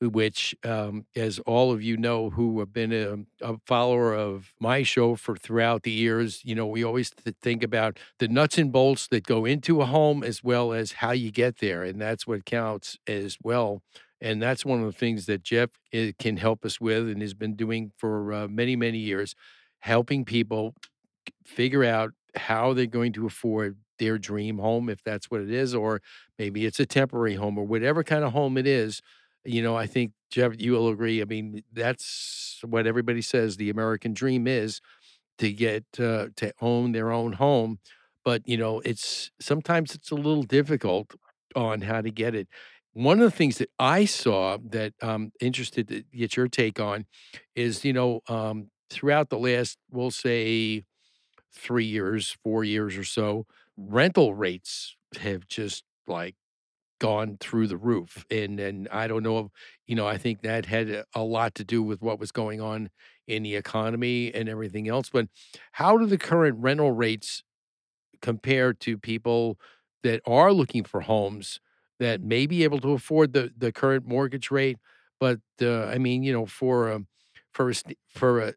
which, 0.02 0.56
um, 0.64 1.06
as 1.16 1.40
all 1.40 1.72
of 1.72 1.84
you 1.84 1.98
know 1.98 2.30
who 2.30 2.60
have 2.60 2.72
been 2.72 2.94
a, 2.94 3.18
a, 3.46 3.58
follower 3.66 4.14
of 4.14 4.54
my 4.60 4.82
show 4.82 5.16
for 5.16 5.36
throughout 5.36 5.84
the 5.84 5.92
years, 5.92 6.42
you 6.46 6.56
know, 6.56 6.66
we 6.66 6.84
always 6.84 7.10
th- 7.12 7.36
think 7.42 7.64
about 7.64 8.00
the 8.20 8.28
nuts 8.28 8.58
and 8.58 8.72
bolts 8.72 9.08
that 9.08 9.26
go 9.26 9.44
into 9.44 9.82
a 9.82 9.86
home 9.86 10.24
as 10.24 10.42
well 10.44 10.72
as 10.72 10.94
how 10.94 11.12
you 11.12 11.32
get 11.32 11.58
there. 11.60 11.84
And 11.84 12.00
that's 12.00 12.26
what 12.26 12.46
counts 12.46 12.98
as 13.08 13.38
well. 13.44 13.82
And 14.22 14.42
that's 14.42 14.66
one 14.66 14.80
of 14.80 14.86
the 14.86 14.98
things 14.98 15.26
that 15.26 15.44
Jeff 15.44 15.72
eh, 15.92 16.14
can 16.18 16.38
help 16.38 16.64
us 16.64 16.80
with 16.80 17.10
and 17.10 17.22
has 17.22 17.34
been 17.34 17.56
doing 17.56 17.92
for 17.98 18.32
uh, 18.32 18.48
many, 18.48 18.78
many 18.78 19.00
years, 19.00 19.36
helping 19.80 20.24
people 20.24 20.76
figure 21.44 21.84
out 21.84 22.12
how 22.36 22.74
they're 22.74 22.86
going 22.86 23.14
to 23.14 23.26
afford 23.26 23.78
their 23.98 24.18
dream 24.18 24.60
home, 24.60 24.90
if 24.90 25.04
that's 25.04 25.30
what 25.30 25.42
it 25.42 25.52
is, 25.52 25.76
or 25.76 26.02
maybe 26.38 26.66
it's 26.66 26.80
a 26.80 26.86
temporary 26.86 27.36
home 27.36 27.58
or 27.58 27.66
whatever 27.66 28.02
kind 28.02 28.24
of 28.24 28.32
home 28.32 28.58
it 28.58 28.66
is 28.66 29.02
you 29.46 29.62
know, 29.62 29.76
I 29.76 29.88
think 29.88 30.12
Jeff, 30.32 30.54
you 30.58 30.74
will 30.74 30.90
agree. 30.90 31.22
I 31.22 31.26
mean, 31.26 31.64
that's 31.74 32.60
what 32.64 32.88
everybody 32.88 33.22
says 33.22 33.58
the 33.58 33.70
American 33.70 34.14
dream 34.14 34.48
is 34.48 34.82
to 35.40 35.52
get 35.52 35.86
uh, 36.00 36.28
to 36.38 36.54
own 36.62 36.92
their 36.92 37.12
own 37.12 37.34
home. 37.34 37.80
But 38.26 38.48
you 38.48 38.58
know, 38.58 38.82
it's 38.86 39.32
sometimes 39.40 39.96
it's 39.96 40.12
a 40.12 40.16
little 40.16 40.44
difficult 40.44 41.14
on 41.56 41.82
how 41.82 42.02
to 42.02 42.12
get 42.12 42.36
it. 42.36 42.48
One 42.94 43.20
of 43.20 43.32
the 43.32 43.36
things 43.38 43.58
that 43.60 43.70
I 43.80 44.06
saw 44.06 44.58
that 44.70 44.94
I'm 45.02 45.32
interested 45.40 45.88
to 45.90 46.04
get 46.16 46.36
your 46.36 46.48
take 46.48 46.80
on 46.80 47.06
is, 47.56 47.86
you 47.86 47.94
know, 47.94 48.22
um, 48.28 48.70
throughout 48.90 49.30
the 49.30 49.38
last, 49.40 49.78
we'll 49.92 50.12
say, 50.12 50.84
three 51.54 51.86
years, 51.86 52.38
four 52.44 52.64
years 52.64 52.98
or 52.98 53.04
so, 53.04 53.46
rental 53.78 54.34
rates 54.34 54.96
have 55.22 55.48
just 55.48 55.84
like 56.08 56.36
gone 57.00 57.38
through 57.40 57.68
the 57.68 57.78
roof. 57.78 58.26
And 58.30 58.60
and 58.60 58.88
I 58.90 59.08
don't 59.08 59.24
know, 59.24 59.40
if, 59.40 59.48
you 59.88 59.96
know, 59.96 60.08
I 60.08 60.18
think 60.18 60.42
that 60.42 60.66
had 60.66 61.04
a, 61.16 61.22
lot 61.22 61.56
to 61.56 61.64
do 61.64 61.82
with 61.84 62.02
what 62.02 62.20
was 62.20 62.32
going 62.32 62.62
on 62.62 62.90
in 63.28 63.44
the 63.44 63.56
economy 63.56 64.34
and 64.34 64.50
everything 64.50 64.88
else. 64.88 65.10
But 65.10 65.28
how 65.74 65.98
do 65.98 66.06
the 66.06 66.18
current 66.18 66.58
rental 66.60 66.92
rates 66.92 67.44
compare 68.22 68.74
to 68.74 68.98
people 68.98 69.58
that 70.04 70.22
are 70.26 70.52
looking 70.52 70.84
for 70.84 71.02
homes 71.02 71.60
that 72.00 72.22
may 72.22 72.46
be 72.48 72.64
able 72.64 72.80
to 72.80 72.92
afford 72.92 73.34
the 73.34 73.52
the 73.58 73.72
current 73.72 74.06
mortgage 74.06 74.52
rate? 74.52 74.78
But 75.20 75.40
uh, 75.62 75.86
I 75.86 75.98
mean, 75.98 76.24
you 76.24 76.34
know, 76.34 76.46
for 76.46 76.90
a 76.90 77.02
for 77.54 77.70
a 77.70 77.74
for 78.08 78.40
a, 78.40 78.54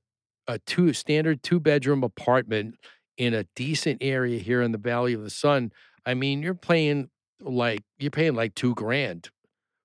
a 0.46 0.58
two 0.60 0.92
standard 0.92 1.42
two 1.42 1.60
bedroom 1.60 2.02
apartment 2.02 2.76
in 3.18 3.34
a 3.34 3.44
decent 3.54 3.98
area 4.00 4.38
here 4.38 4.62
in 4.62 4.72
the 4.72 4.78
Valley 4.78 5.12
of 5.12 5.22
the 5.22 5.30
Sun, 5.30 5.72
I 6.06 6.14
mean, 6.14 6.42
you're 6.42 6.54
paying 6.54 7.10
like 7.44 7.82
you're 7.98 8.10
paying 8.10 8.34
like 8.34 8.54
two 8.54 8.74
grand 8.74 9.30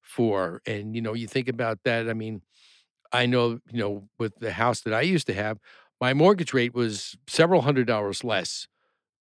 for 0.02 0.62
and 0.66 0.96
you 0.96 1.02
know 1.02 1.14
you 1.14 1.28
think 1.28 1.50
about 1.50 1.80
that 1.84 2.10
i 2.10 2.14
mean 2.14 2.42
i 3.12 3.26
know 3.26 3.60
you 3.72 3.80
know 3.80 4.10
with 4.20 4.36
the 4.40 4.52
house 4.54 4.82
that 4.82 4.94
i 4.94 5.02
used 5.02 5.28
to 5.28 5.34
have 5.34 5.60
my 6.02 6.14
mortgage 6.14 6.54
rate 6.54 6.74
was 6.74 7.18
several 7.28 7.62
hundred 7.62 7.88
dollars 7.88 8.24
less 8.24 8.68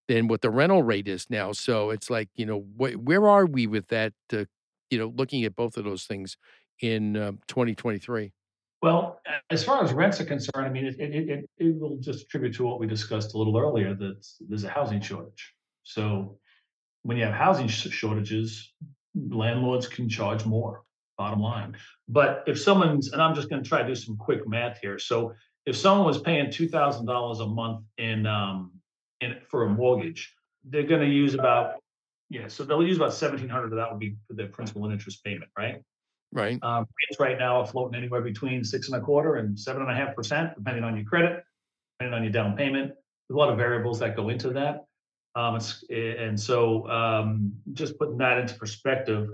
than 0.09 0.29
what 0.29 0.43
the 0.43 0.51
rental 0.51 0.83
rate 0.83 1.09
is 1.09 1.29
now 1.31 1.53
so 1.53 1.91
it's 1.91 2.11
like 2.11 2.29
you 2.35 2.47
know 2.47 2.61
wh- 2.61 2.99
where 3.05 3.29
are 3.29 3.47
we 3.47 3.67
with 3.67 3.89
that 3.89 4.15
uh, 4.33 4.45
you 4.91 4.99
know 4.99 5.09
looking 5.17 5.45
at 5.45 5.57
both 5.57 5.77
of 5.77 5.85
those 5.85 6.05
things 6.05 6.37
in 6.81 7.17
um, 7.17 7.41
2023 7.49 8.33
well 8.83 9.21
as 9.51 9.65
far 9.65 9.83
as 9.83 9.93
rents 9.93 10.21
are 10.21 10.25
concerned 10.25 10.67
i 10.67 10.69
mean 10.71 10.87
it, 10.87 10.99
it, 10.99 11.29
it, 11.31 11.51
it 11.59 11.81
will 11.81 11.97
just 11.99 12.25
attribute 12.25 12.55
to 12.55 12.65
what 12.65 12.79
we 12.79 12.87
discussed 12.87 13.35
a 13.35 13.39
little 13.39 13.57
earlier 13.59 13.95
that 13.95 14.27
there's 14.49 14.65
a 14.65 14.69
housing 14.69 15.01
shortage. 15.01 15.55
So 15.83 16.39
when 17.07 17.17
you 17.17 17.25
have 17.25 17.35
housing 17.35 17.69
shortages, 17.69 18.73
landlords 19.15 19.87
can 19.87 20.09
charge 20.09 20.45
more, 20.45 20.83
bottom 21.17 21.41
line. 21.41 21.77
But 22.09 22.43
if 22.49 22.61
someone's, 22.61 23.13
and 23.13 23.23
I'm 23.23 23.35
just 23.35 23.49
going 23.49 23.63
to 23.63 23.69
try 23.69 23.83
to 23.83 23.89
do 23.89 23.95
some 23.95 24.17
quick 24.17 24.47
math 24.47 24.79
here. 24.83 24.99
So 24.99 25.35
if 25.65 25.77
someone 25.77 26.07
was 26.07 26.21
paying 26.21 26.51
two 26.51 26.69
thousand 26.69 27.07
dollars 27.07 27.39
a 27.41 27.47
month 27.47 27.85
in 27.97 28.27
um 28.27 28.73
in 29.21 29.37
for 29.49 29.65
a 29.65 29.69
mortgage, 29.69 30.35
they're 30.65 30.83
going 30.83 31.01
to 31.01 31.09
use 31.09 31.35
about 31.35 31.77
yeah, 32.29 32.49
so 32.49 32.65
they'll 32.65 32.83
use 32.83 32.97
about 32.97 33.15
seventeen 33.15 33.49
hundred 33.49 33.73
of 33.73 33.79
that 33.79 33.91
would 33.91 34.01
be 34.01 34.17
for 34.27 34.35
their 34.35 34.49
principal 34.49 34.85
and 34.85 34.93
interest 34.93 35.23
payment, 35.23 35.51
right? 35.57 35.77
Right. 36.33 36.59
Um, 36.61 36.87
rates 37.09 37.21
right 37.21 37.39
now 37.39 37.61
are 37.61 37.67
floating 37.67 37.97
anywhere 37.97 38.21
between 38.21 38.65
six 38.65 38.89
and 38.89 38.97
a 38.97 39.01
quarter 39.01 39.37
and 39.37 39.59
seven 39.59 39.83
and 39.83 39.91
a 39.91 39.95
half 39.95 40.17
percent, 40.17 40.55
depending 40.57 40.83
on 40.83 40.97
your 40.97 41.05
credit, 41.05 41.45
depending 41.99 42.19
on 42.19 42.25
your 42.25 42.33
down 42.33 42.57
payment. 42.57 42.89
There's 42.89 43.37
a 43.37 43.39
lot 43.39 43.51
of 43.51 43.57
variables 43.57 44.01
that 44.01 44.17
go 44.17 44.29
into 44.29 44.51
that. 44.51 44.87
Um, 45.37 45.61
and 45.91 46.41
so 46.41 46.89
um, 46.89 47.53
just 47.75 47.99
putting 47.99 48.17
that 48.19 48.39
into 48.39 48.55
perspective, 48.55 49.29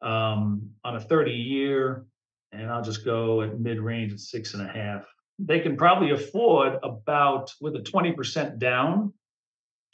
um, 0.00 0.70
on 0.84 0.96
a 0.96 1.00
30 1.00 1.32
year, 1.32 2.06
and 2.52 2.70
I'll 2.70 2.82
just 2.82 3.04
go 3.04 3.42
at 3.42 3.58
mid 3.58 3.80
range 3.80 4.12
at 4.12 4.20
six 4.20 4.54
and 4.54 4.62
a 4.62 4.72
half. 4.72 5.04
They 5.38 5.60
can 5.60 5.76
probably 5.76 6.12
afford 6.12 6.78
about 6.82 7.52
with 7.60 7.74
a 7.74 7.80
20% 7.80 8.58
down, 8.58 9.12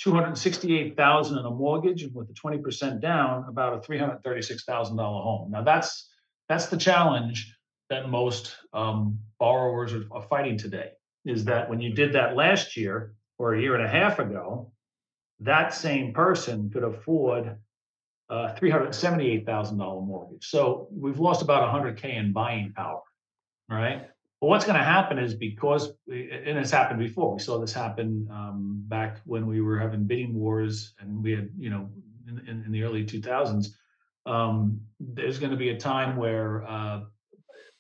268,000 0.01 1.39
in 1.39 1.45
a 1.45 1.51
mortgage, 1.51 2.03
and 2.03 2.15
with 2.15 2.29
a 2.29 2.35
20% 2.35 3.01
down, 3.01 3.47
about 3.49 3.75
a 3.75 3.89
$336,000 3.89 4.97
home. 4.99 5.51
Now 5.51 5.63
that's 5.63 6.11
that's 6.49 6.67
the 6.67 6.77
challenge 6.77 7.57
that 7.89 8.09
most 8.09 8.57
um, 8.73 9.19
borrowers 9.39 9.93
are, 9.93 10.05
are 10.13 10.23
fighting 10.23 10.59
today. 10.59 10.91
Is 11.25 11.45
that 11.47 11.69
when 11.69 11.81
you 11.81 11.93
did 11.93 12.13
that 12.13 12.37
last 12.37 12.77
year 12.77 13.15
or 13.39 13.55
a 13.55 13.61
year 13.61 13.75
and 13.75 13.85
a 13.85 13.89
half 13.89 14.19
ago, 14.19 14.73
that 15.41 15.75
same 15.75 16.13
person 16.13 16.71
could 16.71 16.85
afford 16.85 17.57
a 18.29 18.55
$378,000 18.61 20.07
mortgage. 20.07 20.47
So 20.47 20.89
we've 20.91 21.19
lost 21.19 21.43
about 21.43 21.73
100K 21.73 22.17
in 22.17 22.33
buying 22.33 22.73
power, 22.75 23.03
right? 23.69 24.09
But 24.41 24.49
what's 24.49 24.65
going 24.65 24.79
to 24.79 24.85
happen 24.85 25.19
is 25.19 25.35
because, 25.35 25.89
and 26.09 26.59
it's 26.59 26.71
happened 26.71 26.99
before, 26.99 27.35
we 27.35 27.41
saw 27.41 27.59
this 27.59 27.73
happen 27.73 28.29
um, 28.31 28.83
back 28.89 29.21
when 29.25 29.47
we 29.47 29.61
were 29.61 29.79
having 29.79 30.05
bidding 30.05 30.35
wars 30.35 30.95
and 30.99 31.23
we 31.23 31.33
had, 31.33 31.51
you 31.57 31.71
know, 31.71 31.89
in, 32.29 32.39
in, 32.41 32.65
in 32.65 32.73
the 32.73 32.83
early 32.83 33.05
2000s. 33.05 33.69
Um, 34.27 34.81
there's 34.99 35.39
going 35.39 35.53
to 35.53 35.57
be 35.57 35.71
a 35.71 35.79
time 35.79 36.17
where 36.17 36.67
uh, 36.67 37.03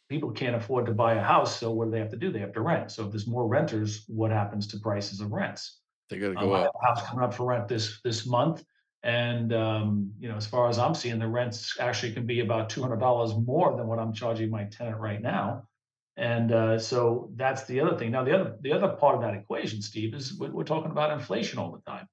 people 0.08 0.30
can't 0.30 0.54
afford 0.54 0.86
to 0.86 0.92
buy 0.92 1.14
a 1.14 1.22
house. 1.22 1.58
So 1.58 1.72
what 1.72 1.86
do 1.86 1.90
they 1.90 1.98
have 1.98 2.10
to 2.10 2.16
do? 2.16 2.30
They 2.30 2.38
have 2.38 2.52
to 2.52 2.60
rent. 2.60 2.92
So 2.92 3.04
if 3.04 3.10
there's 3.10 3.26
more 3.26 3.48
renters, 3.48 4.04
what 4.06 4.30
happens 4.30 4.68
to 4.68 4.78
prices 4.78 5.20
of 5.20 5.32
rents? 5.32 5.80
They 6.08 6.18
got 6.18 6.32
to 6.32 6.38
Um, 6.38 6.48
go 6.48 6.54
I 6.54 6.60
have 6.62 6.70
a 6.82 6.86
house 6.86 7.06
coming 7.06 7.24
up 7.24 7.34
for 7.34 7.46
rent 7.46 7.68
this, 7.68 8.00
this 8.02 8.26
month. 8.26 8.64
And, 9.02 9.52
um, 9.52 10.12
you 10.18 10.28
know, 10.28 10.36
as 10.36 10.46
far 10.46 10.68
as 10.68 10.78
I'm 10.78 10.94
seeing, 10.94 11.18
the 11.18 11.28
rents 11.28 11.76
actually 11.78 12.12
can 12.12 12.26
be 12.26 12.40
about 12.40 12.70
two 12.70 12.82
hundred 12.82 12.98
dollars 12.98 13.34
more 13.36 13.76
than 13.76 13.86
what 13.86 13.98
I'm 13.98 14.12
charging 14.12 14.50
my 14.50 14.64
tenant 14.64 14.98
right 14.98 15.22
now. 15.22 15.68
And, 16.16 16.50
uh, 16.50 16.78
so 16.78 17.30
that's 17.36 17.64
the 17.64 17.80
other 17.80 17.96
thing. 17.96 18.10
Now, 18.10 18.24
the 18.24 18.34
other, 18.34 18.56
the 18.60 18.72
other 18.72 18.88
part 18.88 19.14
of 19.14 19.20
that 19.20 19.34
equation, 19.34 19.82
Steve, 19.82 20.14
is 20.14 20.36
we're, 20.38 20.50
we're 20.50 20.64
talking 20.64 20.90
about 20.90 21.12
inflation 21.12 21.58
all 21.58 21.70
the 21.70 21.90
time. 21.90 22.08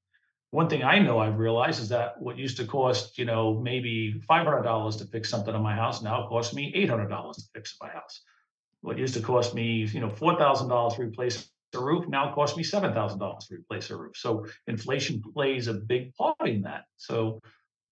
One 0.51 0.69
thing 0.69 0.83
I 0.83 0.99
know 0.99 1.17
I've 1.17 1.39
realized 1.39 1.81
is 1.81 1.89
that 1.89 2.21
what 2.21 2.37
used 2.37 2.57
to 2.57 2.65
cost, 2.65 3.17
you 3.17 3.25
know, 3.25 3.59
maybe 3.59 4.21
five 4.27 4.45
hundred 4.45 4.61
dollars 4.61 4.97
to 4.97 5.05
fix 5.05 5.27
something 5.29 5.55
on 5.55 5.63
my 5.63 5.73
house 5.73 6.03
now 6.03 6.27
costs 6.27 6.53
me 6.53 6.71
eight 6.75 6.89
hundred 6.89 7.07
dollars 7.07 7.37
to 7.37 7.43
fix 7.55 7.75
my 7.81 7.89
house. 7.89 8.21
What 8.81 8.99
used 8.99 9.15
to 9.15 9.21
cost 9.21 9.55
me, 9.55 9.85
you 9.85 9.99
know, 9.99 10.09
four 10.09 10.37
thousand 10.37 10.67
dollars 10.67 10.93
to 10.95 11.01
replace 11.01 11.49
a 11.75 11.83
roof 11.83 12.07
now 12.07 12.33
costs 12.33 12.57
me 12.57 12.63
seven 12.63 12.93
thousand 12.93 13.19
dollars 13.19 13.47
to 13.47 13.55
replace 13.55 13.89
a 13.89 13.97
roof. 13.97 14.15
So 14.15 14.45
inflation 14.67 15.21
plays 15.21 15.67
a 15.67 15.73
big 15.73 16.13
part 16.15 16.35
in 16.45 16.61
that. 16.63 16.83
So, 16.97 17.41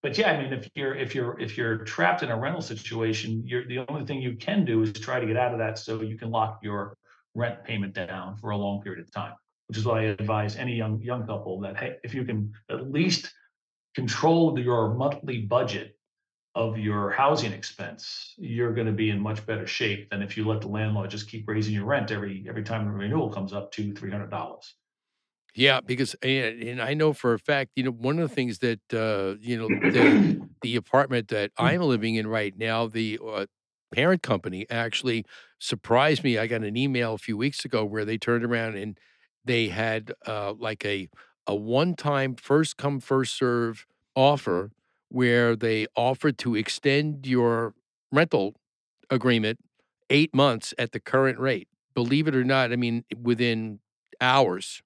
but 0.02 0.16
yeah, 0.18 0.32
I 0.32 0.42
mean, 0.42 0.52
if 0.52 0.68
you're 0.74 0.94
if 0.94 1.14
you're 1.14 1.38
if 1.40 1.56
you're 1.56 1.78
trapped 1.78 2.22
in 2.22 2.30
a 2.30 2.38
rental 2.38 2.62
situation, 2.62 3.42
you're 3.46 3.66
the 3.66 3.84
only 3.88 4.04
thing 4.04 4.20
you 4.20 4.36
can 4.36 4.64
do 4.64 4.82
is 4.82 4.92
try 4.92 5.20
to 5.20 5.26
get 5.26 5.36
out 5.36 5.52
of 5.52 5.58
that 5.58 5.78
so 5.78 6.02
you 6.02 6.16
can 6.16 6.30
lock 6.30 6.60
your 6.62 6.96
rent 7.34 7.64
payment 7.64 7.94
down 7.94 8.36
for 8.36 8.50
a 8.50 8.56
long 8.56 8.82
period 8.82 9.02
of 9.02 9.10
time. 9.12 9.34
Which 9.68 9.78
is 9.78 9.84
why 9.84 10.00
I 10.00 10.04
advise 10.04 10.56
any 10.56 10.74
young 10.74 11.00
young 11.00 11.26
couple 11.26 11.60
that 11.60 11.76
hey, 11.78 11.96
if 12.04 12.14
you 12.14 12.24
can 12.24 12.52
at 12.70 12.90
least 12.90 13.32
control 13.94 14.58
your 14.58 14.94
monthly 14.94 15.42
budget 15.42 15.96
of 16.54 16.78
your 16.78 17.10
housing 17.10 17.52
expense, 17.52 18.34
you're 18.38 18.74
going 18.74 18.86
to 18.86 18.92
be 18.92 19.10
in 19.10 19.20
much 19.20 19.44
better 19.46 19.66
shape 19.66 20.10
than 20.10 20.22
if 20.22 20.36
you 20.36 20.46
let 20.46 20.60
the 20.60 20.68
landlord 20.68 21.10
just 21.10 21.28
keep 21.28 21.48
raising 21.48 21.74
your 21.74 21.86
rent 21.86 22.10
every 22.10 22.44
every 22.48 22.62
time 22.62 22.84
the 22.84 22.90
renewal 22.92 23.30
comes 23.30 23.52
up 23.52 23.72
to 23.72 23.94
three 23.94 24.10
hundred 24.10 24.30
dollars. 24.30 24.74
Yeah, 25.54 25.80
because 25.80 26.14
and, 26.22 26.62
and 26.62 26.82
I 26.82 26.94
know 26.94 27.12
for 27.12 27.34
a 27.34 27.38
fact, 27.38 27.72
you 27.76 27.82
know, 27.82 27.90
one 27.90 28.18
of 28.18 28.28
the 28.28 28.34
things 28.34 28.58
that 28.60 28.80
uh, 28.92 29.36
you 29.40 29.58
know 29.58 29.70
the 29.90 30.16
the 30.62 30.76
apartment 30.76 31.28
that 31.28 31.52
I'm 31.58 31.82
living 31.82 32.14
in 32.14 32.26
right 32.26 32.56
now, 32.56 32.86
the 32.86 33.18
uh, 33.24 33.46
parent 33.92 34.22
company 34.22 34.66
actually 34.70 35.26
surprised 35.58 36.24
me. 36.24 36.38
I 36.38 36.46
got 36.46 36.62
an 36.64 36.76
email 36.76 37.14
a 37.14 37.18
few 37.18 37.36
weeks 37.36 37.64
ago 37.66 37.84
where 37.84 38.04
they 38.06 38.16
turned 38.16 38.44
around 38.44 38.76
and 38.76 38.98
they 39.44 39.68
had 39.68 40.12
uh, 40.26 40.54
like 40.54 40.84
a 40.86 41.08
a 41.46 41.54
one 41.54 41.96
time 41.96 42.36
first 42.36 42.76
come 42.78 43.00
first 43.00 43.36
serve 43.36 43.84
offer 44.14 44.70
where 45.12 45.56
they 45.56 45.86
offered 45.96 46.38
to 46.38 46.56
extend 46.56 47.26
your 47.26 47.74
rental 48.12 48.56
agreement 49.10 49.58
eight 50.10 50.34
months 50.34 50.74
at 50.78 50.92
the 50.92 51.00
current 51.00 51.38
rate. 51.38 51.68
Believe 51.94 52.28
it 52.28 52.34
or 52.36 52.44
not, 52.44 52.72
I 52.72 52.76
mean 52.76 53.04
within 53.20 53.80
hours 54.20 54.82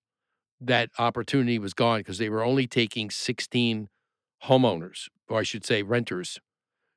that 0.61 0.91
opportunity 0.99 1.59
was 1.59 1.75
gone 1.75 2.01
because 2.01 2.19
they 2.19 2.31
were 2.31 2.45
only 2.45 2.67
taking 2.67 3.11
16 3.11 3.89
homeowners, 4.45 5.09
or 5.29 5.41
I 5.41 5.43
should 5.43 5.65
say 5.67 5.83
renters, 5.83 6.41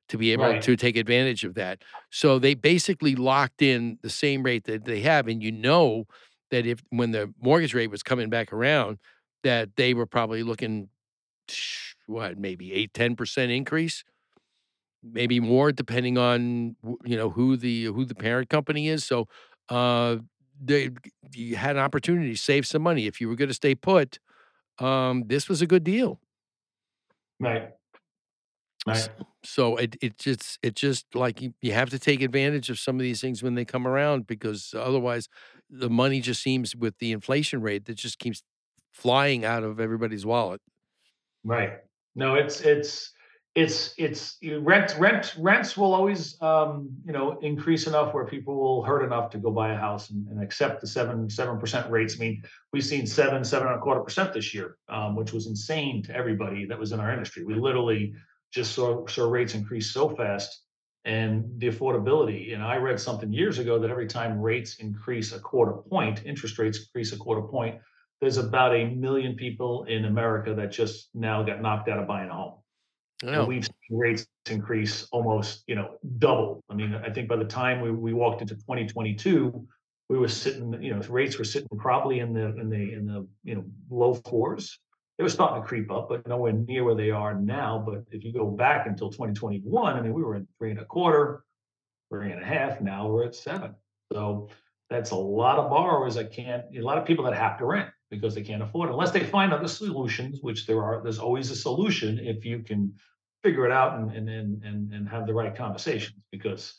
to 0.08 0.18
be 0.18 0.32
able 0.32 0.44
Right. 0.44 0.62
to 0.62 0.76
take 0.76 0.96
advantage 0.96 1.44
of 1.44 1.54
that. 1.54 1.82
So 2.10 2.38
they 2.38 2.54
basically 2.54 3.16
locked 3.16 3.62
in 3.62 3.98
the 4.02 4.10
same 4.10 4.42
rate 4.42 4.64
that 4.64 4.84
they 4.84 5.00
have. 5.02 5.28
And 5.28 5.42
you 5.42 5.52
know 5.52 6.06
that 6.50 6.66
if 6.66 6.82
when 6.90 7.12
the 7.12 7.32
mortgage 7.40 7.74
rate 7.74 7.90
was 7.90 8.02
coming 8.02 8.30
back 8.30 8.52
around, 8.52 8.98
that 9.44 9.76
they 9.76 9.94
were 9.94 10.06
probably 10.06 10.42
looking 10.42 10.90
what, 12.10 12.38
maybe 12.38 12.72
eight, 12.72 12.92
10% 12.94 13.54
increase, 13.56 14.04
maybe 15.02 15.40
more, 15.40 15.72
depending 15.72 16.18
on 16.18 16.76
you 17.04 17.16
know 17.16 17.30
who 17.30 17.56
the 17.56 17.84
who 17.84 18.04
the 18.04 18.14
parent 18.14 18.48
company 18.50 18.88
is. 18.88 19.04
So 19.04 19.28
uh 19.68 20.18
they 20.62 20.90
you 21.34 21.56
had 21.56 21.76
an 21.76 21.82
opportunity 21.82 22.30
to 22.32 22.36
save 22.38 22.66
some 22.66 22.82
money. 22.82 23.06
If 23.06 23.20
you 23.20 23.28
were 23.28 23.36
going 23.36 23.48
to 23.48 23.54
stay 23.54 23.74
put, 23.74 24.18
um, 24.78 25.24
this 25.26 25.48
was 25.48 25.62
a 25.62 25.66
good 25.66 25.84
deal. 25.84 26.20
Right. 27.40 27.74
Right. 28.86 29.10
So 29.44 29.76
it 29.76 29.96
it 30.02 30.18
just 30.18 30.58
it 30.62 30.74
just 30.74 31.06
like 31.14 31.40
you, 31.40 31.54
you 31.62 31.72
have 31.72 31.90
to 31.90 31.98
take 31.98 32.22
advantage 32.22 32.70
of 32.70 32.78
some 32.78 32.96
of 32.96 33.02
these 33.02 33.20
things 33.20 33.42
when 33.42 33.54
they 33.54 33.64
come 33.64 33.86
around 33.86 34.26
because 34.26 34.74
otherwise 34.76 35.28
the 35.68 35.90
money 35.90 36.20
just 36.20 36.42
seems 36.42 36.74
with 36.74 36.98
the 36.98 37.12
inflation 37.12 37.60
rate 37.62 37.84
that 37.86 37.94
just 37.94 38.18
keeps 38.18 38.42
flying 38.92 39.44
out 39.44 39.62
of 39.62 39.80
everybody's 39.80 40.26
wallet. 40.26 40.60
Right. 41.44 41.80
No, 42.14 42.34
it's 42.34 42.60
it's 42.60 43.12
it's 43.56 43.94
it's 43.98 44.38
rent 44.60 44.94
rent 44.98 45.34
rents 45.38 45.76
will 45.76 45.92
always 45.92 46.40
um 46.40 46.88
you 47.04 47.12
know 47.12 47.36
increase 47.40 47.88
enough 47.88 48.14
where 48.14 48.24
people 48.24 48.54
will 48.56 48.84
hurt 48.84 49.04
enough 49.04 49.28
to 49.30 49.38
go 49.38 49.50
buy 49.50 49.72
a 49.72 49.76
house 49.76 50.10
and, 50.10 50.28
and 50.28 50.40
accept 50.40 50.80
the 50.80 50.86
seven 50.86 51.28
seven 51.28 51.58
percent 51.58 51.90
rates. 51.90 52.14
I 52.16 52.20
mean, 52.20 52.42
we've 52.72 52.84
seen 52.84 53.06
seven 53.06 53.44
seven 53.44 53.68
and 53.68 53.76
a 53.76 53.80
quarter 53.80 54.00
percent 54.02 54.32
this 54.32 54.54
year, 54.54 54.76
um, 54.88 55.16
which 55.16 55.32
was 55.32 55.46
insane 55.46 56.02
to 56.04 56.14
everybody 56.14 56.64
that 56.66 56.78
was 56.78 56.92
in 56.92 57.00
our 57.00 57.12
industry. 57.12 57.44
We 57.44 57.54
literally 57.54 58.14
just 58.52 58.72
saw 58.72 59.06
saw 59.06 59.28
rates 59.28 59.54
increase 59.54 59.92
so 59.92 60.08
fast 60.08 60.62
and 61.04 61.44
the 61.58 61.68
affordability. 61.68 62.54
And 62.54 62.62
I 62.62 62.76
read 62.76 63.00
something 63.00 63.32
years 63.32 63.58
ago 63.58 63.78
that 63.78 63.90
every 63.90 64.06
time 64.06 64.40
rates 64.40 64.76
increase 64.76 65.32
a 65.32 65.40
quarter 65.40 65.72
point, 65.72 66.22
interest 66.24 66.58
rates 66.58 66.78
increase 66.78 67.12
a 67.12 67.16
quarter 67.16 67.42
point, 67.42 67.76
there's 68.20 68.36
about 68.36 68.74
a 68.74 68.84
million 68.84 69.34
people 69.34 69.84
in 69.84 70.04
America 70.04 70.54
that 70.54 70.70
just 70.70 71.08
now 71.14 71.42
got 71.42 71.62
knocked 71.62 71.88
out 71.88 71.98
of 71.98 72.06
buying 72.06 72.28
a 72.28 72.34
home. 72.34 72.54
And 73.22 73.46
we've 73.46 73.64
seen 73.64 73.98
rates 73.98 74.26
increase 74.48 75.06
almost, 75.12 75.64
you 75.66 75.74
know, 75.74 75.96
double. 76.18 76.64
I 76.70 76.74
mean, 76.74 76.94
I 76.94 77.10
think 77.10 77.28
by 77.28 77.36
the 77.36 77.44
time 77.44 77.80
we, 77.82 77.90
we 77.90 78.14
walked 78.14 78.40
into 78.40 78.54
2022, 78.54 79.66
we 80.08 80.18
were 80.18 80.28
sitting, 80.28 80.82
you 80.82 80.94
know, 80.94 81.00
rates 81.08 81.38
were 81.38 81.44
sitting 81.44 81.68
probably 81.78 82.20
in 82.20 82.32
the 82.32 82.46
in 82.58 82.70
the 82.70 82.92
in 82.94 83.06
the 83.06 83.26
you 83.44 83.54
know 83.54 83.64
low 83.90 84.14
fours. 84.14 84.78
They 85.18 85.22
were 85.22 85.28
starting 85.28 85.60
to 85.60 85.68
creep 85.68 85.90
up, 85.90 86.08
but 86.08 86.26
nowhere 86.26 86.52
near 86.52 86.82
where 86.82 86.94
they 86.94 87.10
are 87.10 87.34
now. 87.34 87.82
But 87.86 88.04
if 88.10 88.24
you 88.24 88.32
go 88.32 88.50
back 88.50 88.86
until 88.86 89.10
2021, 89.10 89.96
I 89.96 90.00
mean, 90.00 90.14
we 90.14 90.22
were 90.22 90.36
at 90.36 90.42
three 90.58 90.70
and 90.70 90.80
a 90.80 90.84
quarter, 90.86 91.44
three 92.10 92.32
and 92.32 92.42
a 92.42 92.44
half. 92.44 92.80
Now 92.80 93.06
we're 93.06 93.26
at 93.26 93.34
seven. 93.34 93.74
So 94.12 94.48
that's 94.88 95.10
a 95.10 95.16
lot 95.16 95.58
of 95.58 95.68
borrowers 95.68 96.14
that 96.14 96.32
can't, 96.32 96.64
a 96.74 96.80
lot 96.80 96.96
of 96.96 97.04
people 97.04 97.26
that 97.26 97.34
have 97.34 97.58
to 97.58 97.66
rent 97.66 97.90
because 98.10 98.34
they 98.34 98.42
can't 98.42 98.62
afford 98.62 98.88
it, 98.88 98.92
unless 98.92 99.12
they 99.12 99.24
find 99.24 99.52
other 99.52 99.68
solutions, 99.68 100.40
which 100.42 100.66
there 100.66 100.82
are, 100.82 101.02
there's 101.02 101.18
always 101.18 101.50
a 101.50 101.56
solution 101.56 102.18
if 102.18 102.44
you 102.44 102.60
can 102.60 102.92
figure 103.42 103.64
it 103.64 103.72
out 103.72 103.98
and, 103.98 104.10
and, 104.10 104.28
and, 104.28 104.92
and, 104.92 105.08
have 105.08 105.26
the 105.26 105.32
right 105.32 105.56
conversations. 105.56 106.18
Because 106.30 106.74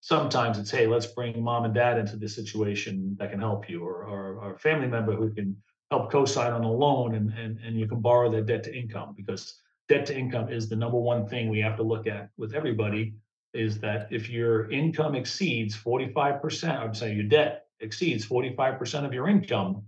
sometimes 0.00 0.58
it's, 0.58 0.70
hey, 0.70 0.86
let's 0.86 1.06
bring 1.06 1.42
mom 1.42 1.64
and 1.64 1.74
dad 1.74 1.98
into 1.98 2.16
this 2.16 2.34
situation 2.34 3.16
that 3.18 3.30
can 3.30 3.38
help 3.40 3.68
you, 3.68 3.84
or, 3.84 4.04
or, 4.04 4.38
or 4.38 4.54
a 4.54 4.58
family 4.58 4.88
member 4.88 5.14
who 5.14 5.32
can 5.32 5.56
help 5.90 6.10
co-sign 6.10 6.52
on 6.52 6.64
a 6.64 6.72
loan 6.72 7.14
and, 7.14 7.32
and, 7.34 7.58
and 7.64 7.78
you 7.78 7.86
can 7.86 8.00
borrow 8.00 8.30
their 8.30 8.42
debt 8.42 8.64
to 8.64 8.74
income 8.74 9.14
because 9.16 9.60
debt 9.88 10.06
to 10.06 10.16
income 10.16 10.48
is 10.48 10.68
the 10.68 10.76
number 10.76 10.98
one 10.98 11.26
thing 11.26 11.48
we 11.48 11.60
have 11.60 11.76
to 11.76 11.82
look 11.82 12.06
at 12.06 12.30
with 12.36 12.54
everybody 12.54 13.14
is 13.52 13.78
that 13.78 14.08
if 14.10 14.28
your 14.28 14.70
income 14.70 15.14
exceeds 15.14 15.76
45%, 15.76 16.80
I'm 16.80 16.94
saying 16.94 17.16
your 17.16 17.28
debt 17.28 17.66
exceeds 17.80 18.26
45% 18.26 19.04
of 19.04 19.12
your 19.12 19.28
income, 19.28 19.82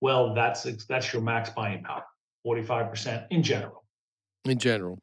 well, 0.00 0.34
that's 0.34 0.64
that's 0.86 1.12
your 1.12 1.22
max 1.22 1.50
buying 1.50 1.82
power, 1.82 2.04
45% 2.46 3.26
in 3.30 3.42
general. 3.42 3.84
in 4.44 4.58
general. 4.58 4.98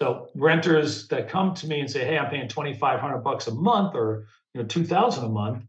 So 0.00 0.28
renters 0.34 1.08
that 1.08 1.28
come 1.28 1.54
to 1.54 1.66
me 1.66 1.80
and 1.80 1.90
say, 1.90 2.04
"Hey, 2.04 2.18
I'm 2.18 2.30
paying 2.30 2.48
2,500 2.48 3.18
bucks 3.18 3.46
a 3.48 3.54
month, 3.54 3.94
or 3.94 4.26
you 4.54 4.62
know, 4.62 4.66
2,000 4.66 5.24
a 5.24 5.28
month," 5.28 5.64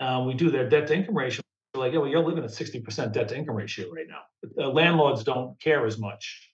uh, 0.00 0.24
we 0.26 0.34
do 0.34 0.50
their 0.50 0.68
debt 0.68 0.86
to 0.88 0.94
income 0.94 1.16
ratio. 1.16 1.42
We're 1.74 1.82
like, 1.82 1.92
"Yeah, 1.92 1.98
well, 1.98 2.08
you're 2.08 2.24
living 2.24 2.44
at 2.44 2.50
60% 2.50 3.12
debt 3.12 3.28
to 3.28 3.36
income 3.36 3.56
ratio 3.56 3.90
right 3.90 4.06
now." 4.08 4.22
But, 4.42 4.64
uh, 4.64 4.68
landlords 4.70 5.22
don't 5.24 5.60
care 5.60 5.86
as 5.86 5.98
much 5.98 6.50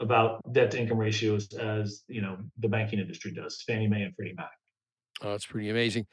about 0.00 0.40
debt 0.52 0.72
to 0.72 0.80
income 0.80 0.98
ratios 0.98 1.52
as 1.54 2.04
you 2.08 2.20
know 2.20 2.38
the 2.58 2.68
banking 2.68 2.98
industry 2.98 3.32
does, 3.32 3.62
Fannie 3.66 3.88
Mae 3.88 4.02
and 4.02 4.14
Freddie 4.14 4.34
Mac. 4.34 4.50
Oh, 5.22 5.30
that's 5.30 5.46
pretty 5.46 5.70
amazing. 5.70 6.06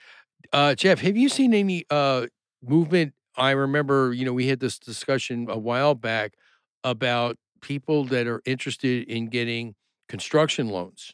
Uh, 0.53 0.75
Jeff, 0.75 0.99
have 1.01 1.17
you 1.17 1.29
seen 1.29 1.53
any 1.53 1.85
uh, 1.89 2.27
movement? 2.63 3.13
I 3.35 3.51
remember, 3.51 4.13
you 4.13 4.25
know, 4.25 4.33
we 4.33 4.47
had 4.47 4.59
this 4.59 4.79
discussion 4.79 5.47
a 5.49 5.57
while 5.57 5.95
back 5.95 6.35
about 6.83 7.37
people 7.61 8.05
that 8.05 8.27
are 8.27 8.41
interested 8.45 9.07
in 9.07 9.27
getting 9.29 9.75
construction 10.09 10.67
loans 10.69 11.13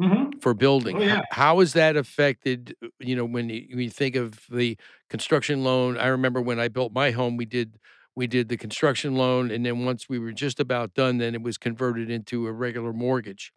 Mm-hmm. 0.00 0.38
for 0.40 0.54
building. 0.54 0.96
Oh 0.96 1.00
yeah, 1.02 1.22
How 1.30 1.60
is 1.60 1.74
that 1.74 1.96
affected? 1.96 2.74
uh, 2.82 2.88
You 2.98 3.16
know, 3.16 3.24
when 3.24 3.48
you, 3.50 3.66
when 3.70 3.80
you 3.80 3.90
think 3.90 4.16
of 4.16 4.46
the 4.50 4.78
construction 5.08 5.62
loan, 5.64 5.96
I 5.98 6.06
remember 6.08 6.40
when 6.40 6.58
I 6.60 6.68
built 6.68 6.92
my 6.92 7.10
home, 7.10 7.36
we 7.36 7.44
did 7.44 7.78
we 8.16 8.26
did 8.26 8.48
the 8.48 8.56
construction 8.56 9.14
loan, 9.14 9.50
and 9.50 9.64
then 9.64 9.84
once 9.84 10.08
we 10.08 10.18
were 10.18 10.32
just 10.32 10.58
about 10.58 10.94
done, 10.94 11.18
then 11.18 11.34
it 11.34 11.42
was 11.42 11.56
converted 11.56 12.10
into 12.10 12.46
a 12.46 12.52
regular 12.52 12.92
mortgage. 12.92 13.52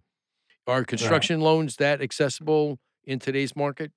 Are 0.68 0.84
right. 1.00 1.18
construction 1.18 1.42
loans 1.42 1.78
that 1.78 2.02
accessible 2.02 2.80
in 3.06 3.20
today's 3.20 3.56
market? 3.56 3.92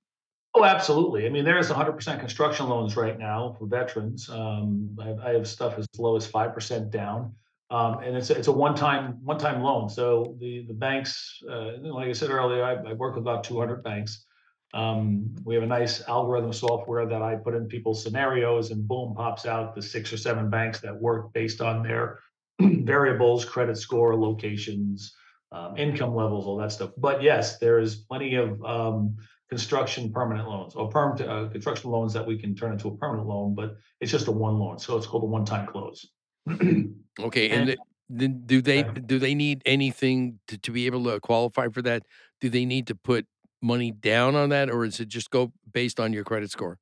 Oh, 0.59 0.65
absolutely. 0.65 1.27
I 1.27 1.29
mean, 1.29 1.45
there's 1.45 1.69
100% 1.69 2.19
construction 2.19 2.67
loans 2.71 2.97
right 2.97 3.19
now 3.19 3.55
for 3.59 3.67
veterans. 3.67 4.31
Um, 4.31 4.97
I, 4.99 5.09
have, 5.09 5.19
I 5.19 5.31
have 5.35 5.47
stuff 5.47 5.79
as 5.79 5.87
low 5.99 6.17
as 6.17 6.27
5% 6.27 6.91
down. 6.91 7.35
Um, 7.69 7.99
and 7.99 8.17
it's 8.17 8.31
a, 8.31 8.39
it's 8.39 8.49
a 8.49 8.53
one-time 8.53 9.23
one-time 9.23 9.61
loan. 9.61 9.91
So 9.91 10.35
the 10.41 10.65
the 10.67 10.73
banks, 10.73 11.43
uh, 11.51 11.73
like 11.83 12.09
I 12.09 12.13
said 12.13 12.31
earlier, 12.31 12.65
I, 12.65 12.91
I 12.91 12.95
work 12.95 13.17
with 13.17 13.23
about 13.23 13.45
200 13.45 13.83
banks. 13.83 14.25
Um, 14.73 15.35
we 15.45 15.55
have 15.57 15.65
a 15.65 15.67
nice 15.67 16.03
algorithm 16.09 16.55
software 16.55 17.05
that 17.07 17.21
I 17.21 17.35
put 17.35 17.55
in 17.55 17.67
people's 17.67 18.03
scenarios, 18.03 18.71
and 18.71 18.89
boom, 18.89 19.15
pops 19.15 19.45
out 19.45 19.75
the 19.75 19.83
six 19.83 20.11
or 20.11 20.17
seven 20.17 20.49
banks 20.49 20.81
that 20.81 20.99
work 20.99 21.35
based 21.35 21.61
on 21.61 21.83
their 21.83 22.21
variables, 22.61 23.45
credit 23.45 23.77
score, 23.77 24.17
locations, 24.17 25.13
um, 25.53 25.77
income 25.77 26.15
levels, 26.15 26.47
all 26.47 26.57
that 26.59 26.73
stuff. 26.73 26.93
But 26.97 27.21
yes, 27.21 27.59
there 27.59 27.79
is 27.79 27.97
plenty 27.97 28.37
of 28.37 28.65
um, 28.65 29.17
construction 29.49 30.13
permanent 30.13 30.49
loans 30.49 30.75
or 30.75 30.89
perm 30.89 31.13
uh, 31.21 31.49
construction 31.49 31.91
loans 31.91 32.13
that 32.13 32.27
we 32.27 32.39
can 32.39 32.55
turn 32.55 32.73
into 32.73 32.89
a 32.89 32.97
permanent 32.97 33.29
loan, 33.29 33.55
but 33.55 33.77
it's 34.01 34.11
just 34.11 34.27
a 34.27 34.33
one 34.33 34.59
loan, 34.59 34.79
so 34.79 34.97
it's 34.97 35.07
called 35.07 35.23
a 35.23 35.27
one-time 35.27 35.67
close. 35.67 36.07
Okay, 37.19 37.49
and 37.49 37.71
And 37.71 37.71
the, 37.71 37.77
then 38.11 38.43
do 38.45 38.61
they 38.61 38.83
do 38.83 39.19
they 39.19 39.35
need 39.35 39.63
anything 39.65 40.39
to, 40.49 40.59
to 40.59 40.71
be 40.71 40.85
able 40.85 41.05
to 41.05 41.19
qualify 41.19 41.69
for 41.69 41.81
that? 41.81 42.03
Do 42.43 42.51
they 42.51 42.67
need 42.67 42.87
to 42.89 42.95
put 42.95 43.27
money 43.63 43.91
down 43.91 44.35
on 44.35 44.51
that, 44.51 44.69
or 44.69 44.85
is 44.85 45.01
it 45.01 45.09
just 45.09 45.31
go 45.31 45.55
based 45.73 45.99
on 45.99 46.13
your 46.13 46.25
credit 46.25 46.51
score? 46.51 46.79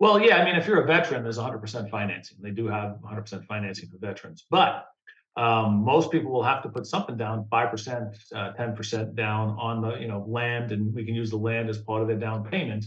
well, 0.00 0.18
yeah, 0.18 0.38
I 0.38 0.44
mean, 0.46 0.56
if 0.56 0.66
you're 0.66 0.82
a 0.82 0.86
veteran, 0.86 1.22
there's 1.22 1.36
100% 1.36 1.90
financing. 1.90 2.38
They 2.40 2.52
do 2.52 2.66
have 2.66 2.96
100% 3.04 3.46
financing 3.46 3.90
for 3.90 3.98
veterans, 3.98 4.46
but 4.50 4.86
um, 5.36 5.84
most 5.84 6.10
people 6.10 6.32
will 6.32 6.42
have 6.42 6.62
to 6.62 6.68
put 6.68 6.86
something 6.86 7.16
down, 7.16 7.46
five 7.50 7.70
percent, 7.70 8.16
uh, 8.34 8.52
ten 8.52 8.74
percent 8.74 9.14
down 9.14 9.56
on 9.58 9.80
the 9.80 9.98
you 9.98 10.08
know 10.08 10.24
land, 10.26 10.72
and 10.72 10.92
we 10.94 11.04
can 11.04 11.14
use 11.14 11.30
the 11.30 11.36
land 11.36 11.68
as 11.68 11.78
part 11.78 12.02
of 12.02 12.08
their 12.08 12.18
down 12.18 12.44
payment. 12.44 12.84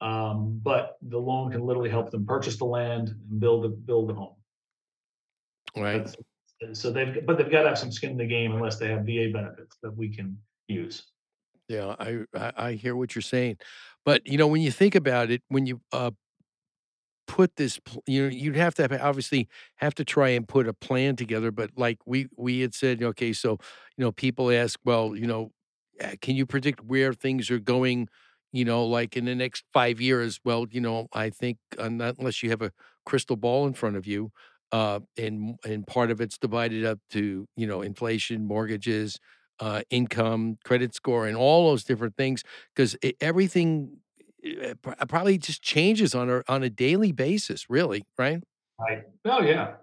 Um, 0.00 0.60
but 0.62 0.96
the 1.00 1.18
loan 1.18 1.50
can 1.52 1.62
literally 1.62 1.88
help 1.88 2.10
them 2.10 2.26
purchase 2.26 2.58
the 2.58 2.64
land 2.64 3.08
and 3.08 3.40
build 3.40 3.64
a 3.64 3.68
build 3.68 4.10
a 4.10 4.14
home. 4.14 4.34
Right. 5.76 6.04
That's, 6.60 6.80
so 6.80 6.90
they've 6.90 7.24
but 7.24 7.38
they've 7.38 7.50
got 7.50 7.62
to 7.62 7.68
have 7.68 7.78
some 7.78 7.92
skin 7.92 8.12
in 8.12 8.16
the 8.16 8.26
game 8.26 8.52
unless 8.52 8.78
they 8.78 8.88
have 8.88 9.04
VA 9.04 9.30
benefits 9.32 9.76
that 9.82 9.96
we 9.96 10.08
can 10.14 10.38
use. 10.68 11.04
Yeah, 11.68 11.94
I, 11.98 12.24
I 12.34 12.52
I 12.56 12.72
hear 12.72 12.96
what 12.96 13.14
you're 13.14 13.22
saying, 13.22 13.58
but 14.04 14.26
you 14.26 14.38
know 14.38 14.46
when 14.46 14.62
you 14.62 14.72
think 14.72 14.94
about 14.94 15.30
it, 15.30 15.42
when 15.48 15.66
you 15.66 15.80
uh 15.92 16.10
put 17.26 17.56
this, 17.56 17.80
you 18.06 18.24
know, 18.24 18.28
you'd 18.34 18.56
have 18.56 18.74
to 18.76 19.00
obviously 19.02 19.48
have 19.76 19.94
to 19.96 20.04
try 20.04 20.30
and 20.30 20.46
put 20.48 20.68
a 20.68 20.72
plan 20.72 21.16
together. 21.16 21.50
But 21.50 21.70
like 21.76 21.98
we 22.06 22.28
we 22.36 22.60
had 22.60 22.74
said, 22.74 23.02
okay, 23.02 23.32
so 23.32 23.52
you 23.96 24.04
know, 24.04 24.12
people 24.12 24.50
ask, 24.50 24.78
well, 24.84 25.16
you 25.16 25.26
know, 25.26 25.52
uh, 26.02 26.12
can 26.20 26.36
you 26.36 26.46
predict 26.46 26.84
where 26.84 27.12
things 27.12 27.50
are 27.50 27.58
going? 27.58 28.08
You 28.52 28.64
know, 28.64 28.84
like 28.86 29.16
in 29.16 29.24
the 29.26 29.34
next 29.34 29.64
five 29.72 30.00
years. 30.00 30.40
Well, 30.44 30.66
you 30.70 30.80
know, 30.80 31.08
I 31.12 31.30
think 31.30 31.58
uh, 31.78 31.84
unless 32.18 32.42
you 32.42 32.50
have 32.50 32.62
a 32.62 32.72
crystal 33.04 33.36
ball 33.36 33.66
in 33.66 33.74
front 33.74 33.96
of 33.96 34.06
you, 34.06 34.30
uh, 34.72 35.00
and 35.18 35.56
and 35.64 35.86
part 35.86 36.10
of 36.10 36.20
it's 36.20 36.38
divided 36.38 36.84
up 36.84 36.98
to 37.10 37.46
you 37.56 37.66
know 37.66 37.82
inflation, 37.82 38.44
mortgages, 38.46 39.18
uh, 39.60 39.82
income, 39.90 40.58
credit 40.64 40.94
score, 40.94 41.26
and 41.26 41.36
all 41.36 41.68
those 41.70 41.84
different 41.84 42.16
things 42.16 42.42
because 42.74 42.96
everything 43.20 43.98
probably 45.08 45.38
just 45.38 45.62
changes 45.62 46.14
on 46.14 46.30
a 46.30 46.42
on 46.48 46.62
a 46.62 46.70
daily 46.70 47.12
basis. 47.12 47.68
Really, 47.68 48.04
right? 48.18 48.42
Right. 48.78 49.02
Oh 49.24 49.42
yeah. 49.42 49.74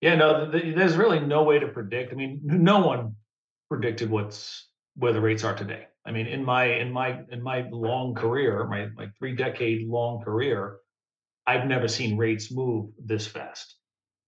Yeah. 0.00 0.16
No, 0.16 0.50
th- 0.50 0.62
th- 0.62 0.76
there's 0.76 0.96
really 0.96 1.20
no 1.20 1.44
way 1.44 1.58
to 1.58 1.68
predict. 1.68 2.12
I 2.12 2.16
mean, 2.16 2.40
no 2.42 2.86
one 2.86 3.16
predicted 3.68 4.10
what's 4.10 4.68
where 4.94 5.12
the 5.12 5.20
rates 5.20 5.44
are 5.44 5.54
today. 5.54 5.86
I 6.04 6.12
mean, 6.12 6.26
in 6.26 6.44
my 6.44 6.64
in 6.64 6.92
my 6.92 7.20
in 7.30 7.42
my 7.42 7.66
long 7.70 8.14
career, 8.14 8.64
my 8.66 8.88
my 8.96 9.08
three 9.18 9.34
decade 9.34 9.86
long 9.88 10.22
career, 10.22 10.78
I've 11.46 11.66
never 11.66 11.88
seen 11.88 12.16
rates 12.16 12.52
move 12.52 12.90
this 12.98 13.26
fast. 13.26 13.76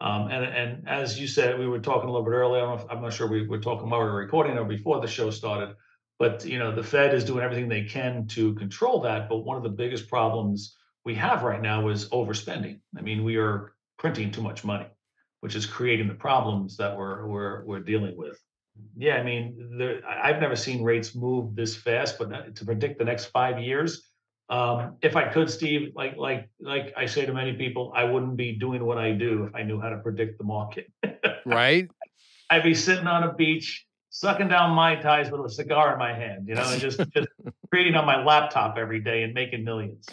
Um, 0.00 0.28
and 0.30 0.44
and 0.44 0.88
as 0.88 1.18
you 1.18 1.26
said, 1.26 1.58
we 1.58 1.66
were 1.66 1.80
talking 1.80 2.08
a 2.08 2.12
little 2.12 2.24
bit 2.24 2.34
earlier. 2.34 2.64
I'm 2.64 3.02
not 3.02 3.12
sure 3.12 3.28
we 3.28 3.46
were 3.46 3.58
talking 3.60 3.88
while 3.90 4.00
we 4.00 4.06
were 4.06 4.14
recording 4.14 4.56
or 4.58 4.64
before 4.64 5.00
the 5.00 5.08
show 5.08 5.30
started. 5.30 5.74
But 6.18 6.44
you 6.44 6.58
know, 6.58 6.74
the 6.74 6.82
Fed 6.82 7.14
is 7.14 7.24
doing 7.24 7.44
everything 7.44 7.68
they 7.68 7.84
can 7.84 8.26
to 8.28 8.54
control 8.54 9.00
that. 9.02 9.28
But 9.28 9.38
one 9.38 9.56
of 9.56 9.62
the 9.62 9.68
biggest 9.68 10.08
problems 10.08 10.76
we 11.04 11.14
have 11.14 11.42
right 11.42 11.62
now 11.62 11.88
is 11.88 12.08
overspending. 12.10 12.80
I 12.96 13.02
mean, 13.02 13.24
we 13.24 13.36
are 13.36 13.72
printing 13.98 14.32
too 14.32 14.42
much 14.42 14.64
money, 14.64 14.86
which 15.40 15.54
is 15.54 15.66
creating 15.66 16.08
the 16.08 16.14
problems 16.14 16.76
that 16.78 16.96
we're 16.96 17.26
we're 17.26 17.64
we're 17.64 17.80
dealing 17.80 18.16
with. 18.16 18.38
Yeah, 18.96 19.16
I 19.16 19.22
mean, 19.22 19.76
there, 19.78 20.00
I've 20.06 20.40
never 20.40 20.54
seen 20.56 20.84
rates 20.84 21.14
move 21.14 21.56
this 21.56 21.76
fast, 21.76 22.18
but 22.18 22.54
to 22.56 22.64
predict 22.64 22.98
the 22.98 23.04
next 23.04 23.26
five 23.26 23.58
years, 23.58 24.08
um, 24.50 24.96
if 25.02 25.14
I 25.16 25.28
could, 25.28 25.50
Steve, 25.50 25.92
like 25.94 26.16
like 26.16 26.48
like 26.60 26.94
I 26.96 27.06
say 27.06 27.26
to 27.26 27.34
many 27.34 27.54
people, 27.54 27.92
I 27.94 28.04
wouldn't 28.04 28.36
be 28.36 28.52
doing 28.52 28.84
what 28.84 28.98
I 28.98 29.12
do 29.12 29.44
if 29.44 29.54
I 29.54 29.62
knew 29.62 29.80
how 29.80 29.90
to 29.90 29.98
predict 29.98 30.38
the 30.38 30.44
market. 30.44 30.90
Right? 31.46 31.88
I'd 32.50 32.62
be 32.62 32.74
sitting 32.74 33.06
on 33.06 33.22
a 33.22 33.32
beach, 33.32 33.86
sucking 34.10 34.48
down 34.48 34.74
mai 34.74 34.96
tais 34.96 35.30
with 35.30 35.40
a 35.44 35.50
cigar 35.50 35.92
in 35.92 35.98
my 35.98 36.12
hand, 36.14 36.48
you 36.48 36.54
know, 36.54 36.68
and 36.70 36.80
just 36.80 36.98
just 37.14 37.28
creating 37.70 37.94
on 37.94 38.06
my 38.06 38.22
laptop 38.22 38.76
every 38.78 39.00
day 39.00 39.22
and 39.22 39.34
making 39.34 39.64
millions. 39.64 40.06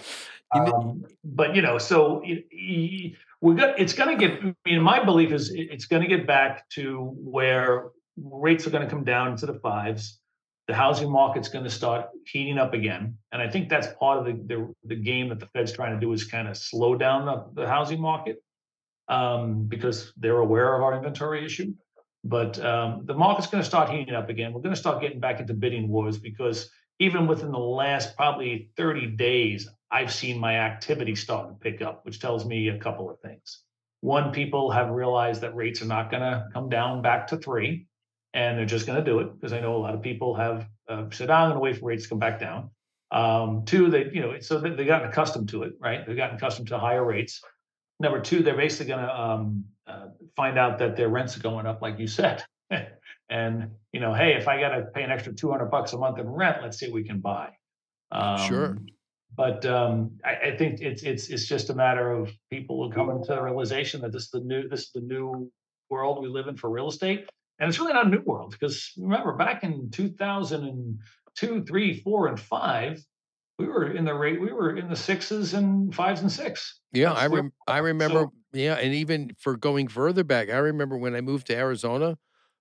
Um, 0.52 1.04
but 1.24 1.56
you 1.56 1.62
know, 1.62 1.78
so 1.78 2.22
it, 2.24 3.16
we're 3.42 3.56
going 3.56 3.76
it's 3.78 3.94
going 3.94 4.18
to 4.18 4.28
get. 4.28 4.40
I 4.42 4.54
mean, 4.66 4.82
my 4.82 5.04
belief 5.04 5.32
is 5.32 5.52
it- 5.52 5.70
it's 5.72 5.86
going 5.86 6.02
to 6.02 6.08
get 6.08 6.26
back 6.28 6.68
to 6.70 7.12
where 7.18 7.90
rates 8.18 8.66
are 8.66 8.70
going 8.70 8.84
to 8.84 8.90
come 8.90 9.04
down 9.04 9.32
into 9.32 9.46
the 9.46 9.56
fives. 9.56 10.20
The 10.68 10.74
housing 10.74 11.12
market's 11.12 11.48
going 11.50 11.64
to 11.64 11.70
start 11.70 12.08
heating 12.26 12.58
up 12.58 12.74
again, 12.74 13.18
and 13.32 13.40
I 13.42 13.48
think 13.50 13.70
that's 13.70 13.88
part 14.00 14.18
of 14.20 14.26
the 14.26 14.34
the, 14.56 14.74
the 14.84 14.96
game 14.96 15.30
that 15.30 15.40
the 15.40 15.46
Fed's 15.48 15.72
trying 15.72 15.94
to 15.94 16.00
do 16.00 16.12
is 16.12 16.24
kind 16.24 16.48
of 16.48 16.58
slow 16.58 16.96
down 16.96 17.26
the, 17.26 17.62
the 17.62 17.68
housing 17.68 18.02
market 18.02 18.42
um, 19.08 19.64
because 19.64 20.12
they're 20.18 20.40
aware 20.40 20.76
of 20.76 20.82
our 20.82 20.96
inventory 20.96 21.46
issue. 21.46 21.74
But 22.28 22.64
um, 22.66 23.04
the 23.06 23.14
market's 23.14 23.48
going 23.48 23.62
to 23.62 23.68
start 23.68 23.92
heating 23.92 24.16
up 24.16 24.30
again. 24.30 24.52
We're 24.52 24.62
going 24.62 24.74
to 24.74 24.80
start 24.80 25.00
getting 25.00 25.20
back 25.20 25.40
into 25.40 25.54
bidding 25.54 25.88
wars 25.88 26.18
because 26.18 26.72
even 26.98 27.28
within 27.28 27.52
the 27.52 27.60
last 27.60 28.16
probably 28.16 28.72
30 28.78 29.08
days, 29.16 29.70
I've 29.92 30.12
seen 30.12 30.40
my 30.40 30.56
activity 30.56 31.16
start 31.16 31.50
to 31.50 31.54
pick 31.54 31.84
up, 31.84 32.04
which 32.04 32.20
tells 32.20 32.44
me 32.44 32.70
a 32.70 32.80
couple 32.80 33.12
of 33.12 33.20
things. 33.20 33.62
One, 34.02 34.32
people 34.32 34.72
have 34.72 34.90
realized 34.90 35.42
that 35.42 35.56
rates 35.56 35.84
are 35.84 35.88
not 35.88 36.10
going 36.10 36.24
to 36.24 36.48
come 36.52 36.68
down 36.68 37.04
back 37.04 37.28
to 37.28 37.38
three, 37.38 37.88
and 38.34 38.58
they're 38.58 38.66
just 38.66 38.88
going 38.88 39.04
to 39.04 39.06
do 39.06 39.20
it 39.20 39.34
because 39.34 39.54
I 39.54 39.60
know 39.60 39.76
a 39.76 39.78
lot 39.78 39.94
of 39.94 40.02
people 40.02 40.36
have 40.36 40.68
uh, 40.90 41.06
said, 41.12 41.30
"I'm 41.30 41.50
going 41.50 41.56
to 41.56 41.60
wait 41.60 41.78
for 41.80 41.86
rates 41.86 42.04
to 42.04 42.10
come 42.10 42.20
back 42.20 42.40
down." 42.40 42.72
Um, 43.12 43.64
two, 43.66 43.90
they 43.90 44.10
you 44.12 44.22
know, 44.22 44.40
so 44.40 44.60
they, 44.60 44.72
they 44.72 44.86
gotten 44.86 45.10
accustomed 45.10 45.50
to 45.50 45.64
it, 45.64 45.74
right? 45.80 46.06
They've 46.06 46.18
gotten 46.18 46.36
accustomed 46.36 46.68
to 46.70 46.78
higher 46.80 47.04
rates. 47.04 47.42
Number 48.00 48.20
two, 48.20 48.44
they're 48.44 48.58
basically 48.58 48.88
going 48.88 49.06
to 49.06 49.20
um, 49.20 49.66
uh, 49.88 50.08
find 50.36 50.58
out 50.58 50.80
that 50.80 50.96
their 50.96 51.10
rents 51.10 51.38
are 51.38 51.42
going 51.42 51.66
up, 51.66 51.82
like 51.82 52.00
you 52.00 52.08
said. 52.08 52.44
and 53.30 53.72
you 53.92 54.00
know, 54.00 54.14
hey, 54.14 54.34
if 54.34 54.48
I 54.48 54.60
got 54.60 54.70
to 54.70 54.84
pay 54.94 55.04
an 55.04 55.12
extra 55.12 55.34
two 55.34 55.52
hundred 55.52 55.72
bucks 55.72 55.94
a 55.94 55.98
month 55.98 56.20
in 56.20 56.28
rent, 56.28 56.58
let's 56.62 56.80
see 56.80 56.88
what 56.88 56.96
we 56.96 57.04
can 57.04 57.20
buy. 57.20 57.50
Sure. 58.48 58.66
Um, 58.68 58.88
But 59.36 59.66
um, 59.66 60.12
I, 60.24 60.52
I 60.52 60.58
think 60.58 60.80
it's 60.82 61.04
it's 61.04 61.30
it's 61.30 61.46
just 61.46 61.70
a 61.70 61.76
matter 61.76 62.12
of 62.12 62.32
people 62.50 62.90
coming 62.92 63.22
to 63.24 63.36
the 63.36 63.42
realization 63.42 64.02
that 64.02 64.12
this 64.12 64.24
is 64.24 64.32
the 64.32 64.40
new 64.42 64.70
this 64.70 64.82
is 64.82 64.92
the 64.94 65.02
new 65.02 65.52
world 65.90 66.22
we 66.22 66.30
live 66.30 66.48
in 66.48 66.56
for 66.56 66.70
real 66.70 66.88
estate, 66.88 67.30
and 67.60 67.68
it's 67.68 67.80
really 67.80 67.94
not 67.94 68.06
a 68.06 68.10
new 68.10 68.22
world 68.26 68.52
because 68.52 68.92
remember 68.98 69.34
back 69.34 69.64
in 69.64 69.90
two 69.92 70.10
thousand 70.10 70.64
and 70.64 71.00
two, 71.36 71.64
three, 71.66 72.00
four, 72.02 72.28
and 72.28 72.40
five, 72.40 73.04
we 73.58 73.68
were 73.68 73.92
in 73.92 74.06
the 74.06 74.14
rate 74.14 74.40
we 74.42 74.52
were 74.52 74.76
in 74.76 74.90
the 74.90 74.96
sixes 74.96 75.54
and 75.54 75.94
fives 75.94 76.22
and 76.22 76.32
six. 76.32 76.80
Yeah, 76.94 77.10
That's 77.10 77.22
I 77.22 77.28
rem- 77.28 77.54
I 77.68 77.78
remember. 77.80 78.28
Yeah, 78.54 78.76
and 78.76 78.94
even 78.94 79.32
for 79.38 79.58
going 79.58 79.88
further 79.90 80.24
back, 80.24 80.50
I 80.50 80.58
remember 80.58 80.98
when 80.98 81.16
I 81.16 81.22
moved 81.22 81.48
to 81.48 81.56
Arizona 81.56 82.18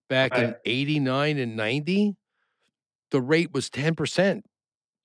back 0.09 0.37
in 0.37 0.57
'89 0.65 1.39
and 1.39 1.57
'90. 1.57 2.17
the 3.13 3.23
rate 3.23 3.53
was 3.53 3.71
10%. 3.71 4.45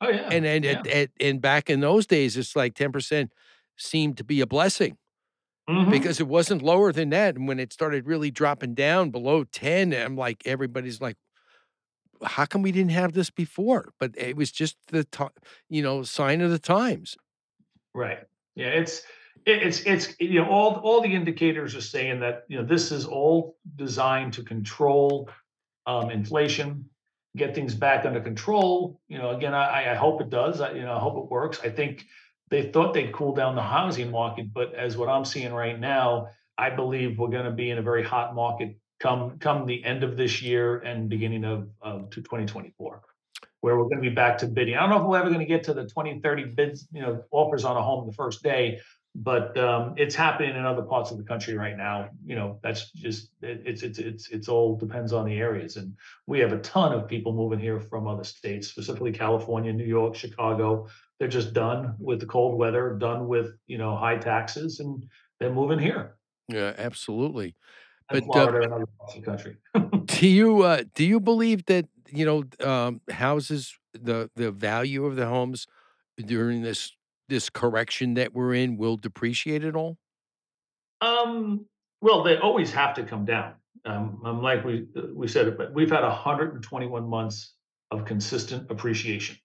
Oh 0.02 0.10
yeah. 0.10 0.30
And 0.32 0.45
and 0.45 0.65
yeah. 0.65 0.82
and, 0.89 1.10
and, 1.19 1.41
back 1.41 1.69
in 1.69 1.82
those 1.82 2.08
days, 2.08 2.38
it's 2.38 2.56
like 2.56 2.75
10% 2.75 3.34
seemed 3.78 4.17
to 4.17 4.23
be 4.23 4.41
a 4.41 4.47
blessing 4.47 4.97
Mhm. 5.69 5.91
because 5.91 6.19
it 6.19 6.28
wasn't 6.28 6.62
lower 6.62 6.91
than 6.91 7.10
that. 7.12 7.36
And 7.36 7.47
when 7.47 7.60
it 7.60 7.73
started 7.73 8.08
really 8.08 8.32
dropping 8.32 8.73
down 8.75 9.12
below 9.12 9.43
10, 9.43 9.93
I'm 9.93 10.15
like, 10.15 10.43
everybody's 10.45 11.02
like, 11.02 11.17
how 12.23 12.45
come 12.45 12.62
we 12.62 12.71
didn't 12.71 12.91
have 12.91 13.13
this 13.13 13.29
before? 13.29 13.93
But 13.99 14.17
it 14.17 14.36
was 14.36 14.51
just 14.51 14.77
the 14.88 15.05
you 15.69 15.82
know, 15.82 16.03
sign 16.03 16.41
of 16.41 16.51
the 16.51 16.60
times. 16.60 17.17
Right. 17.93 18.19
Yeah, 18.55 18.67
it's 18.67 19.03
it's 19.45 19.82
it's 19.82 20.15
you 20.19 20.41
know 20.41 20.49
all 20.49 20.75
all 20.84 21.01
the 21.01 21.13
indicators 21.13 21.75
are 21.75 21.82
saying 21.82 22.19
that 22.19 22.43
you 22.47 22.58
know 22.58 22.65
this 22.65 22.91
is 22.91 23.05
all 23.05 23.58
designed 23.75 24.34
to 24.34 24.43
control 24.43 25.29
um, 25.86 26.12
inflation, 26.12 26.89
get 27.36 27.55
things 27.55 27.73
back 27.73 28.05
under 28.05 28.21
control. 28.21 29.01
You 29.08 29.17
know, 29.17 29.32
again, 29.32 29.53
I, 29.53 29.91
I 29.91 29.95
hope 29.95 30.21
it 30.21 30.29
does. 30.29 30.62
I, 30.62 30.73
you 30.73 30.82
know, 30.82 30.93
I 30.93 30.99
hope 30.99 31.17
it 31.17 31.32
works. 31.32 31.60
I 31.63 31.69
think 31.69 32.05
they 32.49 32.71
thought 32.71 32.93
they'd 32.93 33.13
cool 33.13 33.34
down 33.34 33.55
the 33.55 33.62
housing 33.62 34.12
market, 34.12 34.53
but 34.53 34.73
as 34.73 34.97
what 34.97 35.10
I'm 35.10 35.25
seeing 35.25 35.53
right 35.53 35.79
now, 35.79 36.29
I 36.58 36.69
believe 36.69 37.17
we're 37.17 37.29
going 37.29 37.45
to 37.45 37.51
be 37.51 37.69
in 37.69 37.77
a 37.77 37.82
very 37.82 38.03
hot 38.03 38.36
market 38.36 38.77
come 38.99 39.38
come 39.39 39.65
the 39.65 39.83
end 39.83 40.03
of 40.03 40.17
this 40.17 40.41
year 40.41 40.79
and 40.79 41.09
beginning 41.09 41.45
of, 41.45 41.69
of 41.81 42.09
to 42.12 42.21
2024 42.21 43.01
where 43.62 43.77
we're 43.77 43.83
going 43.83 44.01
to 44.01 44.09
be 44.09 44.15
back 44.15 44.38
to 44.38 44.47
bidding. 44.47 44.75
I 44.75 44.81
don't 44.81 44.89
know 44.89 45.01
if 45.01 45.07
we're 45.07 45.19
ever 45.19 45.29
going 45.29 45.41
to 45.41 45.45
get 45.45 45.63
to 45.65 45.73
the 45.73 45.83
2030 45.83 46.45
bids, 46.45 46.88
you 46.93 47.01
know, 47.01 47.23
offers 47.31 47.65
on 47.65 47.75
a 47.75 47.81
home 47.81 48.07
the 48.07 48.13
first 48.13 48.41
day, 48.41 48.79
but 49.15 49.57
um, 49.57 49.95
it's 49.97 50.15
happening 50.15 50.55
in 50.55 50.65
other 50.65 50.83
parts 50.83 51.12
of 51.12 51.17
the 51.17 51.23
country 51.23 51.55
right 51.55 51.75
now. 51.75 52.09
You 52.25 52.35
know, 52.35 52.59
that's 52.62 52.91
just 52.91 53.31
it, 53.41 53.63
it's 53.65 53.81
it's 53.81 53.99
it's 53.99 54.29
it's 54.29 54.47
all 54.47 54.77
depends 54.77 55.13
on 55.13 55.25
the 55.25 55.38
areas, 55.38 55.77
and 55.77 55.95
we 56.27 56.39
have 56.39 56.53
a 56.53 56.59
ton 56.59 56.93
of 56.93 57.07
people 57.07 57.33
moving 57.33 57.59
here 57.59 57.79
from 57.79 58.07
other 58.07 58.23
states, 58.23 58.67
specifically 58.67 59.12
California, 59.12 59.73
New 59.73 59.85
York, 59.85 60.15
Chicago. 60.15 60.88
They're 61.17 61.27
just 61.27 61.53
done 61.53 61.95
with 61.99 62.19
the 62.19 62.27
cold 62.27 62.57
weather, 62.57 62.95
done 62.97 63.27
with 63.27 63.57
you 63.67 63.77
know 63.77 63.95
high 63.97 64.17
taxes, 64.17 64.79
and 64.79 65.05
they're 65.39 65.51
moving 65.51 65.79
here. 65.79 66.15
Yeah, 66.47 66.73
absolutely. 66.77 67.55
But 68.10 68.24
uh, 68.24 68.32
Florida 68.32 68.63
and 68.63 68.74
other 68.74 68.86
parts 68.86 69.15
of 69.15 69.22
the 69.22 69.26
country. 69.26 69.58
do 70.06 70.28
you 70.28 70.63
uh, 70.63 70.84
do 70.95 71.06
you 71.06 71.19
believe 71.19 71.65
that 71.65 71.86
you 72.10 72.26
know 72.26 72.67
um, 72.67 73.02
houses 73.10 73.78
the 73.93 74.30
the 74.36 74.52
value 74.52 75.06
of 75.06 75.15
the 75.15 75.28
homes 75.28 75.67
during 76.17 76.62
this 76.62 76.95
this 77.28 77.50
correction 77.50 78.15
that 78.15 78.34
we're 78.34 78.54
in 78.54 78.78
will 78.78 78.98
depreciate 78.98 79.63
at 79.63 79.76
all? 79.76 79.98
Um, 81.02 81.65
well, 82.02 82.24
they 82.24 82.38
always 82.38 82.72
have 82.74 82.95
to 82.95 83.04
come 83.04 83.26
down. 83.26 83.54
Um, 83.86 84.22
um, 84.26 84.41
like 84.41 84.65
we 84.65 84.88
uh, 84.98 85.04
we 85.13 85.28
said 85.28 85.48
it, 85.48 85.58
but 85.58 85.74
we've 85.74 85.89
had 85.89 86.04
121 86.04 87.08
months 87.08 87.54
of 87.91 88.06
consistent 88.06 88.69
appreciation. 88.69 89.38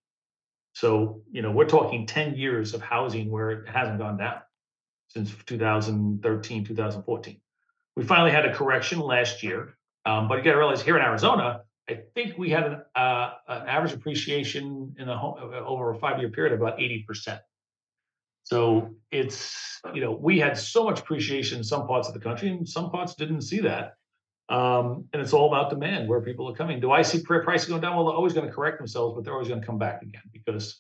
So, 0.75 1.23
you 1.31 1.41
know, 1.41 1.53
we're 1.53 1.67
talking 1.67 2.05
10 2.07 2.35
years 2.35 2.75
of 2.75 2.83
housing 2.83 3.31
where 3.31 3.51
it 3.53 3.69
hasn't 3.69 3.99
gone 3.99 4.17
down 4.17 4.41
since 5.09 5.33
2013, 5.47 6.65
2014. 6.65 7.41
We 7.97 8.05
finally 8.05 8.31
had 8.31 8.45
a 8.45 8.55
correction 8.55 8.99
last 8.99 9.43
year, 9.43 9.77
um, 10.05 10.29
but 10.29 10.39
you 10.39 10.45
got 10.45 10.53
to 10.53 10.59
realize 10.59 10.83
here 10.83 10.97
in 10.97 11.03
Arizona, 11.03 11.63
I 11.89 12.01
think 12.15 12.37
we 12.39 12.51
had 12.51 12.65
an, 12.65 12.83
uh, 12.97 13.31
an 13.47 13.69
average 13.69 13.93
appreciation 13.93 14.95
in 14.99 15.07
the 15.07 15.17
home 15.17 15.37
uh, 15.39 15.59
over 15.59 15.91
a 15.91 15.99
five 15.99 16.19
year 16.19 16.31
period 16.31 16.53
of 16.53 16.61
about 16.61 16.79
80%. 16.79 17.39
So 18.45 18.95
it's, 19.11 19.81
you 19.95 20.01
know, 20.01 20.13
we 20.13 20.39
had 20.39 20.59
so 20.59 20.85
much 20.85 21.01
appreciation 21.01 21.59
in 21.59 21.65
some 21.65 21.87
parts 21.87 22.09
of 22.09 22.15
the 22.15 22.21
country 22.21 22.51
and 22.51 22.69
some 22.69 22.91
parts 22.91 23.15
didn't 23.15 23.43
see 23.43 23.61
that. 23.61 23.95
Um, 24.51 25.07
and 25.13 25.23
it's 25.23 25.33
all 25.33 25.49
about 25.49 25.71
demand, 25.71 26.09
where 26.09 26.21
people 26.21 26.51
are 26.51 26.55
coming. 26.55 26.79
Do 26.79 26.91
I 26.91 27.01
see 27.01 27.23
pri- 27.23 27.43
prices 27.43 27.69
going 27.69 27.81
down? 27.81 27.97
Well, 27.97 28.07
they're 28.07 28.15
always 28.15 28.35
going 28.35 28.47
to 28.47 28.53
correct 28.53 28.79
themselves, 28.79 29.15
but 29.15 29.25
they're 29.25 29.33
always 29.33 29.49
going 29.49 29.61
to 29.61 29.67
come 29.67 29.79
back 29.79 30.03
again 30.03 30.23
because 30.33 30.79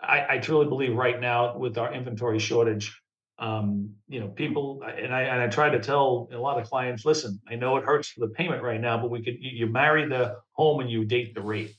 I, 0.00 0.26
I 0.30 0.38
truly 0.38 0.66
believe 0.66 0.94
right 0.94 1.20
now 1.20 1.58
with 1.58 1.76
our 1.78 1.92
inventory 1.92 2.38
shortage, 2.38 3.00
um, 3.40 3.94
you 4.06 4.20
know, 4.20 4.28
people 4.28 4.82
and 4.84 5.14
I 5.14 5.22
and 5.22 5.40
I 5.40 5.48
try 5.48 5.70
to 5.70 5.80
tell 5.80 6.28
a 6.30 6.36
lot 6.36 6.60
of 6.60 6.68
clients, 6.68 7.06
listen, 7.06 7.40
I 7.48 7.54
know 7.56 7.78
it 7.78 7.84
hurts 7.84 8.08
for 8.08 8.20
the 8.20 8.28
payment 8.28 8.62
right 8.62 8.80
now, 8.80 9.00
but 9.00 9.10
we 9.10 9.22
could 9.22 9.38
you, 9.40 9.66
marry 9.66 10.06
the 10.06 10.36
home 10.52 10.80
and 10.80 10.90
you 10.90 11.06
date 11.06 11.34
the 11.34 11.40
rate 11.40 11.74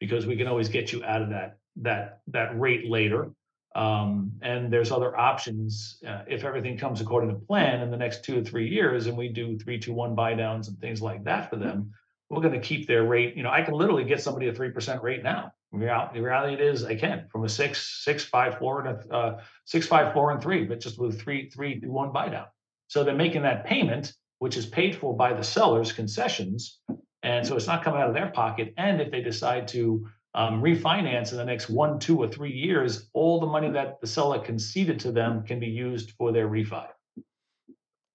because 0.00 0.26
we 0.26 0.36
can 0.36 0.46
always 0.46 0.70
get 0.70 0.90
you 0.90 1.04
out 1.04 1.20
of 1.20 1.28
that 1.28 1.58
that 1.76 2.20
that 2.28 2.58
rate 2.58 2.88
later. 2.88 3.30
Um, 3.74 4.32
and 4.42 4.72
there's 4.72 4.90
other 4.90 5.18
options 5.18 5.98
uh, 6.06 6.22
if 6.26 6.44
everything 6.44 6.76
comes 6.76 7.00
according 7.00 7.30
to 7.30 7.36
plan 7.46 7.80
in 7.80 7.90
the 7.90 7.96
next 7.96 8.24
two 8.24 8.38
or 8.38 8.42
three 8.42 8.68
years, 8.68 9.06
and 9.06 9.16
we 9.16 9.28
do 9.28 9.58
three, 9.58 9.78
two, 9.78 9.94
one 9.94 10.14
buy 10.14 10.34
downs 10.34 10.68
and 10.68 10.78
things 10.78 11.00
like 11.00 11.24
that 11.24 11.48
for 11.48 11.56
them. 11.56 11.90
We're 12.28 12.42
going 12.42 12.58
to 12.58 12.66
keep 12.66 12.86
their 12.86 13.04
rate. 13.04 13.36
You 13.36 13.42
know, 13.42 13.50
I 13.50 13.62
can 13.62 13.74
literally 13.74 14.04
get 14.04 14.22
somebody 14.22 14.48
a 14.48 14.54
three 14.54 14.70
percent 14.70 15.02
rate 15.02 15.22
now. 15.22 15.52
The 15.72 16.20
reality 16.20 16.54
it 16.54 16.60
is, 16.60 16.84
I 16.84 16.94
can 16.94 17.26
from 17.30 17.44
a 17.44 17.48
six, 17.48 18.04
six, 18.04 18.24
five, 18.24 18.58
four, 18.58 18.84
and 18.86 18.98
a 19.10 19.14
uh, 19.14 19.40
six, 19.64 19.86
five, 19.86 20.12
four, 20.12 20.30
and 20.30 20.42
three, 20.42 20.64
but 20.64 20.80
just 20.80 20.98
with 20.98 21.20
three, 21.20 21.48
three, 21.48 21.80
one 21.84 22.12
buy 22.12 22.28
down. 22.28 22.46
So 22.88 23.04
they're 23.04 23.14
making 23.14 23.42
that 23.42 23.64
payment, 23.64 24.12
which 24.38 24.56
is 24.56 24.66
paid 24.66 24.94
for 24.94 25.16
by 25.16 25.32
the 25.32 25.42
seller's 25.42 25.90
concessions, 25.92 26.80
and 27.22 27.46
so 27.46 27.56
it's 27.56 27.66
not 27.66 27.82
coming 27.82 28.00
out 28.00 28.08
of 28.08 28.14
their 28.14 28.30
pocket. 28.30 28.74
And 28.76 29.00
if 29.00 29.10
they 29.10 29.22
decide 29.22 29.66
to 29.68 30.06
um, 30.34 30.62
refinance 30.62 31.30
in 31.30 31.38
the 31.38 31.44
next 31.44 31.70
one, 31.70 31.98
two, 31.98 32.18
or 32.18 32.28
three 32.28 32.52
years, 32.52 33.08
all 33.14 33.40
the 33.40 33.46
money 33.46 33.70
that 33.70 34.00
the 34.00 34.06
seller 34.06 34.40
conceded 34.40 35.00
to 35.00 35.12
them 35.12 35.42
can 35.44 35.58
be 35.58 35.68
used 35.68 36.12
for 36.12 36.32
their 36.32 36.48
refi 36.48 36.86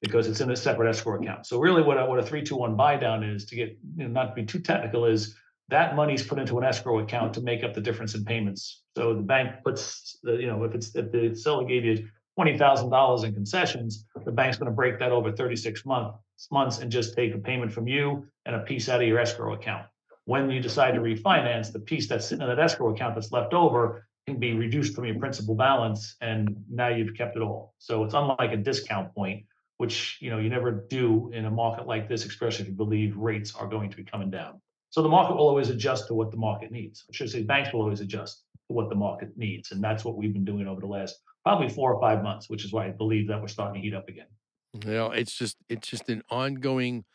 because 0.02 0.28
it's 0.28 0.42
in 0.42 0.52
a 0.52 0.56
separate 0.56 0.90
escrow 0.90 1.20
account. 1.20 1.48
So 1.48 1.60
really, 1.60 1.82
what 1.82 1.98
a, 1.98 2.06
what 2.06 2.20
a 2.20 2.24
three, 2.24 2.44
two, 2.44 2.56
one 2.56 2.76
buy 2.76 2.98
down 2.98 3.24
is 3.24 3.46
to 3.46 3.56
get 3.56 3.78
you 3.96 4.04
know, 4.04 4.10
not 4.10 4.26
to 4.28 4.34
be 4.34 4.46
too 4.46 4.60
technical 4.60 5.06
is 5.06 5.36
that 5.70 5.96
money 5.96 6.14
is 6.14 6.24
put 6.24 6.40
into 6.40 6.58
an 6.58 6.64
escrow 6.64 7.00
account 7.00 7.34
to 7.34 7.42
make 7.42 7.64
up 7.64 7.74
the 7.74 7.82
difference 7.82 8.16
in 8.16 8.24
payments. 8.24 8.84
So 8.96 9.14
the 9.14 9.22
bank 9.22 9.64
puts 9.64 10.18
the 10.24 10.34
you 10.34 10.48
know 10.48 10.64
if 10.64 10.74
it's 10.76 10.96
if 10.96 11.12
the 11.12 11.36
seller 11.36 11.66
gave 11.66 11.86
you 11.86 12.08
twenty 12.36 12.58
thousand 12.58 12.90
dollars 12.90 13.24
in 13.24 13.34
concessions, 13.34 14.06
the 14.26 14.32
bank's 14.32 14.58
going 14.58 14.72
to 14.72 14.76
break 14.76 15.00
that 15.00 15.12
over 15.12 15.32
thirty 15.32 15.56
six 15.56 15.86
month, 15.86 16.16
months 16.52 16.80
and 16.80 16.92
just 16.92 17.16
take 17.16 17.34
a 17.36 17.40
payment 17.40 17.72
from 17.72 17.88
you 17.88 18.28
and 18.46 18.56
a 18.56 18.60
piece 18.60 18.90
out 18.90 19.02
of 19.02 19.08
your 19.08 19.20
escrow 19.20 19.54
account 19.54 19.86
when 20.28 20.50
you 20.52 20.60
decide 20.60 20.94
to 20.94 21.00
refinance, 21.00 21.72
the 21.72 21.80
piece 21.80 22.10
that's 22.10 22.28
sitting 22.28 22.42
in 22.42 22.50
that 22.50 22.60
escrow 22.60 22.94
account 22.94 23.16
that's 23.16 23.32
left 23.32 23.54
over 23.54 24.06
can 24.28 24.38
be 24.38 24.54
reduced 24.54 24.94
from 24.94 25.06
your 25.06 25.18
principal 25.18 25.56
balance, 25.56 26.18
and 26.20 26.66
now 26.70 26.90
you've 26.90 27.16
kept 27.16 27.38
it 27.38 27.42
all. 27.42 27.74
So 27.78 28.04
it's 28.04 28.14
unlike 28.14 28.52
a 28.52 28.58
discount 28.58 29.16
point, 29.16 29.46
which 29.78 30.18
you 30.20 30.30
know 30.30 30.38
you 30.38 30.50
never 30.50 30.70
do 30.90 31.32
in 31.34 31.46
a 31.46 31.50
market 31.50 31.88
like 31.88 32.10
this, 32.10 32.26
especially 32.26 32.64
if 32.64 32.68
you 32.68 32.76
believe 32.76 33.16
rates 33.16 33.56
are 33.56 33.68
going 33.68 33.90
to 33.90 33.96
be 33.96 34.04
coming 34.04 34.30
down. 34.30 34.60
So 34.90 35.02
the 35.02 35.10
market 35.10 35.36
will 35.36 35.48
always 35.48 35.70
adjust 35.70 36.08
to 36.08 36.14
what 36.14 36.32
the 36.32 36.38
market 36.38 36.72
needs. 36.72 37.06
I 37.10 37.14
should 37.16 37.30
say 37.30 37.44
banks 37.44 37.74
will 37.74 37.82
always 37.82 38.02
adjust 38.02 38.44
to 38.68 38.74
what 38.74 38.90
the 38.90 38.96
market 38.96 39.38
needs, 39.38 39.72
and 39.72 39.84
that's 39.84 40.04
what 40.06 40.18
we've 40.18 40.34
been 40.34 40.46
doing 40.46 40.68
over 40.68 40.82
the 40.82 40.88
last 40.88 41.20
probably 41.44 41.70
four 41.70 41.94
or 41.94 42.02
five 42.02 42.24
months, 42.24 42.50
which 42.50 42.66
is 42.66 42.74
why 42.74 42.88
I 42.88 42.92
believe 42.92 43.28
that 43.28 43.42
we're 43.42 43.48
starting 43.48 43.82
to 43.82 43.86
heat 43.86 43.94
up 43.94 44.08
again. 44.10 44.28
You 44.74 44.92
know, 44.92 45.12
it's 45.12 45.38
just 45.38 45.58
it's 45.70 45.88
just 45.88 46.10
an 46.10 46.22
ongoing 46.30 47.06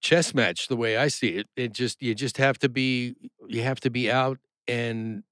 chess 0.00 0.34
match 0.34 0.68
the 0.68 0.76
way 0.76 0.96
I 0.96 1.08
see 1.08 1.36
it. 1.36 1.48
It 1.56 1.72
just 1.72 2.02
you 2.02 2.14
just 2.14 2.36
have 2.38 2.58
to 2.60 2.68
be 2.68 3.16
you 3.48 3.62
have 3.62 3.80
to 3.80 3.90
be 3.90 4.10
out 4.10 4.38
and 4.68 5.24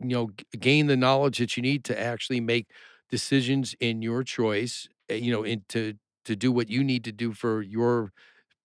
you 0.00 0.08
know 0.08 0.30
gain 0.58 0.86
the 0.86 0.96
knowledge 0.96 1.38
that 1.38 1.56
you 1.56 1.62
need 1.62 1.84
to 1.84 1.98
actually 1.98 2.40
make 2.40 2.68
decisions 3.10 3.74
in 3.80 4.02
your 4.02 4.22
choice. 4.24 4.88
uh, 5.10 5.14
You 5.14 5.32
know, 5.32 5.44
and 5.44 5.68
to 5.70 5.94
to 6.24 6.36
do 6.36 6.50
what 6.52 6.70
you 6.70 6.82
need 6.82 7.04
to 7.04 7.12
do 7.12 7.32
for 7.32 7.62
your 7.62 8.12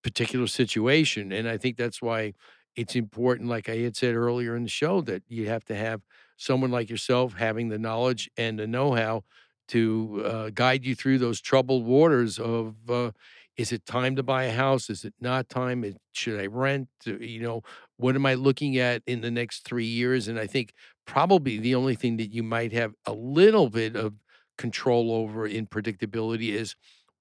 particular 0.03 0.47
situation. 0.47 1.31
And 1.31 1.47
I 1.47 1.57
think 1.57 1.77
that's 1.77 2.01
why 2.01 2.33
it's 2.75 2.95
important, 2.95 3.49
like 3.49 3.67
I 3.69 3.77
had 3.77 3.95
said 3.95 4.15
earlier 4.15 4.55
in 4.55 4.63
the 4.63 4.69
show, 4.69 5.01
that 5.01 5.23
you 5.27 5.47
have 5.49 5.65
to 5.65 5.75
have 5.75 6.01
someone 6.37 6.71
like 6.71 6.89
yourself 6.89 7.33
having 7.33 7.69
the 7.69 7.79
knowledge 7.79 8.29
and 8.37 8.59
the 8.59 8.67
know-how 8.67 9.23
to 9.69 10.23
uh, 10.25 10.49
guide 10.51 10.85
you 10.85 10.95
through 10.95 11.17
those 11.19 11.41
troubled 11.41 11.85
waters 11.85 12.39
of 12.39 12.89
uh, 12.89 13.11
is 13.57 13.71
it 13.71 13.85
time 13.85 14.15
to 14.15 14.23
buy 14.23 14.45
a 14.45 14.51
house? 14.53 14.89
Is 14.89 15.03
it 15.03 15.13
not 15.19 15.49
time? 15.49 15.83
Is- 15.83 15.97
Should 16.13 16.39
I 16.39 16.45
rent? 16.47 16.87
Uh, 17.05 17.17
You 17.17 17.41
know, 17.41 17.61
what 17.97 18.15
am 18.15 18.25
I 18.25 18.33
looking 18.35 18.77
at 18.77 19.03
in 19.05 19.21
the 19.21 19.31
next 19.31 19.63
three 19.65 19.85
years? 19.85 20.27
And 20.27 20.39
I 20.39 20.47
think 20.47 20.73
probably 21.05 21.59
the 21.59 21.75
only 21.75 21.95
thing 21.95 22.17
that 22.17 22.31
you 22.31 22.43
might 22.43 22.71
have 22.73 22.93
a 23.05 23.13
little 23.13 23.69
bit 23.69 23.95
of 23.95 24.13
control 24.57 25.11
over 25.13 25.45
in 25.45 25.67
predictability 25.67 26.49
is 26.53 26.75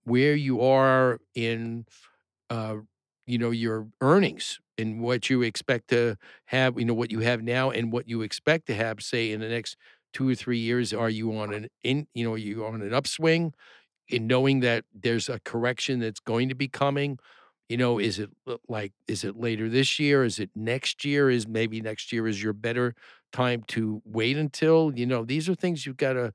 where 0.04 0.34
you 0.34 0.60
are 0.60 1.20
in 1.34 1.84
uh, 2.50 2.76
you 3.26 3.38
know 3.38 3.50
your 3.50 3.88
earnings 4.00 4.58
and 4.78 5.00
what 5.00 5.28
you 5.30 5.42
expect 5.42 5.88
to 5.88 6.16
have 6.46 6.78
you 6.78 6.84
know 6.84 6.94
what 6.94 7.10
you 7.10 7.20
have 7.20 7.42
now 7.42 7.70
and 7.70 7.92
what 7.92 8.08
you 8.08 8.22
expect 8.22 8.66
to 8.66 8.74
have 8.74 9.02
say 9.02 9.32
in 9.32 9.40
the 9.40 9.48
next 9.48 9.76
two 10.12 10.28
or 10.28 10.34
three 10.34 10.58
years 10.58 10.92
are 10.94 11.10
you 11.10 11.36
on 11.36 11.52
an 11.52 11.68
in 11.84 12.06
you 12.14 12.24
know 12.24 12.34
you 12.34 12.64
on 12.64 12.80
an 12.82 12.94
upswing 12.94 13.52
in 14.08 14.26
knowing 14.26 14.60
that 14.60 14.84
there's 14.94 15.28
a 15.28 15.40
correction 15.40 16.00
that's 16.00 16.20
going 16.20 16.48
to 16.48 16.54
be 16.54 16.68
coming? 16.68 17.18
You 17.68 17.76
know 17.76 17.98
is 17.98 18.18
it 18.18 18.30
like 18.68 18.92
is 19.08 19.24
it 19.24 19.36
later 19.36 19.68
this 19.68 19.98
year? 19.98 20.24
Is 20.24 20.38
it 20.38 20.50
next 20.54 21.04
year? 21.04 21.30
Is 21.30 21.46
maybe 21.46 21.80
next 21.82 22.12
year 22.12 22.26
is 22.26 22.42
your 22.42 22.54
better 22.54 22.94
time 23.32 23.62
to 23.68 24.00
wait 24.06 24.38
until 24.38 24.92
you 24.96 25.06
know 25.06 25.24
these 25.24 25.48
are 25.50 25.54
things 25.54 25.84
you've 25.84 25.98
got 25.98 26.14
to 26.14 26.32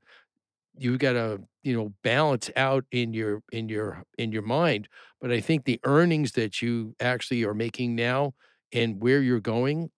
you've 0.78 0.98
got 0.98 1.12
to 1.14 1.40
you 1.64 1.76
know 1.76 1.94
balance 2.02 2.50
out 2.56 2.84
in 2.92 3.12
your 3.12 3.42
in 3.52 3.68
your 3.68 4.04
in 4.18 4.32
your 4.32 4.42
mind 4.42 4.88
but 5.20 5.32
i 5.32 5.40
think 5.40 5.64
the 5.64 5.80
earnings 5.84 6.32
that 6.32 6.62
you 6.62 6.94
actually 7.00 7.44
are 7.44 7.54
making 7.54 7.94
now 7.94 8.32
and 8.72 9.02
where 9.02 9.22
you're 9.22 9.40
going 9.40 9.90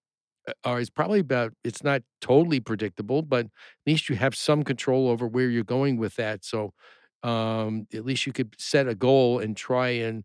uh, 0.48 0.52
are 0.64 0.80
is 0.80 0.90
probably 0.90 1.20
about 1.20 1.52
it's 1.64 1.82
not 1.82 2.02
totally 2.20 2.60
predictable, 2.60 3.22
but 3.22 3.46
at 3.46 3.50
least 3.86 4.08
you 4.08 4.16
have 4.16 4.34
some 4.34 4.62
control 4.62 5.08
over 5.08 5.26
where 5.26 5.48
you're 5.48 5.64
going 5.64 5.96
with 5.96 6.16
that. 6.16 6.44
So 6.44 6.72
um, 7.22 7.86
at 7.92 8.04
least 8.04 8.26
you 8.26 8.32
could 8.32 8.54
set 8.58 8.86
a 8.88 8.94
goal 8.94 9.40
and 9.40 9.56
try 9.56 9.88
and 9.88 10.24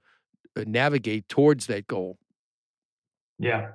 uh, 0.55 0.63
navigate 0.67 1.27
towards 1.29 1.67
that 1.67 1.87
goal. 1.87 2.17
Yeah. 3.39 3.71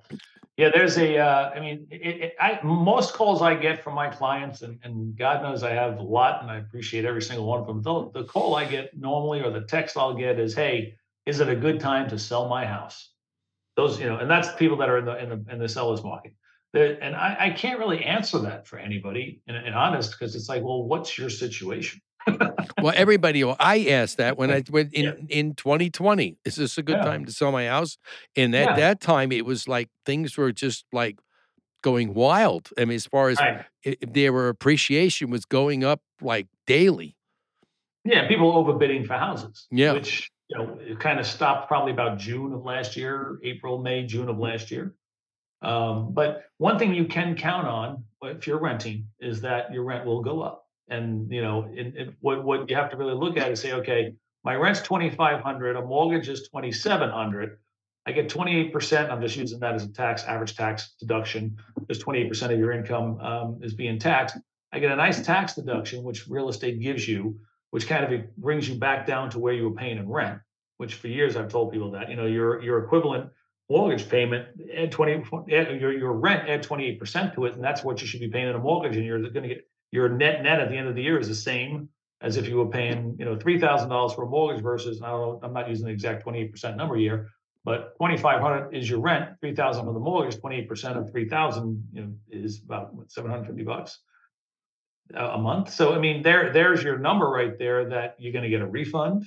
Yeah, 0.57 0.71
there's 0.73 0.97
a. 0.97 1.19
Uh, 1.19 1.51
I 1.55 1.61
mean, 1.61 1.87
it, 1.91 1.97
it, 1.97 2.35
I 2.41 2.59
most 2.63 3.13
calls 3.13 3.43
I 3.43 3.55
get 3.55 3.85
from 3.85 3.95
my 3.95 4.09
clients, 4.09 4.63
and, 4.63 4.79
and 4.83 5.17
God 5.17 5.43
knows 5.43 5.63
I 5.63 5.73
have 5.73 5.99
a 5.99 6.03
lot, 6.03 6.41
and 6.43 6.51
I 6.51 6.57
appreciate 6.57 7.05
every 7.05 7.21
single 7.21 7.47
one 7.47 7.61
of 7.61 7.67
them. 7.67 7.83
The, 7.83 8.11
the 8.23 8.25
call 8.25 8.55
I 8.55 8.65
get 8.65 8.97
normally, 8.97 9.43
or 9.43 9.51
the 9.51 9.61
text 9.63 9.99
I'll 9.99 10.15
get, 10.15 10.39
is, 10.41 10.55
"Hey, 10.55 10.95
is 11.27 11.41
it 11.41 11.49
a 11.51 11.57
good 11.57 11.79
time 11.79 12.09
to 12.09 12.19
sell 12.19 12.49
my 12.49 12.65
house?" 12.65 13.11
Those, 13.77 14.01
you 14.01 14.07
know, 14.07 14.19
and 14.19 14.31
that's 14.31 14.55
people 14.57 14.79
that 14.79 14.89
are 14.89 14.99
in 14.99 15.05
the 15.05 15.23
in 15.23 15.29
the 15.29 15.53
in 15.53 15.59
the 15.59 15.69
sellers 15.69 16.03
market. 16.03 16.33
and 16.75 17.15
I, 17.17 17.37
I 17.39 17.51
can't 17.51 17.79
really 17.79 18.03
answer 18.05 18.39
that 18.41 18.67
for 18.67 18.79
anybody, 18.79 19.43
and, 19.47 19.57
and 19.59 19.75
honest, 19.75 20.13
because 20.13 20.35
it's 20.37 20.49
like, 20.49 20.63
well, 20.63 20.85
what's 20.85 21.19
your 21.19 21.31
situation? 21.31 22.01
Well, 22.83 22.93
everybody. 22.95 23.45
well, 23.45 23.57
I 23.59 23.87
asked 23.89 24.17
that 24.19 24.37
when 24.37 24.51
I 24.51 24.63
went 24.71 24.93
in 24.95 25.05
yeah. 25.05 25.13
in 25.29 25.55
2020. 25.55 26.37
Is 26.45 26.57
this 26.57 26.79
a 26.79 26.83
good 26.83 26.97
yeah. 26.99 27.05
time 27.05 27.25
to 27.25 27.33
sell 27.33 27.53
my 27.53 27.67
house? 27.67 27.99
And 28.37 28.55
at 28.55 28.71
yeah. 28.71 28.77
that 28.77 29.01
time, 29.01 29.33
it 29.33 29.45
was 29.45 29.69
like 29.69 29.89
things 30.05 30.37
were 30.37 30.53
just 30.53 30.85
like 30.93 31.19
going 31.83 32.15
wild. 32.15 32.71
I 32.79 32.85
mean, 32.85 32.97
as 32.97 33.07
far 33.07 33.29
as 33.29 33.39
right. 33.39 33.65
it, 33.83 34.13
there 34.13 34.33
were 34.33 34.49
appreciation 34.49 35.31
was 35.31 35.45
going 35.45 35.85
up 35.85 36.01
like 36.21 36.49
daily. 36.67 37.17
Yeah, 38.05 38.29
people 38.29 38.53
overbidding 38.53 39.07
for 39.07 39.15
houses. 39.15 39.67
Yeah, 39.71 39.93
which 39.93 40.31
you 40.49 40.59
know 40.59 40.79
it 40.81 41.01
kind 41.01 41.19
of 41.19 41.27
stopped 41.27 41.69
probably 41.69 41.93
about 41.93 42.19
June 42.19 42.53
of 42.53 42.65
last 42.65 42.97
year, 42.97 43.39
April, 43.43 43.79
May, 43.79 44.07
June 44.07 44.29
of 44.29 44.39
last 44.39 44.71
year. 44.71 44.95
Um, 45.63 46.13
but 46.13 46.45
one 46.59 46.79
thing 46.79 46.95
you 46.95 47.07
can 47.07 47.35
count 47.35 47.67
on 47.67 48.05
if 48.23 48.47
you're 48.47 48.61
renting 48.61 49.09
is 49.21 49.41
that 49.41 49.73
your 49.73 49.85
rent 49.85 50.05
will 50.05 50.23
go 50.23 50.43
up. 50.43 50.66
And 50.89 51.31
you 51.31 51.43
know, 51.43 51.69
what 52.21 52.45
what 52.45 52.71
you 52.71 52.77
have 52.77 52.91
to 52.91 52.97
really 52.97 53.15
look 53.15 53.37
at 53.37 53.51
is 53.51 53.61
say, 53.61 53.73
okay, 53.73 54.15
my 54.45 54.55
rent's 54.55 54.81
twenty 54.81 55.11
five 55.11 55.41
hundred, 55.41 55.77
a 55.77 55.83
mortgage 55.83 56.29
is 56.29 56.49
twenty 56.49 56.73
seven 56.73 57.11
hundred. 57.11 57.59
I 58.07 58.13
get 58.13 58.29
twenty 58.29 58.57
eight 58.57 58.73
percent. 58.73 59.11
I'm 59.11 59.21
just 59.21 59.37
using 59.37 59.59
that 59.61 59.75
as 59.75 59.85
a 59.85 59.93
tax 59.93 60.23
average 60.25 60.57
tax 60.57 60.95
deduction. 61.01 61.57
Because 61.79 61.99
twenty 61.99 62.21
eight 62.21 62.29
percent 62.29 62.53
of 62.53 62.59
your 62.59 62.73
income 62.73 63.19
um, 63.21 63.61
is 63.63 63.75
being 63.75 63.99
taxed. 63.99 64.37
I 64.73 64.79
get 64.79 64.93
a 64.93 64.97
nice 64.97 65.25
tax 65.25 65.55
deduction, 65.55 66.05
which 66.05 66.29
real 66.29 66.49
estate 66.49 66.81
gives 66.81 67.09
you, 67.09 67.39
which 67.71 67.89
kind 67.89 68.13
of 68.13 68.37
brings 68.37 68.69
you 68.69 68.77
back 68.77 69.07
down 69.07 69.31
to 69.31 69.39
where 69.39 69.55
you 69.55 69.69
were 69.69 69.75
paying 69.75 69.99
in 69.99 70.09
rent. 70.09 70.41
Which 70.77 70.95
for 70.95 71.09
years 71.09 71.37
I've 71.37 71.49
told 71.49 71.73
people 71.73 71.91
that 71.93 72.11
you 72.11 72.17
know 72.17 72.27
your 72.27 72.63
your 72.63 72.85
equivalent 72.85 73.31
mortgage 73.69 74.09
payment 74.09 74.47
add 74.77 74.93
20 74.93 75.25
add, 75.53 75.81
your 75.81 75.93
your 75.93 76.13
rent 76.13 76.49
add 76.49 76.63
28% 76.63 77.35
to 77.35 77.47
it 77.47 77.55
and 77.55 77.65
that's 77.65 77.83
what 77.83 78.01
you 78.01 78.07
should 78.07 78.21
be 78.21 78.29
paying 78.29 78.49
in 78.49 78.55
a 78.55 78.59
mortgage 78.59 78.97
and 78.97 79.05
you're 79.05 79.19
going 79.19 79.43
to 79.43 79.49
get 79.49 79.69
your 79.91 80.09
net 80.09 80.43
net 80.43 80.61
at 80.61 80.69
the 80.69 80.77
end 80.77 80.89
of 80.89 80.95
the 80.95 81.03
year 81.03 81.19
is 81.19 81.29
the 81.29 81.35
same 81.35 81.89
as 82.21 82.37
if 82.37 82.49
you 82.49 82.57
were 82.57 82.69
paying, 82.69 83.17
you 83.19 83.25
know, 83.25 83.37
three 83.37 83.59
thousand 83.59 83.89
dollars 83.89 84.13
for 84.13 84.25
a 84.25 84.29
mortgage 84.29 84.63
versus 84.63 85.03
I 85.03 85.11
don't 85.11 85.21
know, 85.21 85.41
I'm 85.43 85.53
not 85.53 85.69
using 85.69 85.87
the 85.87 85.93
exact 85.93 86.25
28% 86.27 86.77
number 86.77 86.97
here, 86.97 87.31
but 87.65 87.95
2,500 88.01 88.75
is 88.75 88.89
your 88.89 89.01
rent, 89.01 89.31
3,000 89.41 89.85
for 89.85 89.93
the 89.93 89.99
mortgage, 89.99 90.37
28% 90.41 90.97
of 90.97 91.11
3,000, 91.11 91.89
you 91.93 92.01
know, 92.01 92.13
is 92.31 92.63
about 92.65 92.95
what, 92.95 93.11
750 93.11 93.65
bucks 93.65 93.99
a 95.15 95.39
month. 95.39 95.73
So 95.73 95.93
I 95.93 95.99
mean, 95.99 96.23
there 96.23 96.53
there's 96.53 96.83
your 96.83 96.99
number 96.99 97.29
right 97.29 97.59
there 97.59 97.89
that 97.91 98.17
you're 98.19 98.33
going 98.33 98.45
to 98.45 98.51
get 98.51 98.61
a 98.61 98.67
refund, 98.67 99.25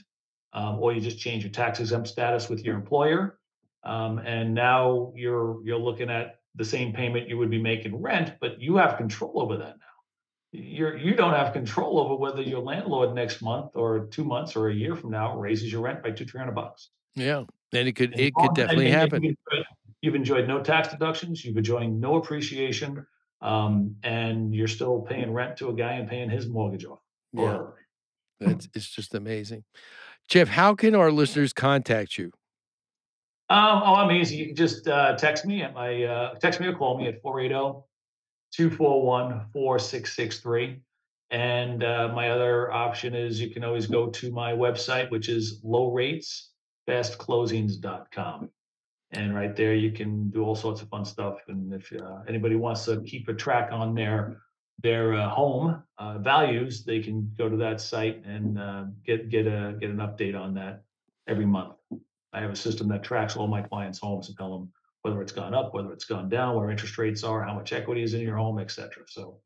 um, 0.53 0.79
or 0.79 0.93
you 0.93 1.01
just 1.01 1.19
change 1.19 1.43
your 1.43 1.51
tax 1.51 1.79
exempt 1.79 2.07
status 2.07 2.49
with 2.49 2.65
your 2.65 2.75
employer, 2.75 3.39
um, 3.83 4.19
and 4.19 4.53
now 4.53 5.13
you're 5.15 5.63
you're 5.63 5.79
looking 5.79 6.09
at 6.09 6.39
the 6.55 6.65
same 6.65 6.91
payment 6.91 7.29
you 7.29 7.37
would 7.37 7.49
be 7.49 7.61
making 7.61 8.01
rent, 8.01 8.33
but 8.41 8.59
you 8.59 8.77
have 8.77 8.97
control 8.97 9.41
over 9.41 9.57
that 9.57 9.77
now 9.79 9.88
you're 10.51 10.97
you 10.97 11.15
don't 11.15 11.33
have 11.33 11.53
control 11.53 11.99
over 11.99 12.15
whether 12.15 12.41
your 12.41 12.61
landlord 12.61 13.13
next 13.13 13.41
month 13.41 13.71
or 13.75 14.07
two 14.07 14.23
months 14.23 14.55
or 14.55 14.69
a 14.69 14.73
year 14.73 14.95
from 14.95 15.11
now 15.11 15.37
raises 15.37 15.71
your 15.71 15.81
rent 15.81 16.01
by 16.01 16.11
two 16.11 16.25
three 16.25 16.39
hundred 16.39 16.55
bucks. 16.55 16.89
Yeah, 17.15 17.43
and 17.73 17.87
it 17.87 17.93
could 17.93 18.11
and 18.13 18.21
it 18.21 18.33
could 18.33 18.55
definitely 18.55 18.89
happen. 18.89 19.23
You've 19.23 19.35
enjoyed, 19.51 19.65
you've 20.01 20.15
enjoyed, 20.15 20.47
no 20.47 20.61
tax 20.61 20.87
deductions. 20.89 21.45
You've 21.45 21.57
enjoyed 21.57 21.89
no 21.89 22.15
appreciation, 22.15 23.05
um, 23.41 23.95
and 24.03 24.53
you're 24.53 24.67
still 24.67 25.01
paying 25.01 25.33
rent 25.33 25.57
to 25.57 25.69
a 25.69 25.73
guy 25.73 25.93
and 25.93 26.09
paying 26.09 26.29
his 26.29 26.47
mortgage 26.47 26.85
off. 26.85 26.99
Yeah, 27.33 27.61
that's 28.39 28.69
it's 28.73 28.89
just 28.89 29.13
amazing. 29.13 29.65
Jeff, 30.27 30.47
how 30.47 30.73
can 30.73 30.95
our 30.95 31.11
listeners 31.11 31.53
contact 31.53 32.17
you? 32.17 32.31
Um, 33.51 33.81
oh, 33.83 33.95
I'm 33.95 34.11
easy. 34.11 34.37
You 34.37 34.47
can 34.47 34.55
just 34.55 34.87
uh, 34.87 35.15
text 35.15 35.45
me 35.45 35.63
at 35.63 35.73
my 35.73 36.03
uh, 36.03 36.35
text 36.35 36.59
me 36.59 36.67
or 36.67 36.73
call 36.73 36.97
me 36.97 37.07
at 37.07 37.21
480 37.21 37.83
241 38.51 39.45
4663. 39.53 40.81
And 41.31 41.83
uh, 41.83 42.11
my 42.13 42.31
other 42.31 42.71
option 42.71 43.13
is 43.13 43.39
you 43.39 43.51
can 43.51 43.63
always 43.63 43.85
go 43.85 44.09
to 44.09 44.31
my 44.31 44.53
website, 44.53 45.11
which 45.11 45.29
is 45.29 45.61
low 45.63 45.91
rates, 45.91 46.51
fastclosings.com. 46.87 48.49
And 49.11 49.35
right 49.35 49.55
there, 49.55 49.73
you 49.73 49.91
can 49.91 50.29
do 50.29 50.43
all 50.43 50.55
sorts 50.55 50.81
of 50.81 50.89
fun 50.89 51.05
stuff. 51.05 51.39
And 51.47 51.73
if 51.73 51.91
uh, 51.93 52.19
anybody 52.27 52.55
wants 52.55 52.85
to 52.85 53.01
keep 53.01 53.27
a 53.27 53.33
track 53.33 53.69
on 53.71 53.95
their 53.95 54.41
their 54.81 55.13
uh, 55.13 55.29
home 55.29 55.83
uh, 55.97 56.19
values, 56.19 56.85
they 56.85 57.01
can 57.01 57.31
go 57.37 57.49
to 57.49 57.57
that 57.57 57.81
site 57.81 58.23
and 58.25 58.59
uh, 58.59 58.85
get 59.05 59.29
get 59.29 59.45
a 59.45 59.75
get 59.79 59.89
an 59.89 59.97
update 59.97 60.39
on 60.39 60.53
that 60.55 60.83
every 61.27 61.45
month. 61.45 61.73
I 62.33 62.41
have 62.41 62.51
a 62.51 62.55
system 62.55 62.87
that 62.89 63.03
tracks 63.03 63.35
all 63.35 63.47
my 63.47 63.61
clients' 63.61 63.99
homes 63.99 64.29
and 64.29 64.37
tell 64.37 64.51
them 64.51 64.71
whether 65.01 65.21
it's 65.21 65.31
gone 65.31 65.53
up, 65.53 65.73
whether 65.73 65.93
it's 65.93 66.05
gone 66.05 66.29
down, 66.29 66.55
where 66.55 66.69
interest 66.69 66.97
rates 66.97 67.23
are, 67.23 67.43
how 67.43 67.53
much 67.53 67.71
equity 67.73 68.03
is 68.03 68.13
in 68.13 68.21
your 68.21 68.37
home, 68.37 68.59
et 68.59 68.71
cetera. 68.71 69.03
So 69.07 69.39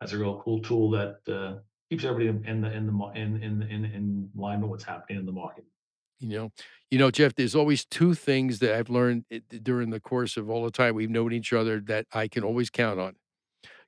that's 0.00 0.12
a 0.12 0.18
real 0.18 0.40
cool 0.44 0.60
tool 0.60 0.90
that 0.90 1.18
uh, 1.28 1.60
keeps 1.90 2.04
everybody 2.04 2.28
in 2.48 2.60
the 2.60 2.72
in 2.72 2.86
the 2.86 3.10
in 3.14 3.42
in 3.42 3.62
in 3.62 3.84
in 3.84 4.30
line 4.34 4.60
with 4.60 4.70
what's 4.70 4.84
happening 4.84 5.18
in 5.18 5.26
the 5.26 5.32
market. 5.32 5.64
You 6.20 6.38
know, 6.38 6.52
you 6.90 6.98
know, 6.98 7.10
Jeff. 7.10 7.34
There's 7.34 7.54
always 7.54 7.84
two 7.84 8.14
things 8.14 8.60
that 8.60 8.74
I've 8.74 8.88
learned 8.88 9.24
eh, 9.30 9.40
during 9.62 9.90
the 9.90 10.00
course 10.00 10.36
of 10.36 10.48
all 10.48 10.64
the 10.64 10.70
time 10.70 10.94
we've 10.94 11.10
known 11.10 11.32
each 11.32 11.52
other 11.52 11.80
that 11.80 12.06
I 12.12 12.28
can 12.28 12.44
always 12.44 12.70
count 12.70 12.98
on. 12.98 13.16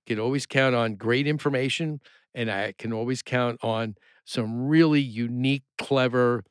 Can 0.06 0.20
always 0.20 0.46
count 0.46 0.74
on 0.74 0.94
great 0.94 1.26
information, 1.26 2.00
and 2.34 2.50
I 2.50 2.74
can 2.78 2.92
always 2.92 3.22
count 3.22 3.58
on 3.62 3.96
some 4.24 4.66
really 4.66 5.00
unique, 5.00 5.64
clever 5.78 6.44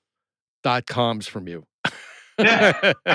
dot 0.64 0.88
coms 0.88 1.28
from 1.28 1.48
you. 1.48 1.66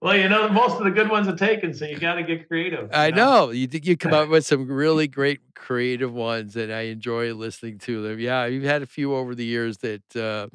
well, 0.00 0.16
you 0.16 0.28
know, 0.28 0.48
most 0.48 0.76
of 0.76 0.84
the 0.84 0.92
good 0.94 1.10
ones 1.10 1.26
are 1.26 1.36
taken, 1.36 1.74
so 1.74 1.84
you 1.84 1.98
got 1.98 2.14
to 2.14 2.22
get 2.22 2.46
creative. 2.46 2.88
I 2.92 3.10
know? 3.10 3.46
know 3.46 3.50
you 3.50 3.68
you 3.72 3.96
come 3.96 4.12
up 4.12 4.28
with 4.30 4.46
some 4.46 4.68
really 4.68 5.08
great 5.08 5.40
creative 5.56 6.12
ones, 6.12 6.54
and 6.54 6.72
I 6.72 6.82
enjoy 6.82 7.34
listening 7.34 7.78
to 7.80 8.02
them. 8.02 8.20
Yeah, 8.20 8.46
you've 8.46 8.62
had 8.62 8.82
a 8.82 8.86
few 8.86 9.14
over 9.14 9.34
the 9.34 9.44
years 9.44 9.78
that 9.78 10.02
uh, 10.14 10.46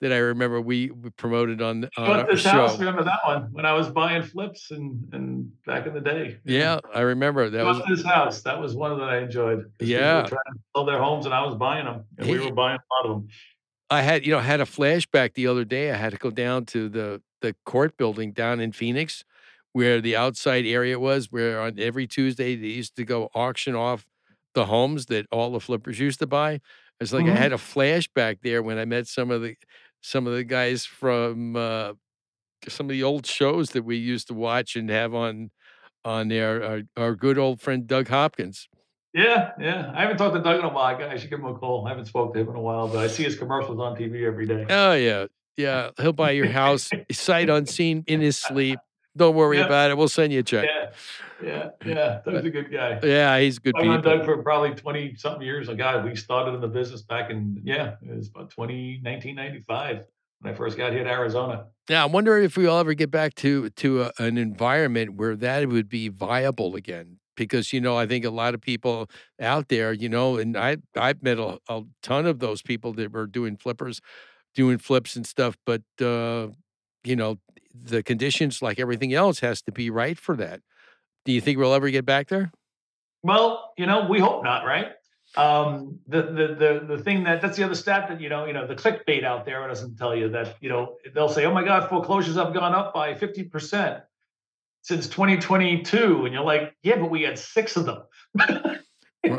that 0.00 0.12
I 0.12 0.16
remember 0.16 0.60
we, 0.60 0.88
promoted 1.16 1.62
on, 1.62 1.88
on 1.96 2.10
our 2.10 2.26
this 2.26 2.40
show. 2.40 2.50
House, 2.50 2.78
remember 2.78 3.04
that 3.04 3.20
one 3.24 3.52
when 3.52 3.64
I 3.64 3.74
was 3.74 3.88
buying 3.90 4.24
flips 4.24 4.72
and 4.72 5.08
and 5.12 5.52
back 5.64 5.86
in 5.86 5.94
the 5.94 6.00
day. 6.00 6.38
Yeah, 6.44 6.80
I 6.92 7.02
remember 7.02 7.50
that 7.50 7.64
was 7.64 7.80
this 7.88 8.04
house. 8.04 8.42
That 8.42 8.60
was 8.60 8.74
one 8.74 8.98
that 8.98 9.08
I 9.08 9.18
enjoyed. 9.18 9.70
Yeah, 9.78 10.22
trying 10.22 10.30
to 10.30 10.58
sell 10.74 10.84
their 10.84 10.98
homes, 10.98 11.24
and 11.24 11.34
I 11.34 11.44
was 11.44 11.54
buying 11.54 11.84
them, 11.84 12.04
and 12.18 12.28
we 12.28 12.40
were 12.40 12.52
buying 12.52 12.78
a 12.78 12.94
lot 12.94 13.10
of 13.10 13.22
them. 13.22 13.28
I 13.90 14.02
had, 14.02 14.26
you 14.26 14.32
know, 14.32 14.40
had 14.40 14.60
a 14.60 14.64
flashback 14.64 15.34
the 15.34 15.46
other 15.46 15.64
day. 15.64 15.90
I 15.90 15.96
had 15.96 16.12
to 16.12 16.18
go 16.18 16.30
down 16.30 16.66
to 16.66 16.88
the 16.88 17.22
the 17.40 17.54
court 17.64 17.96
building 17.96 18.32
down 18.32 18.60
in 18.60 18.72
Phoenix, 18.72 19.24
where 19.72 20.00
the 20.00 20.16
outside 20.16 20.66
area 20.66 20.98
was, 20.98 21.30
where 21.30 21.60
on 21.60 21.78
every 21.78 22.06
Tuesday 22.06 22.56
they 22.56 22.66
used 22.66 22.96
to 22.96 23.04
go 23.04 23.30
auction 23.34 23.74
off 23.74 24.06
the 24.54 24.66
homes 24.66 25.06
that 25.06 25.26
all 25.30 25.52
the 25.52 25.60
flippers 25.60 25.98
used 25.98 26.18
to 26.18 26.26
buy. 26.26 26.60
It's 27.00 27.12
like 27.12 27.26
mm-hmm. 27.26 27.36
I 27.36 27.38
had 27.38 27.52
a 27.52 27.56
flashback 27.56 28.38
there 28.42 28.62
when 28.62 28.78
I 28.78 28.84
met 28.84 29.06
some 29.06 29.30
of 29.30 29.42
the 29.42 29.56
some 30.00 30.26
of 30.26 30.34
the 30.34 30.44
guys 30.44 30.84
from 30.84 31.56
uh, 31.56 31.92
some 32.68 32.86
of 32.86 32.90
the 32.90 33.02
old 33.02 33.26
shows 33.26 33.70
that 33.70 33.84
we 33.84 33.96
used 33.96 34.28
to 34.28 34.34
watch 34.34 34.76
and 34.76 34.90
have 34.90 35.14
on 35.14 35.50
on 36.04 36.28
there. 36.28 36.62
Our, 36.62 36.82
our 36.96 37.14
good 37.14 37.38
old 37.38 37.60
friend 37.60 37.86
Doug 37.86 38.08
Hopkins. 38.08 38.68
Yeah, 39.14 39.52
yeah. 39.58 39.92
I 39.94 40.02
haven't 40.02 40.18
talked 40.18 40.34
to 40.34 40.42
Doug 40.42 40.58
in 40.58 40.64
a 40.64 40.72
while. 40.72 40.96
I 40.96 41.16
should 41.16 41.30
give 41.30 41.38
him 41.38 41.46
a 41.46 41.54
call. 41.54 41.86
I 41.86 41.90
haven't 41.90 42.06
spoken 42.06 42.34
to 42.34 42.40
him 42.40 42.48
in 42.50 42.56
a 42.56 42.60
while, 42.60 42.88
but 42.88 42.98
I 42.98 43.06
see 43.06 43.24
his 43.24 43.36
commercials 43.36 43.80
on 43.80 43.96
TV 43.96 44.26
every 44.26 44.46
day. 44.46 44.66
Oh 44.68 44.92
yeah, 44.92 45.26
yeah. 45.56 45.90
He'll 45.98 46.12
buy 46.12 46.32
your 46.32 46.48
house 46.48 46.90
sight 47.10 47.48
unseen 47.48 48.04
in 48.06 48.20
his 48.20 48.36
sleep. 48.36 48.78
Don't 49.16 49.34
worry 49.34 49.58
yeah. 49.58 49.66
about 49.66 49.90
it. 49.90 49.96
We'll 49.96 50.08
send 50.08 50.32
you 50.32 50.40
a 50.40 50.42
check. 50.42 50.66
Yeah, 50.66 50.90
yeah, 51.42 51.70
yeah. 51.84 52.20
Doug's 52.24 52.44
a 52.44 52.50
good 52.50 52.70
guy. 52.70 53.00
Yeah, 53.02 53.40
he's 53.40 53.56
a 53.56 53.60
good. 53.60 53.74
I've 53.78 53.86
known 53.86 54.02
Doug 54.02 54.24
for 54.26 54.42
probably 54.42 54.74
twenty 54.74 55.14
something 55.16 55.42
years. 55.42 55.68
A 55.68 55.74
guy 55.74 56.04
we 56.04 56.14
started 56.14 56.54
in 56.54 56.60
the 56.60 56.68
business 56.68 57.02
back 57.02 57.30
in 57.30 57.60
yeah, 57.64 57.94
it 58.02 58.14
was 58.14 58.28
about 58.28 58.50
20, 58.50 59.00
1995 59.02 60.04
when 60.40 60.52
I 60.52 60.56
first 60.56 60.76
got 60.76 60.92
here 60.92 61.02
to 61.02 61.10
Arizona. 61.10 61.66
Yeah, 61.88 62.02
I 62.02 62.06
wonder 62.06 62.36
if 62.38 62.58
we'll 62.58 62.78
ever 62.78 62.92
get 62.92 63.10
back 63.10 63.34
to 63.36 63.70
to 63.70 64.02
a, 64.02 64.12
an 64.18 64.36
environment 64.36 65.14
where 65.14 65.34
that 65.36 65.66
would 65.66 65.88
be 65.88 66.08
viable 66.08 66.76
again 66.76 67.18
because 67.38 67.72
you 67.72 67.80
know 67.80 67.96
I 67.96 68.06
think 68.06 68.24
a 68.24 68.30
lot 68.30 68.52
of 68.52 68.60
people 68.60 69.08
out 69.40 69.68
there, 69.68 69.92
you 69.92 70.08
know, 70.08 70.36
and 70.36 70.56
I 70.56 70.76
I've 70.96 71.22
met 71.22 71.38
a, 71.38 71.58
a 71.68 71.82
ton 72.02 72.26
of 72.26 72.40
those 72.40 72.60
people 72.60 72.92
that 72.94 73.12
were 73.12 73.26
doing 73.26 73.56
flippers, 73.56 74.00
doing 74.54 74.76
flips 74.78 75.16
and 75.16 75.26
stuff, 75.26 75.56
but 75.64 75.82
uh, 76.00 76.48
you 77.04 77.16
know 77.16 77.38
the 77.74 78.02
conditions 78.02 78.60
like 78.60 78.78
everything 78.78 79.14
else 79.14 79.40
has 79.40 79.62
to 79.62 79.72
be 79.72 79.88
right 79.88 80.18
for 80.18 80.36
that. 80.36 80.60
Do 81.24 81.32
you 81.32 81.40
think 81.40 81.58
we'll 81.58 81.74
ever 81.74 81.88
get 81.90 82.04
back 82.04 82.28
there? 82.28 82.50
Well, 83.22 83.72
you 83.76 83.86
know, 83.86 84.06
we 84.08 84.18
hope 84.18 84.44
not, 84.44 84.64
right? 84.64 84.92
Um, 85.36 85.98
the, 86.06 86.22
the 86.22 86.46
the 86.54 86.96
the 86.96 87.02
thing 87.02 87.24
that 87.24 87.42
that's 87.42 87.56
the 87.56 87.64
other 87.64 87.74
stat 87.74 88.08
that 88.08 88.20
you 88.20 88.30
know 88.30 88.46
you 88.46 88.54
know 88.54 88.66
the 88.66 88.74
clickbait 88.74 89.24
out 89.24 89.44
there 89.44 89.66
doesn't 89.68 89.96
tell 89.96 90.16
you 90.16 90.30
that 90.30 90.56
you 90.60 90.70
know 90.70 90.96
they'll 91.14 91.28
say 91.28 91.44
oh 91.44 91.52
my 91.52 91.62
god 91.62 91.88
foreclosures 91.90 92.36
have 92.36 92.54
gone 92.54 92.74
up 92.74 92.94
by 92.94 93.14
fifty 93.14 93.44
percent 93.44 94.02
since 94.88 95.06
2022 95.08 96.24
and 96.24 96.32
you're 96.32 96.42
like 96.42 96.74
yeah 96.82 96.96
but 96.96 97.10
we 97.10 97.20
had 97.20 97.38
six 97.38 97.76
of 97.76 97.84
them 97.84 98.02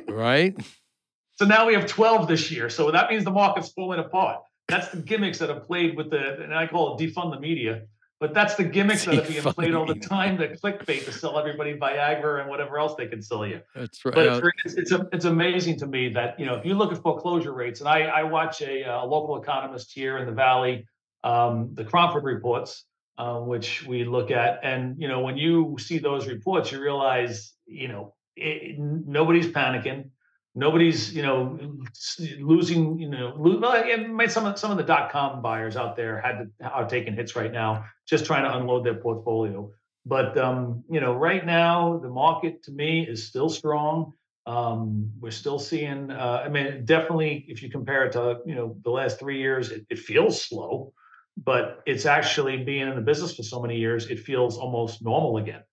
right 0.08 0.56
so 1.38 1.46
now 1.46 1.66
we 1.66 1.74
have 1.74 1.88
12 1.88 2.28
this 2.28 2.52
year 2.52 2.70
so 2.70 2.92
that 2.92 3.10
means 3.10 3.24
the 3.24 3.32
market's 3.32 3.70
falling 3.70 4.00
apart 4.00 4.44
that's 4.68 4.90
the 4.90 4.98
gimmicks 4.98 5.40
that 5.40 5.50
have 5.50 5.64
played 5.64 5.98
with 5.98 6.12
the 6.12 6.40
and 6.44 6.54
I 6.54 6.68
call 6.68 6.96
it 6.96 7.02
defund 7.02 7.34
the 7.34 7.40
media 7.40 7.82
but 8.20 8.34
that's 8.34 8.56
the 8.56 8.66
gimmicks 8.66 9.06
that 9.06 9.18
are 9.18 9.28
being 9.28 9.42
played 9.42 9.74
all 9.74 9.86
the 9.86 9.96
time, 9.96 10.36
the 10.36 10.50
clickbait 10.50 11.06
to 11.06 11.12
sell 11.14 11.40
everybody 11.40 11.78
Viagra 11.78 12.42
and 12.42 12.50
whatever 12.50 12.78
else 12.78 12.96
they 12.96 13.08
can 13.08 13.22
sell 13.22 13.48
you. 13.48 13.62
That's 13.74 14.04
right. 14.04 14.14
But 14.14 14.44
it's, 14.66 14.76
it's, 14.76 14.92
it's, 14.92 15.04
it's 15.14 15.24
amazing 15.24 15.80
to 15.80 15.88
me 15.88 16.10
that, 16.10 16.38
you 16.38 16.46
know, 16.46 16.56
if 16.56 16.66
you 16.66 16.76
look 16.76 16.92
at 16.92 17.02
foreclosure 17.02 17.54
rates, 17.54 17.80
and 17.80 17.88
I, 17.88 18.02
I 18.02 18.24
watch 18.24 18.62
a, 18.62 18.84
a 18.84 19.06
local 19.06 19.42
economist 19.42 19.94
here 19.94 20.18
in 20.18 20.26
the 20.26 20.34
Valley, 20.34 20.86
um, 21.24 21.70
the 21.76 21.86
Cromford 21.86 22.26
reports, 22.26 22.84
uh, 23.20 23.40
which 23.40 23.86
we 23.86 24.06
look 24.06 24.32
at. 24.32 24.62
And, 24.64 24.96
you 24.98 25.10
know, 25.10 25.20
when 25.20 25.36
you 25.36 25.76
see 25.78 26.00
those 26.00 26.26
reports, 26.26 26.72
you 26.72 26.82
realize, 26.82 27.54
you 27.66 27.90
know, 27.90 28.16
it, 28.38 28.80
nobody's 28.80 29.48
panicking. 29.48 30.12
Nobody's 30.56 31.14
you 31.14 31.22
know 31.22 31.60
losing 32.40 32.98
you 32.98 33.08
know 33.08 33.36
well, 33.38 34.30
some 34.30 34.46
of 34.48 34.58
some 34.58 34.72
of 34.72 34.78
the 34.78 34.84
dot 34.84 35.12
com 35.12 35.44
buyers 35.44 35.78
out 35.78 35.96
there 35.96 36.20
had 36.20 36.40
to, 36.40 36.68
are 36.68 36.90
taking 36.90 37.14
hits 37.14 37.36
right 37.36 37.52
now 37.52 37.86
just 38.08 38.26
trying 38.26 38.44
to 38.44 38.58
unload 38.58 38.84
their 38.84 38.96
portfolio. 38.96 39.72
But 40.08 40.38
um, 40.40 40.84
you 40.90 41.00
know 41.02 41.14
right 41.14 41.46
now 41.46 42.00
the 42.00 42.10
market 42.10 42.64
to 42.64 42.72
me 42.72 43.08
is 43.08 43.28
still 43.28 43.50
strong. 43.50 44.14
Um, 44.48 45.12
we're 45.20 45.30
still 45.32 45.60
seeing 45.60 46.10
uh, 46.10 46.42
i 46.44 46.50
mean 46.50 46.84
definitely 46.84 47.46
if 47.48 47.62
you 47.62 47.70
compare 47.70 48.06
it 48.06 48.14
to 48.14 48.40
you 48.48 48.56
know 48.56 48.76
the 48.84 48.90
last 48.90 49.20
three 49.20 49.40
years 49.40 49.70
it, 49.70 49.86
it 49.92 50.00
feels 50.00 50.42
slow 50.42 50.92
but 51.44 51.82
it's 51.86 52.06
actually 52.06 52.64
being 52.64 52.88
in 52.88 52.96
the 52.96 53.02
business 53.02 53.36
for 53.36 53.44
so 53.44 53.62
many 53.62 53.78
years 53.78 54.08
it 54.08 54.20
feels 54.20 54.58
almost 54.58 55.02
normal 55.02 55.38
again 55.38 55.64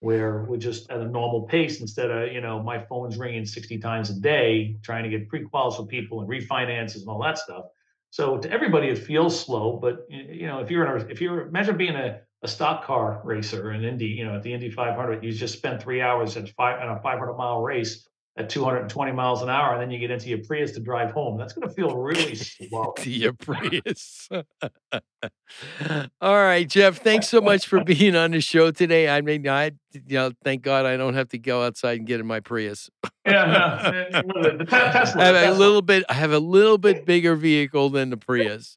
where 0.00 0.44
we're 0.48 0.56
just 0.56 0.90
at 0.90 1.00
a 1.00 1.04
normal 1.06 1.42
pace 1.42 1.80
instead 1.80 2.10
of 2.10 2.32
you 2.32 2.40
know 2.40 2.62
my 2.62 2.84
phone's 2.86 3.16
ringing 3.16 3.46
60 3.46 3.78
times 3.78 4.10
a 4.10 4.20
day 4.20 4.76
trying 4.82 5.04
to 5.04 5.10
get 5.10 5.28
pre-quals 5.28 5.76
for 5.76 5.86
people 5.86 6.20
and 6.20 6.28
refinances 6.28 7.00
and 7.00 7.08
all 7.08 7.22
that 7.22 7.38
stuff. 7.38 7.64
So 8.10 8.38
to 8.38 8.50
everybody 8.50 8.88
it 8.88 8.98
feels 8.98 9.38
slow 9.38 9.78
but 9.80 10.06
you 10.08 10.46
know 10.46 10.60
if 10.60 10.70
you're 10.70 10.84
in 10.84 11.02
a, 11.02 11.04
if 11.06 11.20
you're 11.20 11.48
imagine 11.48 11.76
being 11.76 11.96
a, 11.96 12.20
a 12.42 12.48
stock 12.48 12.84
car 12.84 13.20
racer 13.24 13.72
in 13.72 13.84
indy 13.84 14.06
you 14.06 14.24
know 14.24 14.36
at 14.36 14.42
the 14.42 14.52
indy 14.52 14.70
500 14.70 15.24
you 15.24 15.32
just 15.32 15.56
spend 15.56 15.80
three 15.80 16.00
hours 16.00 16.36
at 16.36 16.48
five 16.50 16.80
on 16.80 16.96
a 16.96 17.00
500 17.00 17.34
mile 17.34 17.62
race 17.62 18.06
at 18.36 18.50
220 18.50 19.12
miles 19.12 19.42
an 19.42 19.48
hour, 19.48 19.72
and 19.72 19.80
then 19.80 19.90
you 19.90 19.98
get 19.98 20.10
into 20.10 20.28
your 20.28 20.38
Prius 20.38 20.72
to 20.72 20.80
drive 20.80 21.12
home. 21.12 21.38
That's 21.38 21.52
going 21.52 21.68
to 21.68 21.74
feel 21.74 21.96
really 21.96 22.34
slow. 22.34 22.94
your 23.04 23.32
Prius. 23.32 24.28
All 26.20 26.34
right, 26.34 26.68
Jeff. 26.68 26.98
Thanks 26.98 27.28
so 27.28 27.40
much 27.40 27.66
for 27.66 27.84
being 27.84 28.16
on 28.16 28.32
the 28.32 28.40
show 28.40 28.72
today. 28.72 29.08
I 29.08 29.20
mean, 29.20 29.46
I 29.48 29.72
you 29.92 30.16
know, 30.16 30.32
thank 30.42 30.62
God 30.62 30.84
I 30.84 30.96
don't 30.96 31.14
have 31.14 31.28
to 31.28 31.38
go 31.38 31.62
outside 31.62 31.98
and 31.98 32.06
get 32.06 32.18
in 32.18 32.26
my 32.26 32.40
Prius. 32.40 32.90
yeah, 33.24 34.22
no, 34.26 34.56
the 34.58 34.64
Tesla, 34.64 35.22
I 35.22 35.26
have 35.26 35.54
a 35.54 35.58
little 35.58 35.82
bit. 35.82 36.04
I 36.08 36.14
have 36.14 36.32
a 36.32 36.40
little 36.40 36.78
bit 36.78 37.06
bigger 37.06 37.36
vehicle 37.36 37.90
than 37.90 38.10
the 38.10 38.16
Prius. 38.16 38.76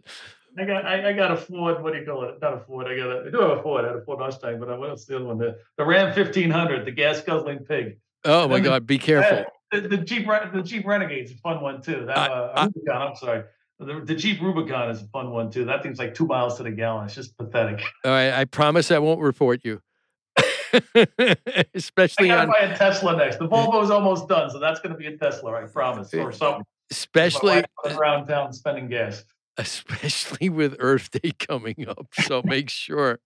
I 0.59 0.65
got 0.65 0.85
I, 0.85 1.09
I, 1.09 1.13
got 1.13 1.31
a 1.31 1.37
Ford. 1.37 1.83
What 1.83 1.93
do 1.93 1.99
you 1.99 2.05
call 2.05 2.23
it? 2.23 2.35
Not 2.41 2.53
a 2.53 2.59
Ford. 2.59 2.87
I 2.87 2.95
got 2.95 3.09
a. 3.09 3.23
I 3.27 3.31
do 3.31 3.39
have 3.39 3.59
a 3.59 3.61
Ford. 3.61 3.85
I 3.85 3.89
had 3.89 3.97
a 3.97 4.01
Ford 4.01 4.19
Mustang, 4.19 4.59
but 4.59 4.79
what 4.79 4.89
else? 4.89 5.05
The 5.05 5.15
other 5.15 5.25
one, 5.25 5.37
the, 5.37 5.57
the 5.77 5.85
Ram 5.85 6.13
fifteen 6.13 6.49
hundred, 6.49 6.85
the 6.85 6.91
gas 6.91 7.21
guzzling 7.21 7.59
pig. 7.59 7.97
Oh 8.27 8.47
my 8.47 8.59
God! 8.59 8.85
Be 8.85 8.99
careful. 8.99 9.45
The, 9.71 9.81
the, 9.81 9.97
Jeep 9.97 10.27
the 10.53 10.61
Jeep 10.61 10.85
Renegade's 10.85 11.31
a 11.31 11.35
fun 11.35 11.61
one 11.61 11.81
too. 11.81 12.05
That 12.05 12.17
uh, 12.17 12.51
I, 12.55 12.65
Rubicon, 12.65 13.01
I'm 13.01 13.15
sorry. 13.15 13.43
The, 13.79 14.01
the, 14.01 14.15
Jeep 14.15 14.41
Rubicon 14.41 14.89
is 14.89 15.01
a 15.01 15.07
fun 15.07 15.31
one 15.31 15.49
too. 15.49 15.65
That 15.65 15.83
thing's 15.83 15.99
like 15.99 16.13
two 16.13 16.25
miles 16.25 16.57
to 16.57 16.63
the 16.63 16.71
gallon. 16.71 17.05
It's 17.05 17.15
just 17.15 17.37
pathetic. 17.37 17.81
All 18.05 18.11
right, 18.11 18.33
I 18.33 18.45
promise 18.45 18.91
I 18.91 18.99
won't 18.99 19.21
report 19.21 19.61
you. 19.63 19.81
Especially 21.73 22.31
I 22.31 22.43
on 22.43 22.49
buy 22.49 22.59
a 22.59 22.77
Tesla 22.77 23.15
next. 23.15 23.39
The 23.39 23.47
Volvo 23.47 23.81
is 23.83 23.89
almost 23.89 24.27
done, 24.27 24.49
so 24.49 24.59
that's 24.59 24.79
going 24.79 24.91
to 24.91 24.97
be 24.97 25.07
a 25.07 25.17
Tesla. 25.17 25.53
I 25.53 25.65
promise, 25.65 26.13
or 26.13 26.31
something. 26.31 26.65
Especially 26.91 27.63
around 27.85 28.27
town 28.27 28.53
spending 28.53 28.87
gas. 28.87 29.23
Especially 29.57 30.49
with 30.49 30.75
Earth 30.79 31.09
Day 31.11 31.31
coming 31.39 31.87
up, 31.87 32.07
so 32.13 32.41
make 32.43 32.69
sure. 32.69 33.19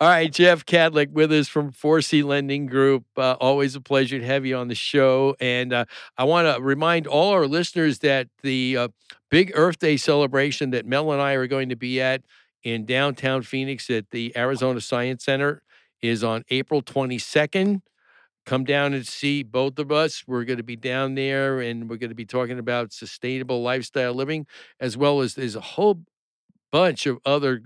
All 0.00 0.08
right, 0.08 0.32
Jeff 0.32 0.64
Kadlec 0.64 1.10
with 1.10 1.32
us 1.32 1.48
from 1.48 1.72
4C 1.72 2.24
Lending 2.24 2.66
Group. 2.66 3.04
Uh, 3.16 3.36
always 3.40 3.74
a 3.74 3.80
pleasure 3.80 4.18
to 4.18 4.24
have 4.24 4.46
you 4.46 4.56
on 4.56 4.68
the 4.68 4.74
show. 4.74 5.34
And 5.40 5.72
uh, 5.72 5.84
I 6.16 6.24
want 6.24 6.54
to 6.54 6.62
remind 6.62 7.06
all 7.06 7.30
our 7.30 7.46
listeners 7.46 7.98
that 8.00 8.28
the 8.42 8.76
uh, 8.76 8.88
big 9.30 9.50
Earth 9.54 9.78
Day 9.78 9.96
celebration 9.96 10.70
that 10.70 10.86
Mel 10.86 11.12
and 11.12 11.20
I 11.20 11.32
are 11.34 11.46
going 11.46 11.68
to 11.70 11.76
be 11.76 12.00
at 12.00 12.22
in 12.62 12.84
downtown 12.84 13.42
Phoenix 13.42 13.90
at 13.90 14.10
the 14.10 14.32
Arizona 14.36 14.80
Science 14.80 15.24
Center 15.24 15.62
is 16.00 16.22
on 16.22 16.44
April 16.50 16.82
22nd. 16.82 17.82
Come 18.46 18.64
down 18.64 18.94
and 18.94 19.06
see 19.06 19.42
both 19.42 19.78
of 19.78 19.92
us. 19.92 20.24
We're 20.26 20.44
going 20.44 20.56
to 20.56 20.62
be 20.62 20.76
down 20.76 21.14
there 21.14 21.60
and 21.60 21.90
we're 21.90 21.96
going 21.96 22.10
to 22.10 22.16
be 22.16 22.24
talking 22.24 22.58
about 22.58 22.92
sustainable 22.92 23.62
lifestyle 23.62 24.14
living, 24.14 24.46
as 24.78 24.96
well 24.96 25.20
as 25.20 25.34
there's 25.34 25.56
a 25.56 25.60
whole 25.60 26.02
bunch 26.72 27.06
of 27.06 27.18
other 27.24 27.62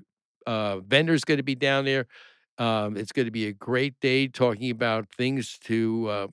uh, 0.47 0.81
vendors 0.81 1.25
going 1.25 1.39
to 1.39 1.45
be 1.45 1.55
down 1.55 1.85
there. 1.85 2.07
Um, 2.59 2.97
it's 2.97 3.13
going 3.13 3.27
to 3.27 3.33
be 3.33 3.47
a 3.47 3.53
great 3.53 3.99
day 4.01 4.29
talking 4.29 4.71
about 4.71 5.07
things 5.17 5.59
to 5.65 6.09
uh, 6.09 6.27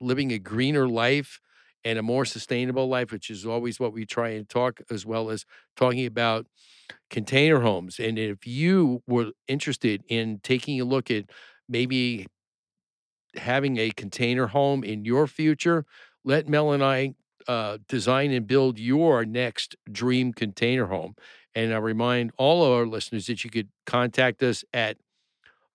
living 0.00 0.32
a 0.32 0.38
greener 0.38 0.88
life 0.88 1.40
and 1.84 1.98
a 1.98 2.02
more 2.02 2.24
sustainable 2.24 2.88
life, 2.88 3.12
which 3.12 3.30
is 3.30 3.46
always 3.46 3.78
what 3.78 3.92
we 3.92 4.04
try 4.06 4.30
and 4.30 4.48
talk, 4.48 4.80
as 4.90 5.06
well 5.06 5.30
as 5.30 5.44
talking 5.76 6.06
about 6.06 6.46
container 7.10 7.60
homes. 7.60 7.98
And 7.98 8.18
if 8.18 8.46
you 8.46 9.02
were 9.06 9.32
interested 9.48 10.02
in 10.08 10.40
taking 10.42 10.80
a 10.80 10.84
look 10.84 11.10
at 11.10 11.26
maybe 11.68 12.26
having 13.36 13.76
a 13.78 13.90
container 13.90 14.48
home 14.48 14.82
in 14.82 15.04
your 15.04 15.26
future, 15.26 15.84
let 16.24 16.48
Mel 16.48 16.72
and 16.72 16.82
I 16.82 17.14
uh, 17.48 17.78
design 17.88 18.30
and 18.32 18.46
build 18.46 18.78
your 18.78 19.24
next 19.24 19.76
dream 19.90 20.32
container 20.32 20.86
home. 20.86 21.14
And 21.54 21.72
I 21.72 21.78
remind 21.78 22.32
all 22.36 22.64
of 22.64 22.72
our 22.72 22.86
listeners 22.86 23.26
that 23.26 23.44
you 23.44 23.50
could 23.50 23.68
contact 23.86 24.42
us 24.42 24.64
at 24.72 24.98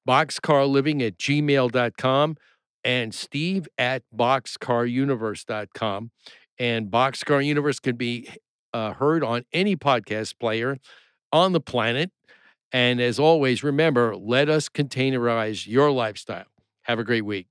boxcarliving 0.07 1.05
at 1.05 1.17
gmail.com 1.17 2.37
and 2.83 3.13
steve 3.13 3.67
at 3.77 4.03
boxcaruniverse.com. 4.15 6.11
And 6.59 6.91
Boxcar 6.91 7.45
Universe 7.45 7.79
can 7.79 7.95
be 7.95 8.29
uh, 8.73 8.93
heard 8.93 9.23
on 9.23 9.45
any 9.51 9.75
podcast 9.75 10.39
player 10.39 10.77
on 11.31 11.53
the 11.53 11.61
planet. 11.61 12.11
And 12.71 13.01
as 13.01 13.19
always, 13.19 13.63
remember, 13.63 14.15
let 14.15 14.49
us 14.49 14.69
containerize 14.69 15.67
your 15.67 15.91
lifestyle. 15.91 16.45
Have 16.83 16.99
a 16.99 17.03
great 17.03 17.25
week. 17.25 17.50